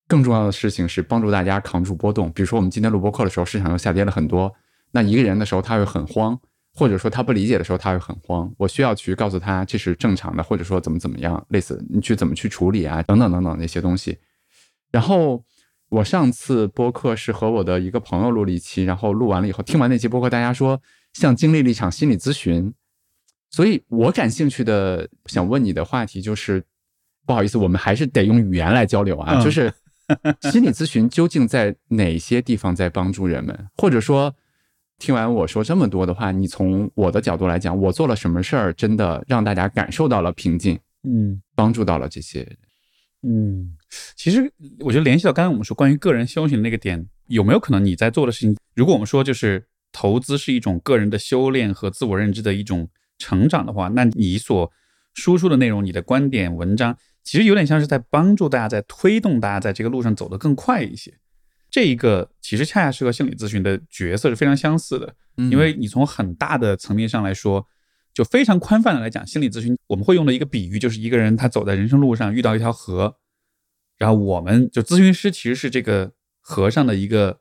[0.10, 2.30] 更重要的事情是帮助大家扛住波动。
[2.34, 4.54] 比如说我们今天录播课的时候，市场又下跌了很多，
[4.92, 6.38] 那一个人的时候他会很慌，
[6.74, 14.18] 或者说他不理解的时候他会很慌，我需要去告诉他这是正常的，或者说怎么怎么样，类似你去怎么去处理啊，等等等等那些东西。
[14.92, 15.46] 然后
[15.88, 20.82] 我上次播客是和我的一个朋友录了一期，然后录完了以后，听完那期播客，大家说
[21.14, 22.74] 像经历了一场心理咨询，
[23.54, 26.62] 所以我感兴趣的想问你的话题就是，
[27.26, 29.74] 不好意思，我们还是得用语言来交流啊，嗯就是
[30.52, 34.36] 心理咨询究竟在哪些地方在帮助人们，或者说。
[35.00, 42.58] 听完我说这么多的话，你从我的角度来讲，我做了什么事儿，真的让大家感受到了平静，嗯帮助到了这些人。
[43.24, 43.76] 嗯，
[44.16, 44.50] 其实
[44.80, 52.88] 我觉得联系到刚才我们说关于个人修行的那个点，有没有可能你在做的事情，如果我们说就是投资是一种个人的修炼和自我认知的一种
[53.24, 54.72] 成长的话，那你所
[55.14, 61.14] 输出的内容、你的观点、文章，其实有点像是在帮助大家，在推动大家在这个路上走得更快一些。
[61.72, 67.66] 这一个其实恰恰是和心理咨询的角色是非常相似的，嗯因为你从很大的层面上来说，
[68.14, 73.16] 就非常宽泛的来讲，心理咨询我们会用的一个比喻就是一个人他走在人生路上遇到一条河，
[73.98, 77.40] 然后我们就咨询师其实是这个河上的一个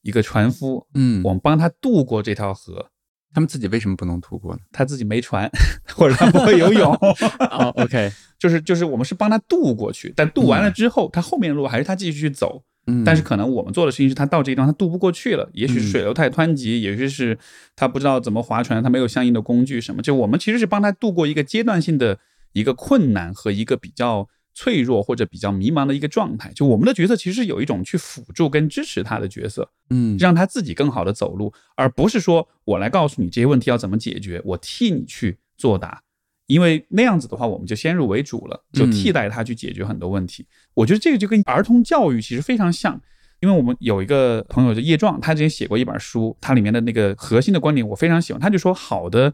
[0.00, 2.90] 一个船夫，嗯，我们帮他渡过这条河，
[3.32, 4.60] 他们自己为什么不能渡过呢？
[4.72, 5.50] 他自己没船
[5.94, 6.92] 或者他不会游泳，
[7.38, 12.62] 哦，OK， 就是就是我们是帮他渡过去，但渡完了之后，他后面的路还是他继续去走。
[12.86, 17.38] 嗯，但是可能我们做的事情是他到这一段他渡不过去了，也许水流太湍急，也许是
[17.76, 20.00] 他不知道怎么划船，他没有相应的工具什么。
[20.00, 22.18] 就我们其实是帮他度过一个阶段性的
[22.52, 24.26] 一个困难和一个比较
[24.60, 26.52] 脆弱或者比较迷茫的一个状态。
[26.52, 36.02] 就我们的角色其实有一种去辅助跟支持他的角色，嗯，让他自己更好的走路，而不是说我来告诉你这些问题要怎么解决，我替你去作答。
[36.46, 40.44] 因为那样子的话，我们就先入为主了，就替代他去解决很多问题。
[40.74, 43.00] 我觉得这个就跟儿童教育其实非常像，
[43.40, 48.42] 因为我们有一个朋友叫叶壮，他之前写过一本书，它里面的那个核心的观点我非常喜欢。
[48.42, 49.32] 他就说，好的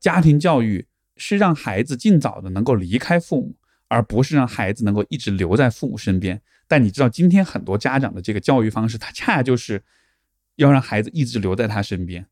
[0.00, 0.86] 家庭教育
[1.18, 3.54] 是让孩子尽早的能够离开父母，
[3.88, 6.40] 而不是让孩子能够一直留在父母身边。
[6.66, 9.82] 但你知道，今天很多家长的这个教育方式，他恰恰就是
[10.56, 12.26] 要让孩子一直留在他身边。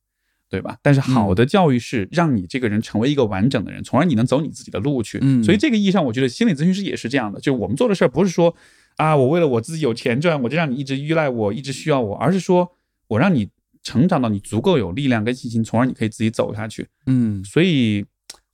[0.52, 0.76] 对吧？
[0.82, 5.18] 但是好的教育是让你这个人成为一个完整的人，从而你能走你自己的路去。
[5.22, 8.54] 嗯所以这个意义上，我觉得心理咨询师也是这样的，就是我们做的事儿不是说
[8.98, 12.70] 啊，我为了我自己有钱赚，我就让你一直依赖我，一直需要我，而是说
[13.08, 13.48] 我让你
[13.82, 16.86] 成长到你足够有力量跟信心，从而你可以自己走下去。
[17.06, 18.04] 嗯，所以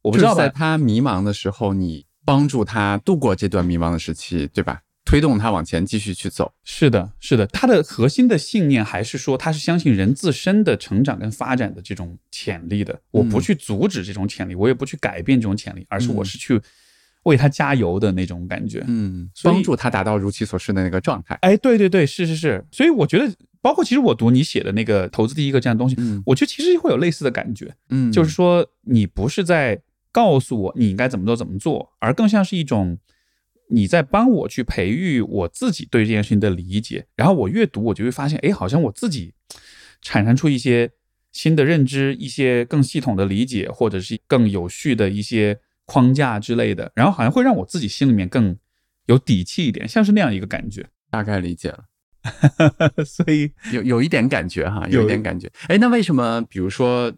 [0.03, 4.83] 我我不知道在，他迷茫的时候，你帮助他度过这段迷茫的时期，对吧？
[5.07, 6.53] 推动他往前继续去走。
[6.63, 13.01] 是的，是的，他的核心的信念还是说，他是相信人自身的成长跟发展的这种潜力的。
[13.11, 16.61] 我不去阻止这种潜力，我也不去改变这种潜力，而是我是去
[17.23, 18.85] 为他加油的那种感觉。
[18.87, 21.35] 嗯，帮助他达到如其所示的那个状态。
[21.41, 22.63] 哎，对对对，是是是。
[22.71, 23.33] 所以我觉得，
[23.63, 29.81] 包括其实我读你写的那个《投资第一个》这样的东西，嗯我觉得其实会有类似的感觉，嗯，就是说你不是在
[30.19, 32.99] 告诉我你应该怎么做怎么做，而更像是一种。
[33.71, 39.35] 你在帮我去培育我自己对这件事情的理解，然后我阅读，我就会发现，哎，好像我自己
[40.01, 40.91] 产生出一些
[41.33, 48.57] 新的认知，一些更系统的理解，或者是更有序的一些框架之类的，然后好像会让我自己心里面更
[49.05, 50.89] 有底气一点，像是那样一个感觉。
[51.11, 51.85] 大概理解了。
[53.07, 55.51] 所以，有有一点感觉哈，有有一点感觉。
[55.69, 57.13] 哎，那为什么比如说，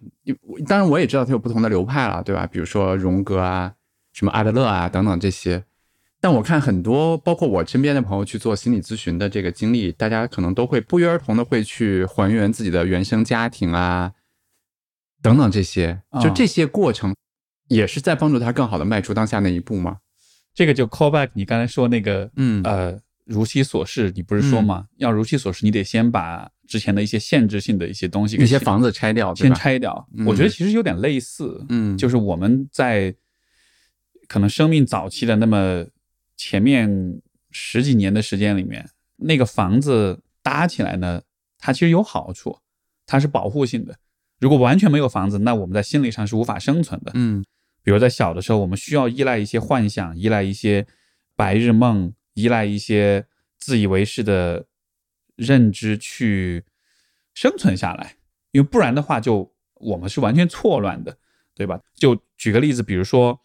[0.66, 2.46] 当然我也知道它有不同的流派了，对吧？
[2.46, 3.72] 比如说荣格啊、
[4.12, 5.64] 什么阿德勒啊等等这些。
[6.20, 14.12] 但我看很多，包括我身边的朋友去做心理咨询的这个经历，大家可能都会不约而同的会去还原自己的原生家庭啊，
[15.22, 16.02] 等等这些。
[16.22, 17.16] 就啊这些过程，
[17.68, 19.96] 也是在帮助他更好的迈出当下那一步吗？
[20.52, 24.86] 这个就 call back 你刚才说那个，嗯呃，如其所示，你不是说吗？
[24.96, 29.54] 要如其所示，你得先把之前的一些限制性的一些东西那些房子拆掉，先？
[29.54, 30.08] 拆掉。
[30.16, 33.14] 嗯我觉得其实有点类似，嗯，就是我们在
[34.26, 35.86] 可能生命早期的那么
[36.36, 37.20] 前面
[37.50, 41.22] 十几年的时间里面，那个房子搭起来呢，
[41.58, 42.58] 它其实有好处，
[43.06, 43.96] 它是保护性的。
[44.40, 47.12] 如果完全没有房子，那我们在心理上是无法生存的。
[47.14, 47.44] 嗯
[47.82, 50.86] 比如在小的时候，我们需要依赖一些幻想，依赖一些
[51.34, 53.26] 白日梦，依赖一些
[53.58, 54.66] 自以为是的
[55.36, 56.64] 认知去
[57.34, 58.16] 生存下来，
[58.52, 61.18] 因为不然的话就，我们是完全错乱的，
[61.54, 61.80] 对吧？
[61.94, 63.38] 就举个例子，比如说，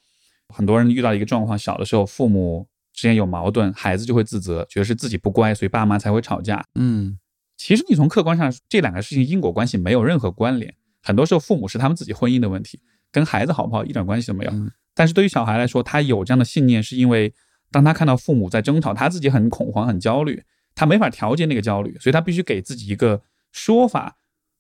[0.50, 6.66] 很多人遇到一个状况，小的时候父母之间有矛盾，孩子就会自责，觉得是自己不乖，所以爸妈才会吵架。
[6.76, 7.18] 嗯
[7.58, 10.76] 其实你从客观上，这两个事情因果关系没有任何关联。
[11.02, 12.82] 很多时候，父母是他们自己婚姻的问题，
[13.12, 14.52] 跟孩子好不好一点关系都没有。
[14.52, 17.34] 嗯但是对于小孩来说，他有这样的信念，是因为
[17.76, 20.42] 当他看到父母在争吵，他自己很恐慌、很焦虑，
[20.74, 23.22] 他没法调节那个焦虑，所以他必须给自己一个
[23.52, 24.16] 说法，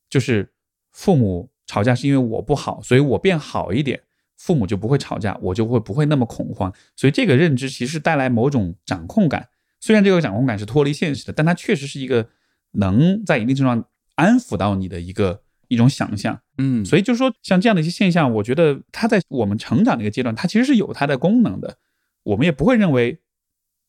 [0.09, 0.51] 就是
[0.91, 4.01] 父母吵架是因为我不好，所以我变好一点，
[4.35, 6.73] 父母就不会吵架，我就会不会那么恐慌。
[6.97, 9.47] 所以这个认知其实带来某种掌控感，
[9.79, 12.27] 虽然这个掌控感是脱离现实的，但它确实是一个
[12.71, 13.85] 能在一定程度上
[14.15, 16.41] 安抚到你的一个一种想象。
[16.57, 21.77] 嗯，所以就是说，像这样的一些现象，我觉得它在我们成长的一个阶段，它其实是有它的功能的。
[22.25, 23.21] 我们也不会认为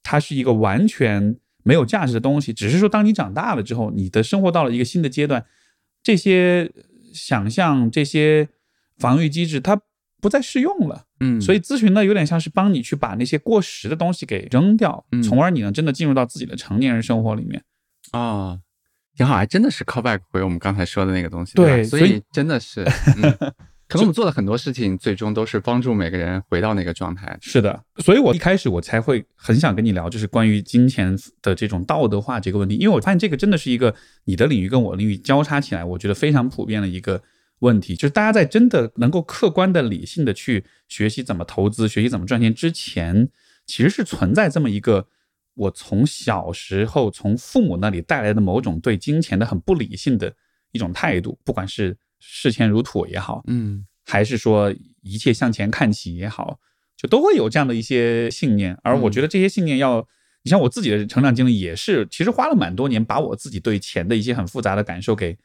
[0.03, 5.45] 它是一个完全没有价值的东西，只是说当你长大了之后，你的生活到了一个新的阶段，
[6.03, 6.71] 这些
[7.13, 8.49] 想象、这些
[8.99, 9.81] 防御机制，它
[10.21, 11.05] 不再适用了。
[11.21, 17.63] 嗯，所以咨询呢，有点像是帮你去把那些过时的东西给扔掉嗯，从而你能真的进入到自己的成年人生活里面。
[18.13, 18.61] 啊，
[19.17, 21.89] 挺好，还真的是 call back 回我们刚才说的那个东西，对吧？
[21.89, 22.85] 所所以以真的是，
[23.17, 23.53] 嗯，
[23.89, 27.39] 可能我们做的很多事情，最终都是帮助每个人回到那个状态。
[27.41, 33.95] 是的，所以我一开始我才会很想跟你聊，就是关于金钱的这种道德化这个问题，因为我发现这个真的是一个
[34.25, 37.23] 你的领域跟我的领域交叉起来，我觉得非常普遍的一个
[37.61, 43.29] 问题，就是大家在真的能够客观的、理性的去学习怎么投资、学习怎么赚钱之前，
[43.67, 45.07] 其实是存在这么一个
[45.55, 50.35] 我从小时候从父母那里带来的某种对金钱的很不理性的
[50.73, 54.73] 一种态度，不管是视钱如土也好，嗯还是说
[55.03, 56.59] 一切向前看齐也好，
[56.97, 58.79] 就都会有这样的一些信念。
[58.83, 60.07] 而我觉得这些信念要，
[60.45, 65.37] 你像我自己的成长经历也是，其实花了蛮多年把我自己对钱的一些很复杂的感受给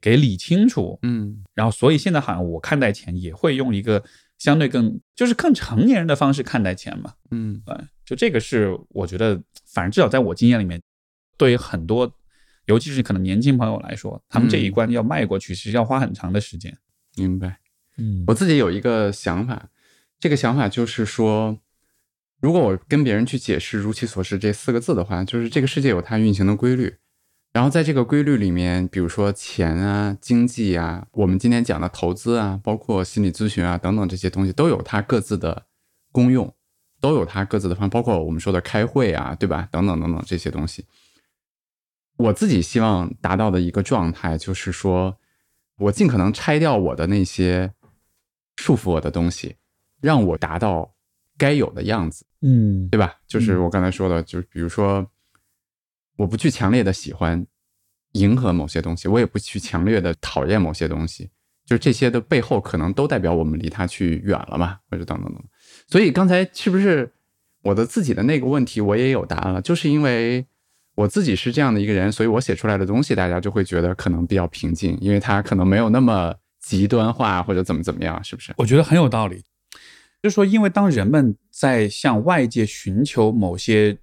[0.00, 0.98] 给理清楚。
[1.02, 4.02] 嗯然后，所以现在好像我看待钱也会用一个
[4.38, 7.12] 相对更就是更成年人的方式看待钱嘛。
[7.30, 7.76] 嗯对，
[8.06, 10.80] 就这个是我觉得，反正至少在我经验里面，
[11.36, 12.10] 对于很多，
[12.68, 16.76] 尤其是可能年轻朋友来说，他们这一嗯关要迈过去，其实要花很长的时间。
[17.16, 17.58] 明白。
[17.96, 19.68] 嗯我自己有一个想法，
[20.20, 21.58] 这个想法就是说，
[22.40, 26.94] 如果我跟别人去解释“如其所示”这四个字的话，就是这个世界有它运行的规律，
[27.52, 35.64] 然后在这个规律里面，比如说钱啊、经济啊，我们今天讲的投资啊，包括心理咨询啊等等这些东西，都有它各自的
[36.12, 36.54] 功用，
[37.00, 39.66] 都有它各自的方，包括我们说的开会啊，对吧？
[39.72, 40.84] 等等等等这些东西。
[42.18, 45.16] 我自己希望达到的一个状态就是说，
[45.78, 47.72] 我尽可能拆掉我的那些
[48.56, 49.56] 束缚我的东西，
[50.00, 50.94] 让我达到
[51.36, 53.14] 该有的样子，嗯对吧？
[53.26, 55.08] 就是嗯我刚才说的，就是比如说，
[56.16, 57.46] 我不去强烈的喜欢
[58.12, 61.30] 迎合某些东西，我也不去强烈的讨厌某些东西，
[61.64, 65.44] 就是这些的背后可能都代表我们离它去远了嘛，或者等等等。
[65.86, 67.12] 所以刚才是不是
[67.62, 69.62] 我的自己的那个问题我也有答案了？
[69.62, 70.44] 就是因为
[70.98, 78.52] 我自己是这样的一个人，所以我写出来的东西大家就会觉得可能比较平静，因为它可能没有那么极端化或者怎么怎么样，是不是？
[78.56, 79.44] 我觉得很有道理。
[80.20, 83.96] 就是说，因为当人们在向外界寻求某些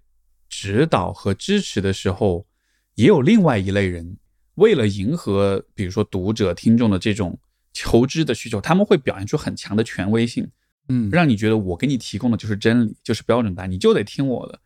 [0.48, 2.48] 指导和支持的时候，
[2.94, 4.16] 也有另外一类人，
[4.54, 7.38] 为了迎合比如说读者、听众的这种
[7.74, 10.50] 求知的需求，他们会表现出很强的权威性，
[10.88, 14.58] 嗯让你觉得我给你提供的就是真理，就是标准答案，你就得听我的。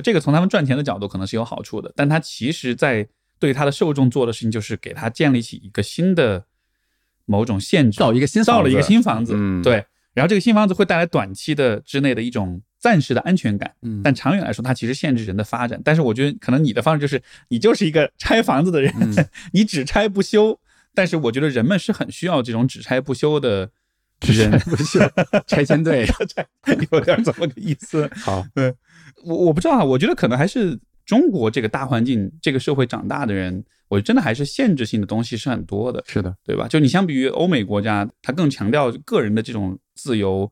[0.00, 3.06] 就这个从他们赚钱的角度可能是有好处的，但他其实在
[3.38, 6.44] 对他的受众做的事情，就是给他建立起一个新的
[7.26, 9.84] 某种限制，造一个新造了一个新房子，嗯对。
[10.12, 15.80] 然后这个新房子会带来短期的之内的一种暂时的安全感，嗯但长远来说，它其实限制人的发展。
[15.84, 20.58] 但是我觉得可能你的方式就是你就是一个 拆房子的人，嗯你只拆不修。
[20.92, 23.70] 但是我觉得人们是很需要这种只拆不修的
[24.22, 24.98] 人，不修
[25.46, 26.04] 拆迁队。
[26.90, 28.10] 有点这么个意思。
[28.16, 28.44] 好，
[29.24, 36.68] 我我不知道啊，我觉得可能还是中国这个大环境、这个社会长大的人，我觉得真的还是限制性的东西是很多的，是的，对吧？
[36.68, 40.50] 就你相比于欧美国家，它更强调个人的这种自由，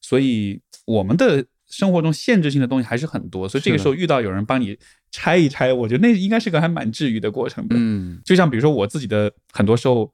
[0.00, 3.48] 所以我们的生活中限制性的东西还是很多。
[3.48, 4.76] 所以这个时候遇到有人帮你
[5.10, 7.76] 拆一拆，我觉得那应该是个还蛮治愈的过程的。
[7.78, 10.12] 嗯就像比如说我自己的很多时候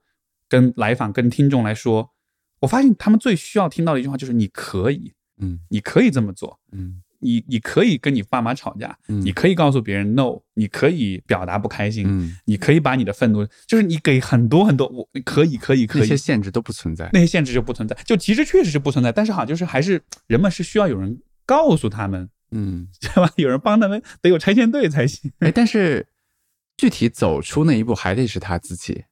[0.49, 2.11] 跟来访、跟听众来说，
[2.61, 6.61] 我发现他们最需要听到的一句话就是“你可以，嗯你可以这么做”。
[6.73, 17.11] 嗯你你可以跟你爸妈吵架，嗯你可以告诉别人 no，你可以表达不开心，嗯，你可以把你的愤怒，就是你给很多很多，我可以可以可以那些，限制都不存在。
[17.13, 23.29] 那些限制就不存在，就其实确实是不存在，但是好像就是还是人们是需要有人告诉他们，嗯，对吧？
[23.37, 25.33] 有人帮他们，得有拆迁队才行。
[25.41, 26.07] 哎， 但是
[26.77, 29.05] 具体走出那一步还得是他自己。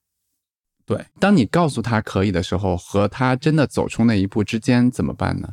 [0.86, 5.48] 对，当你告诉他可以的时候，和他真的走出那一步之间怎么办呢？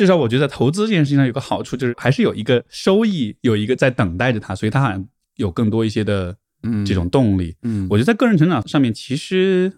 [0.00, 5.06] 至少我觉得投资这件事情上有个好处，就是还是有一个收益，有一个在等待着他，所以他好像
[5.36, 7.54] 有更多一些的嗯这种动力。
[7.64, 9.70] 嗯，我觉得在个人成长上面其实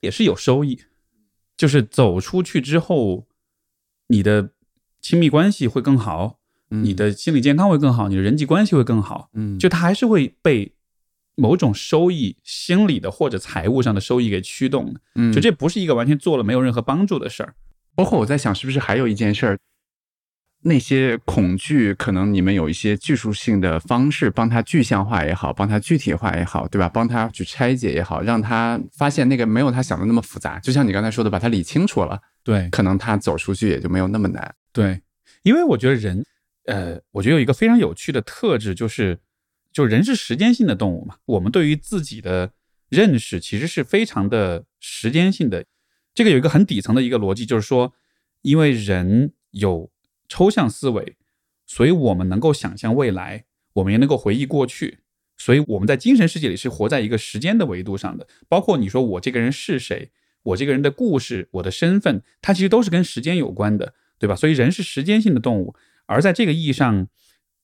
[0.00, 0.78] 也是有收益，
[1.56, 3.26] 就是走出去之后，
[4.06, 4.50] 你的
[5.00, 6.38] 亲密关系会更好，
[6.70, 9.28] 嗯你的心理健康会更好，你的人际关系会更好。
[9.34, 10.72] 嗯就它还是会被
[11.34, 15.00] 某种收益、心理的或者财务上的收益给驱动的。
[15.16, 17.56] 嗯就这不是一个完全做了没有任何帮助的事儿。
[17.94, 19.58] 包括我在想，是不是还有一件事儿，
[20.62, 26.88] 那些恐惧，可能你们有一些技术性的方式，帮他具象化也好，帮他具体化也好，对吧？
[26.88, 30.58] 帮他去拆解也好，让他发现那个没有他想的那么复杂。
[30.60, 34.54] 就像你刚才说的，把它理清楚了，对可能他走出去也就没有那么难。
[34.72, 35.00] 对，
[35.42, 36.24] 因为我觉得人，
[36.64, 39.18] 呃，我觉得有一个非常有趣的特质，就是，
[39.70, 41.16] 就人是时间性的动物嘛。
[41.26, 42.50] 我们对于自己的
[42.88, 45.64] 认识其实是非常的时间性的。
[46.14, 47.92] 这个有一个很底层的一个逻辑，就是说，
[48.42, 49.90] 因为人有
[50.28, 51.16] 抽象思维，
[51.66, 55.00] 所以我们能够想象未来，我们也能够回忆过去，
[55.36, 58.26] 所以我们在精神世界里是活在一个时间的维度上的。
[58.48, 60.12] 包括你说我这个人是谁，
[60.44, 63.94] 我这个人的故事，我的身份，它其实都是跟时间有关的。
[64.16, 64.34] 对吧？
[64.34, 65.74] 所以人是时间性的动物，
[66.06, 67.08] 而在这个意义上，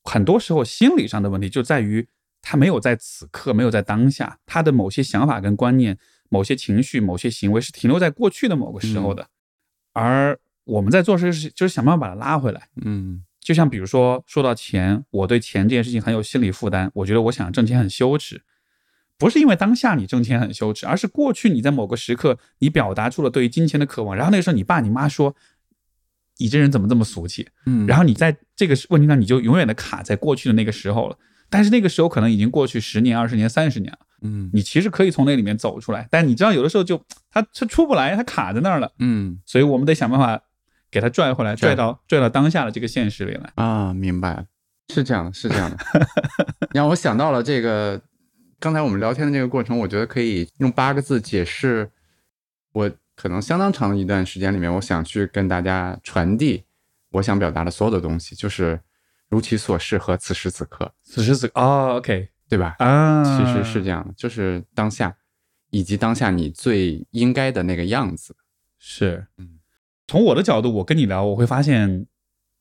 [0.03, 2.09] 很多时候心理上的问题就在于
[2.43, 5.97] 他没有在此刻，没有在当下，他的某些想法跟观念、
[6.31, 9.29] 某些情绪、某些行为是停留在过去的某个时候的，
[9.93, 12.71] 而我们在做这事，就是想办法把它拉回来。
[12.83, 18.41] 嗯就像比如说说到钱，我对钱这件事情很有心理负担，我觉得我想挣钱很羞耻，
[19.19, 25.37] 不是因为当下你挣钱很羞耻，而是过去你在某个时刻你表达出了对于金钱的渴望，然后那个时候你爸你妈说。
[26.43, 27.47] 你这人怎么这么俗气？
[27.67, 31.19] 嗯，然后你在这个问题上，你就永远的卡在过去的那个时候了。
[31.51, 36.07] 但是那个时候可能已经过去十年、二十年、三十年了，嗯你其实可以从那里面走出来。
[36.11, 40.41] 但你知道，有的时候就他他出不来，他卡在那儿了，嗯所以我们得想办法
[40.91, 43.53] 给他拽回来，拽拽到拽到当下的这个现实里来。
[43.55, 44.45] 啊，明白了，
[44.93, 45.77] 是这样的，是这样的。
[46.73, 48.01] 让我想到了这个，
[48.59, 51.91] 刚才我们聊天的这个过程，我觉得可以用八个字解释
[52.73, 56.65] 我可能相当长的一段时间里面，我想去跟大家传递
[57.11, 58.81] 我想表达的所有的东西，就是
[59.29, 62.75] 如其所示和此时此刻，此时此刻，哦，OK 对吧？
[62.81, 65.17] 啊，其实是这样的，就是当下，
[65.71, 68.35] 以及当下你最应该的那个样子。
[68.77, 69.61] 是，嗯，
[70.09, 72.07] 从我的角度，我跟你聊，我会发现，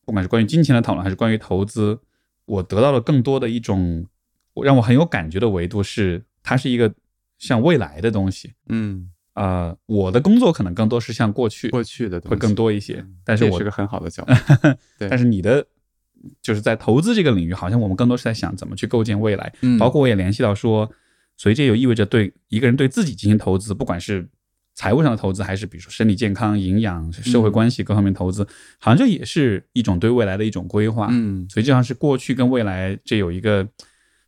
[0.05, 1.99] 不管是关于金钱的讨论，还是关于投资，
[2.45, 4.05] 我得到了更多的一种
[4.53, 6.93] 我让我很有感觉的维度是，它是一个
[7.39, 8.53] 像未来的东西。
[8.67, 14.33] 嗯，呃，我的工作可能更多是像过去过去的东会更多一些嗯，但是我是个很好的角度。
[14.99, 15.65] 对但是你的
[16.41, 19.53] 就是在投资这个领域，好像我们更多是在想怎么去构建未来。
[19.61, 20.89] 嗯包括我也联系到说，
[21.37, 24.27] 所以这就意味着对一个人对自己进行投资，不管是
[24.75, 28.47] 财务上的投资，还是比如说身体健康、营养、社会关系各方面投资，
[28.79, 31.07] 好像这也是一种对未来的一种规划。
[31.11, 33.67] 嗯，所以就像是过去跟未来这有一个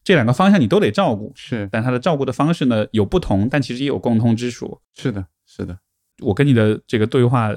[0.03, 4.81] 这两个方向你都得照顾，是但它的照顾的方式呢有不同，但其实也有共通之处。
[4.95, 5.77] 是的，是的，
[6.19, 7.55] 我跟你的这个对话，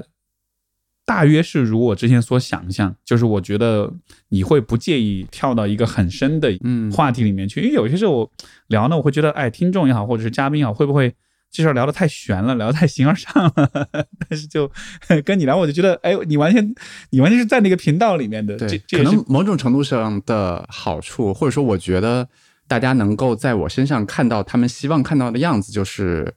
[1.05, 3.93] 大约是如我之前所想象，就是我觉得
[4.29, 8.31] 你会不介意跳到一个很深的嗯话题里面去，因为有些时候我
[8.67, 11.13] 聊呢，我会觉得，哎，听众也好，或者是嘉宾也好，会不会
[11.51, 13.87] 这事儿聊得太悬了，聊得太形而上了？
[14.27, 14.69] 但是就
[15.23, 16.73] 跟你聊，我就觉得，哎，你完全，
[17.11, 22.27] 你完全是在那个频道里面的，对，可能某种程度上的好处，或者说我觉得
[22.67, 26.33] 大家能够在我身上看到他们希望看到的样子，就是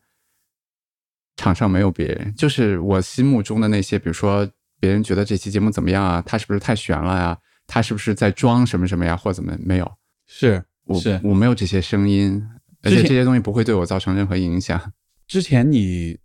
[1.36, 4.48] 场上没有别人，就是我心目中的那些，比如说
[4.80, 7.38] 别人觉得这期节目怎么样啊，他是不是太悬了呀？
[7.66, 9.90] 他是不是在装什么什么呀，或怎么没有？
[10.26, 12.42] 是我是我没有这些声音，
[12.82, 14.80] 而且这些东西不会对我造成任何影响。
[15.26, 16.18] 之前你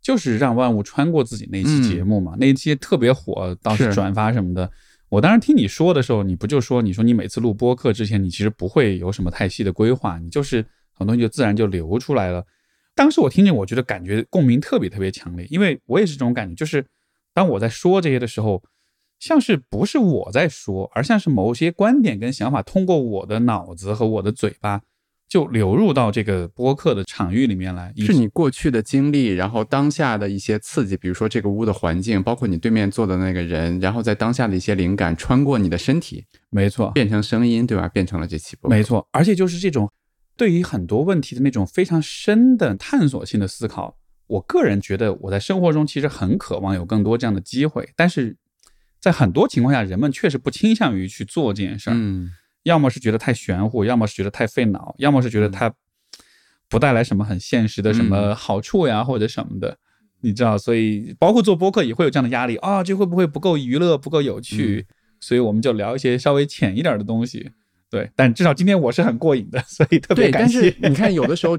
[0.00, 4.70] 就是让万物穿过自己那期节目嘛，那一期特别火，当时是转发什么的。
[5.08, 10.56] 我当时听你说的时候，你不就说，你说你每次录播客之前，你其实不会有什么太细的规划，你就是
[10.92, 12.44] 很多东西就自然就流出来了。
[12.94, 16.84] 当时我听见，我觉得感觉共鸣特别特别强烈，因为我也是这种感觉，就是
[17.38, 18.60] 当我在说这些的时候，
[19.20, 24.80] 像是不是我在说，而像是某些观点跟想法通过我的脑子和我的嘴巴
[25.28, 37.86] 就流入到这个播客的场域里面来，是你过去的经历，然后当下的一些刺激，比如说这个屋的环境，包括你对面坐的那个人，然后在当下的一些灵感穿过你的身体，没错，变成声音，对吧？
[37.86, 38.76] 变成了这期播客。
[38.76, 39.88] 没错，而且就是这种
[40.36, 43.96] 对于很多问题的那种非常深的探索性的思考，
[44.28, 48.36] 我个人觉得我在生活中其实很渴望有更多这样的机会，但是
[49.00, 52.30] 在很多情况下，人们确实不倾向于去做这件事儿，嗯，
[52.62, 55.74] 要么是觉得太玄乎，要么是觉得太费脑，要么是觉得它
[56.68, 59.76] 不带来什么很现实的什么好处呀，或者什么的。
[60.20, 64.84] 你知道，所以包括做播客也会有这样的压力啊，这会不会不够娱乐、不够有趣？
[65.20, 67.50] 所以我们就聊一些稍微浅一点的东西。
[67.88, 70.30] 对，但至少今天我是很过瘾的，所以特别对。
[70.32, 70.76] 但感谢是。
[70.82, 71.56] 你看，有的时候，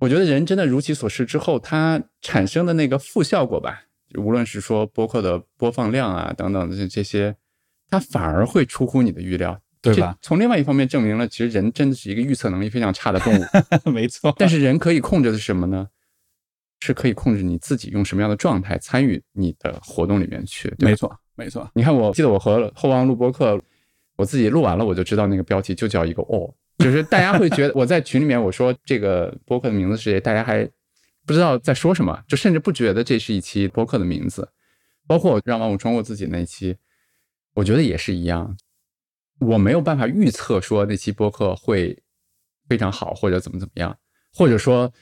[0.00, 3.84] 我觉得人真的如其所示之后，它产生的那个负效果吧，
[4.18, 7.36] 无论是说播客的播放量啊等等的这这些，
[7.88, 10.16] 它反而会出乎你的预料，对吧？
[10.22, 13.44] 从另外一方面证明了，其实人真的是一个预测能力非常差的动物。
[13.92, 15.88] 没错，但是人可以控制的是什么呢？
[16.82, 20.74] 是可以控制你自己用什么样的状态参与你的活动里面去。
[20.78, 23.60] 对没错，没错，你看，我记得我和后王录播客，
[24.16, 26.50] 我自己录完了，我就知道那个标题就叫一个哦，
[26.80, 30.68] 就是大家会觉得我在群里面我说这个播客的名字是谁，大家还
[31.26, 34.48] 不知道在说什么，就甚至不觉得这是一期播客的名字。
[35.06, 36.76] 包括让万物穿过自己那一期，
[37.54, 38.56] 我觉得也是一样，
[39.40, 42.00] 我没有办法预测说那期播客会
[42.68, 43.98] 非常好，或者怎么怎么样，
[44.32, 44.92] 或者说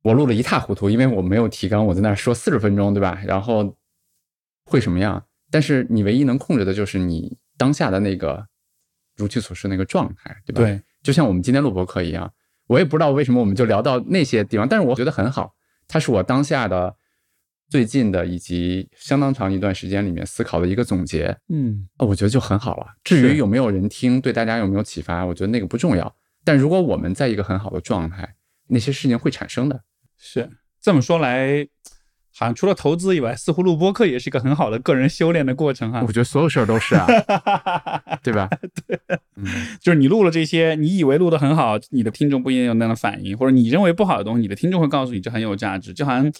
[0.00, 3.20] 我录了一塌糊涂，因为我没有提纲，我在那说四十分钟，对吧？
[3.26, 3.76] 然后
[4.64, 5.22] 会什么样？
[5.50, 8.42] 但是你唯一能控制的就是你当下的那个
[9.16, 10.62] 如其所示那个状态，对吧？
[10.62, 12.32] 对，就像我们今天录播课一样，
[12.66, 15.54] 我也不知道为什么我们就聊到那些地方，但是我觉得很好，
[15.86, 16.96] 它是我当下的
[17.68, 22.86] 最近的以及相当长一段时间里面思考的一个总结，嗯，啊我觉得就很好了。
[23.04, 26.12] 至于有没有人听，对大家有没有启发，我觉得那个不重要。
[26.42, 28.34] 但如果我们在一个很好的状态，
[28.66, 29.80] 那些事情会产生的。
[30.18, 30.50] 是
[30.80, 31.68] 这么说来，
[32.38, 36.12] 好像除了投资以外，似乎录播课也是一个很好的个人修炼的过程哈我。
[36.12, 37.06] 觉得所有事儿都是啊，
[38.22, 38.48] 对吧？
[38.86, 38.98] 对，
[39.36, 39.44] 嗯，
[39.80, 46.30] 就是你录了这些，你以为录得很好，你的听众不一定有那样的反应，或者你认为不好的东西，你的听众会告诉你这很有价值，就好像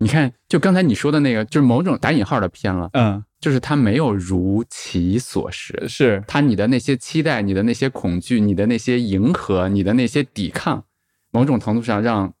[0.00, 5.84] 你看，就刚才你说的那个，就是某种打引号的偏了，嗯就是他没有如其所示。
[5.86, 10.84] 是他你的那些期待、你的那些恐惧、你的那些迎合、你的那些抵抗，
[11.30, 12.32] 某种程度上让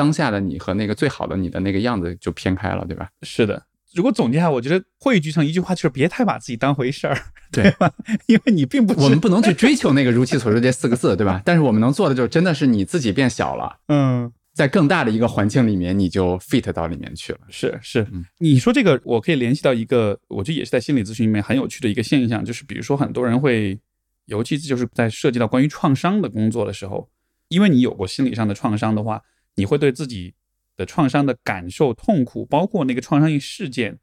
[0.00, 3.10] 当下的你和那个最好的你的那个样子就偏开了，对吧？
[3.22, 3.62] 是的。
[3.92, 7.18] 如果总结下，我觉得汇聚成一句话，就是别太把自己当回事儿，
[7.52, 7.92] 对吧？
[8.26, 11.42] 因为你并不我们不能去追求那个如其所示这四个字，对吧？
[11.44, 17.40] 但是我们能做的就是真的是你自己变小了， 嗯在更大的一个环境里面，你就 fit 到里面去了。
[17.50, 23.78] 是是嗯，你说这个，我可以联系到一个，我觉得也是在心理咨询里面很有趣的一个现象，就是比如说很多人会，
[24.26, 27.08] 尤其就是在涉及到关于创伤的工作的时候，
[27.48, 29.22] 因为你有过心理上的创伤的话，
[29.54, 30.34] 你会对自己
[30.76, 33.98] 的创伤的感受、痛苦，包括那个创伤性事件，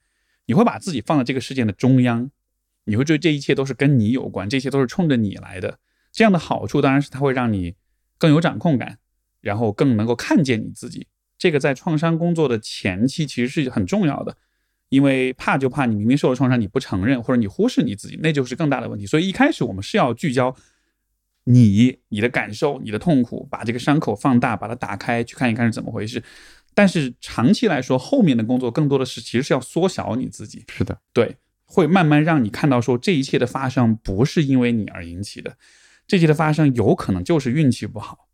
[0.46, 2.30] 你会把自己放在这个事件的中央，
[2.86, 5.80] 你会觉得这一切都是跟你有关，这些都是冲着你来的。
[6.12, 7.76] 这样的好处当然是它会让你
[8.18, 8.98] 更有掌控感。
[9.40, 11.08] 然后更能够看见你自己。
[11.38, 14.36] 这个在创伤工作的前期其实是很重要的，
[14.90, 19.06] 因为怕就怕你明明受了创伤你不承认，或者你忽视你自己，那就是更大的问题。
[19.06, 20.54] 所以一开始我们是要聚焦
[21.48, 26.22] 你、你的感受、你的痛苦，把这个伤口放大，把它打开，去看一看是怎么回事。
[26.74, 35.58] 但是长期来说，后面的工作更多的是其实是要缩小你自己，是的，对，会慢慢让你看到说这一切的发生不是因为你而引起的，
[36.06, 38.28] 这一切的发生有可能就是运气不好。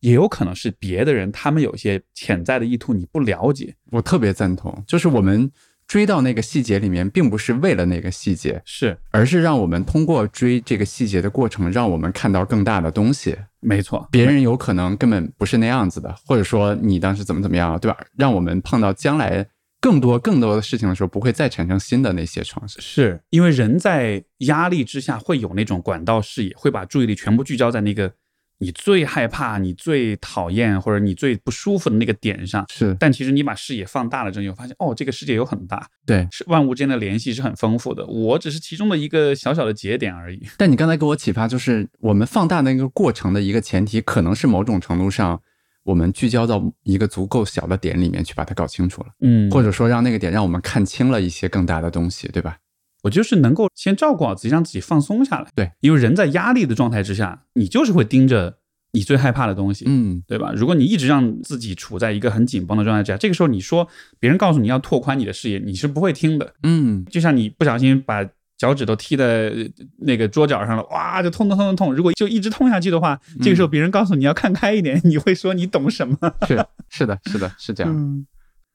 [0.00, 3.74] 也有可能是别的人，他们有一些潜在的意图你不了解。
[3.90, 5.50] 我特别赞同，就是我们
[5.86, 13.36] 追到那个细节里面，并不是为了那个细节，是，而是让我们通过追这个细节的过程，让我们看到更大的东西。
[13.60, 17.96] 没错，别人有可能根本不是那样子的，或者说你当时怎么怎么样，对吧？
[18.16, 19.46] 让我们碰到将来
[19.80, 22.82] 更多更多的事情的时候，不会再产生新的那些创伤。
[22.82, 28.12] 是因为人在压力之下会有那种管道视野，会把注意力全部聚焦在那个。
[28.58, 32.96] 你最害怕、你最讨厌或者你最不舒服的那个点上，是。
[32.98, 38.06] 但其实你把视野放大了之后，发现哦，这个世界有很大，对，是万物之间的联系是很丰富的。
[38.06, 40.46] 我只是其中的一个小小的节点而已。
[40.56, 45.40] 但你刚才给我启发，就是我们放大那个过程的一个前提，可能是某种程度上，
[45.82, 52.56] 我们聚焦到一个足够小的点里面去把它搞清楚了，嗯，或者说让那个点让我们看清了一些更大的东西，对吧？
[53.02, 55.48] 我就是能够先照顾好自己，让自己放松下来。
[55.54, 58.58] 对，因为人在压力的状态之下，你就是会盯着
[58.92, 60.52] 你最害怕的东西，嗯，对吧？
[60.56, 63.86] 如果你一直让自己处在一个很紧绷的状态之下，这个时候你说
[64.18, 66.54] 别人告诉你要拓宽你的视野，你是不会听的。
[66.62, 69.52] 嗯，就像你不小心把脚趾头踢在
[69.98, 71.94] 那个桌角上了，哇，就痛痛痛痛痛。
[71.94, 76.16] 如果就一直痛下去的话，这个时候别人告诉你要看开一点，你会说你懂什么？
[76.48, 77.92] 是是的，是的，是这样。
[77.94, 78.26] 嗯，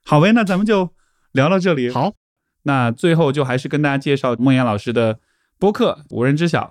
[0.06, 0.88] 好呗，那咱们就
[1.32, 1.90] 聊到这里。
[1.90, 2.14] 好。
[2.64, 5.18] 那最后就还是跟大家介绍梦岩老师的
[5.58, 6.64] 播客《无人知晓》，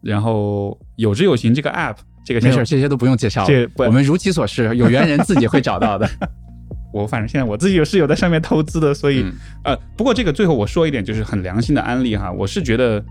[0.00, 6.08] 然后有知有行这个 app，这个没事，这些都不用介绍，这我们如其所示，有缘人自己会找到的。
[6.94, 9.24] 我反正现在我自己有是有在上面投资的，所以
[9.64, 13.04] 呃，不过这个最后我说一点，就是很良心的安利哈，我是觉得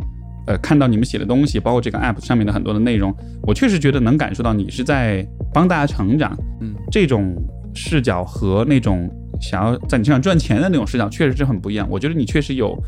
[0.48, 7.36] 呃，看到你们写的东西，包括这个 app 上面的很多的内容，我确实觉得能感受到你是在帮大家成长，嗯，这种
[7.76, 9.12] 视角和那种。
[9.44, 11.86] 想要在你身上赚钱的那种视角，确实是很不一样。
[11.92, 12.82] 我觉得你确实有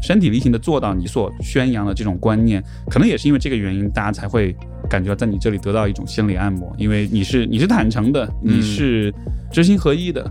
[0.00, 4.56] 身体力行的做到你所宣扬的这种观念，可能也是因为这个原因，大家才会
[4.88, 6.74] 感觉在你这里得到一种心理按摩。
[6.78, 9.12] 因为你是你是坦诚的，你是
[9.52, 10.24] 知行合一的，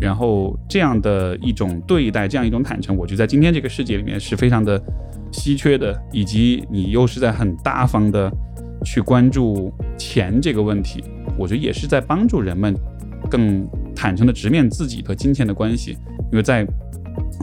[0.00, 4.82] 然后这样的一种对待，这样一种坦诚，我觉得在今天这个世界里面是非常的
[5.30, 8.28] 稀缺的，以及你又是在很大方的
[8.84, 11.04] 去关注钱这个问题，
[11.38, 12.74] 我觉得也是在帮助人们
[13.30, 13.66] 更。
[13.92, 15.90] 坦诚的直面自己和金钱的关系，
[16.32, 16.66] 因为在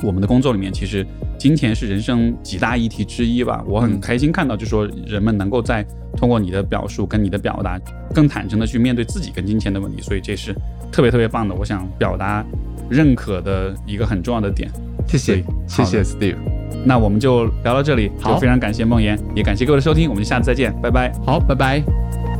[0.01, 1.05] 我们的工作里面，其实
[1.37, 3.63] 金钱是人生几大议题之一吧。
[3.67, 5.85] 我很开心看到，就说人们能够在
[6.15, 7.79] 通过你的表述跟你的表达，
[8.11, 10.51] 更坦诚的去面对自己跟金钱的问题，所以这是
[10.91, 11.53] 特别特别棒的。
[11.53, 12.43] 我想表达
[12.89, 14.67] 认可的一个很重要的点。
[15.05, 16.37] 谢谢，谢谢 Steve。
[16.83, 21.11] 那我们就聊到这里，好，非常感谢梦妍，也感谢各位的收听，我们下次再见，拜拜。
[21.23, 22.36] 好，拜拜。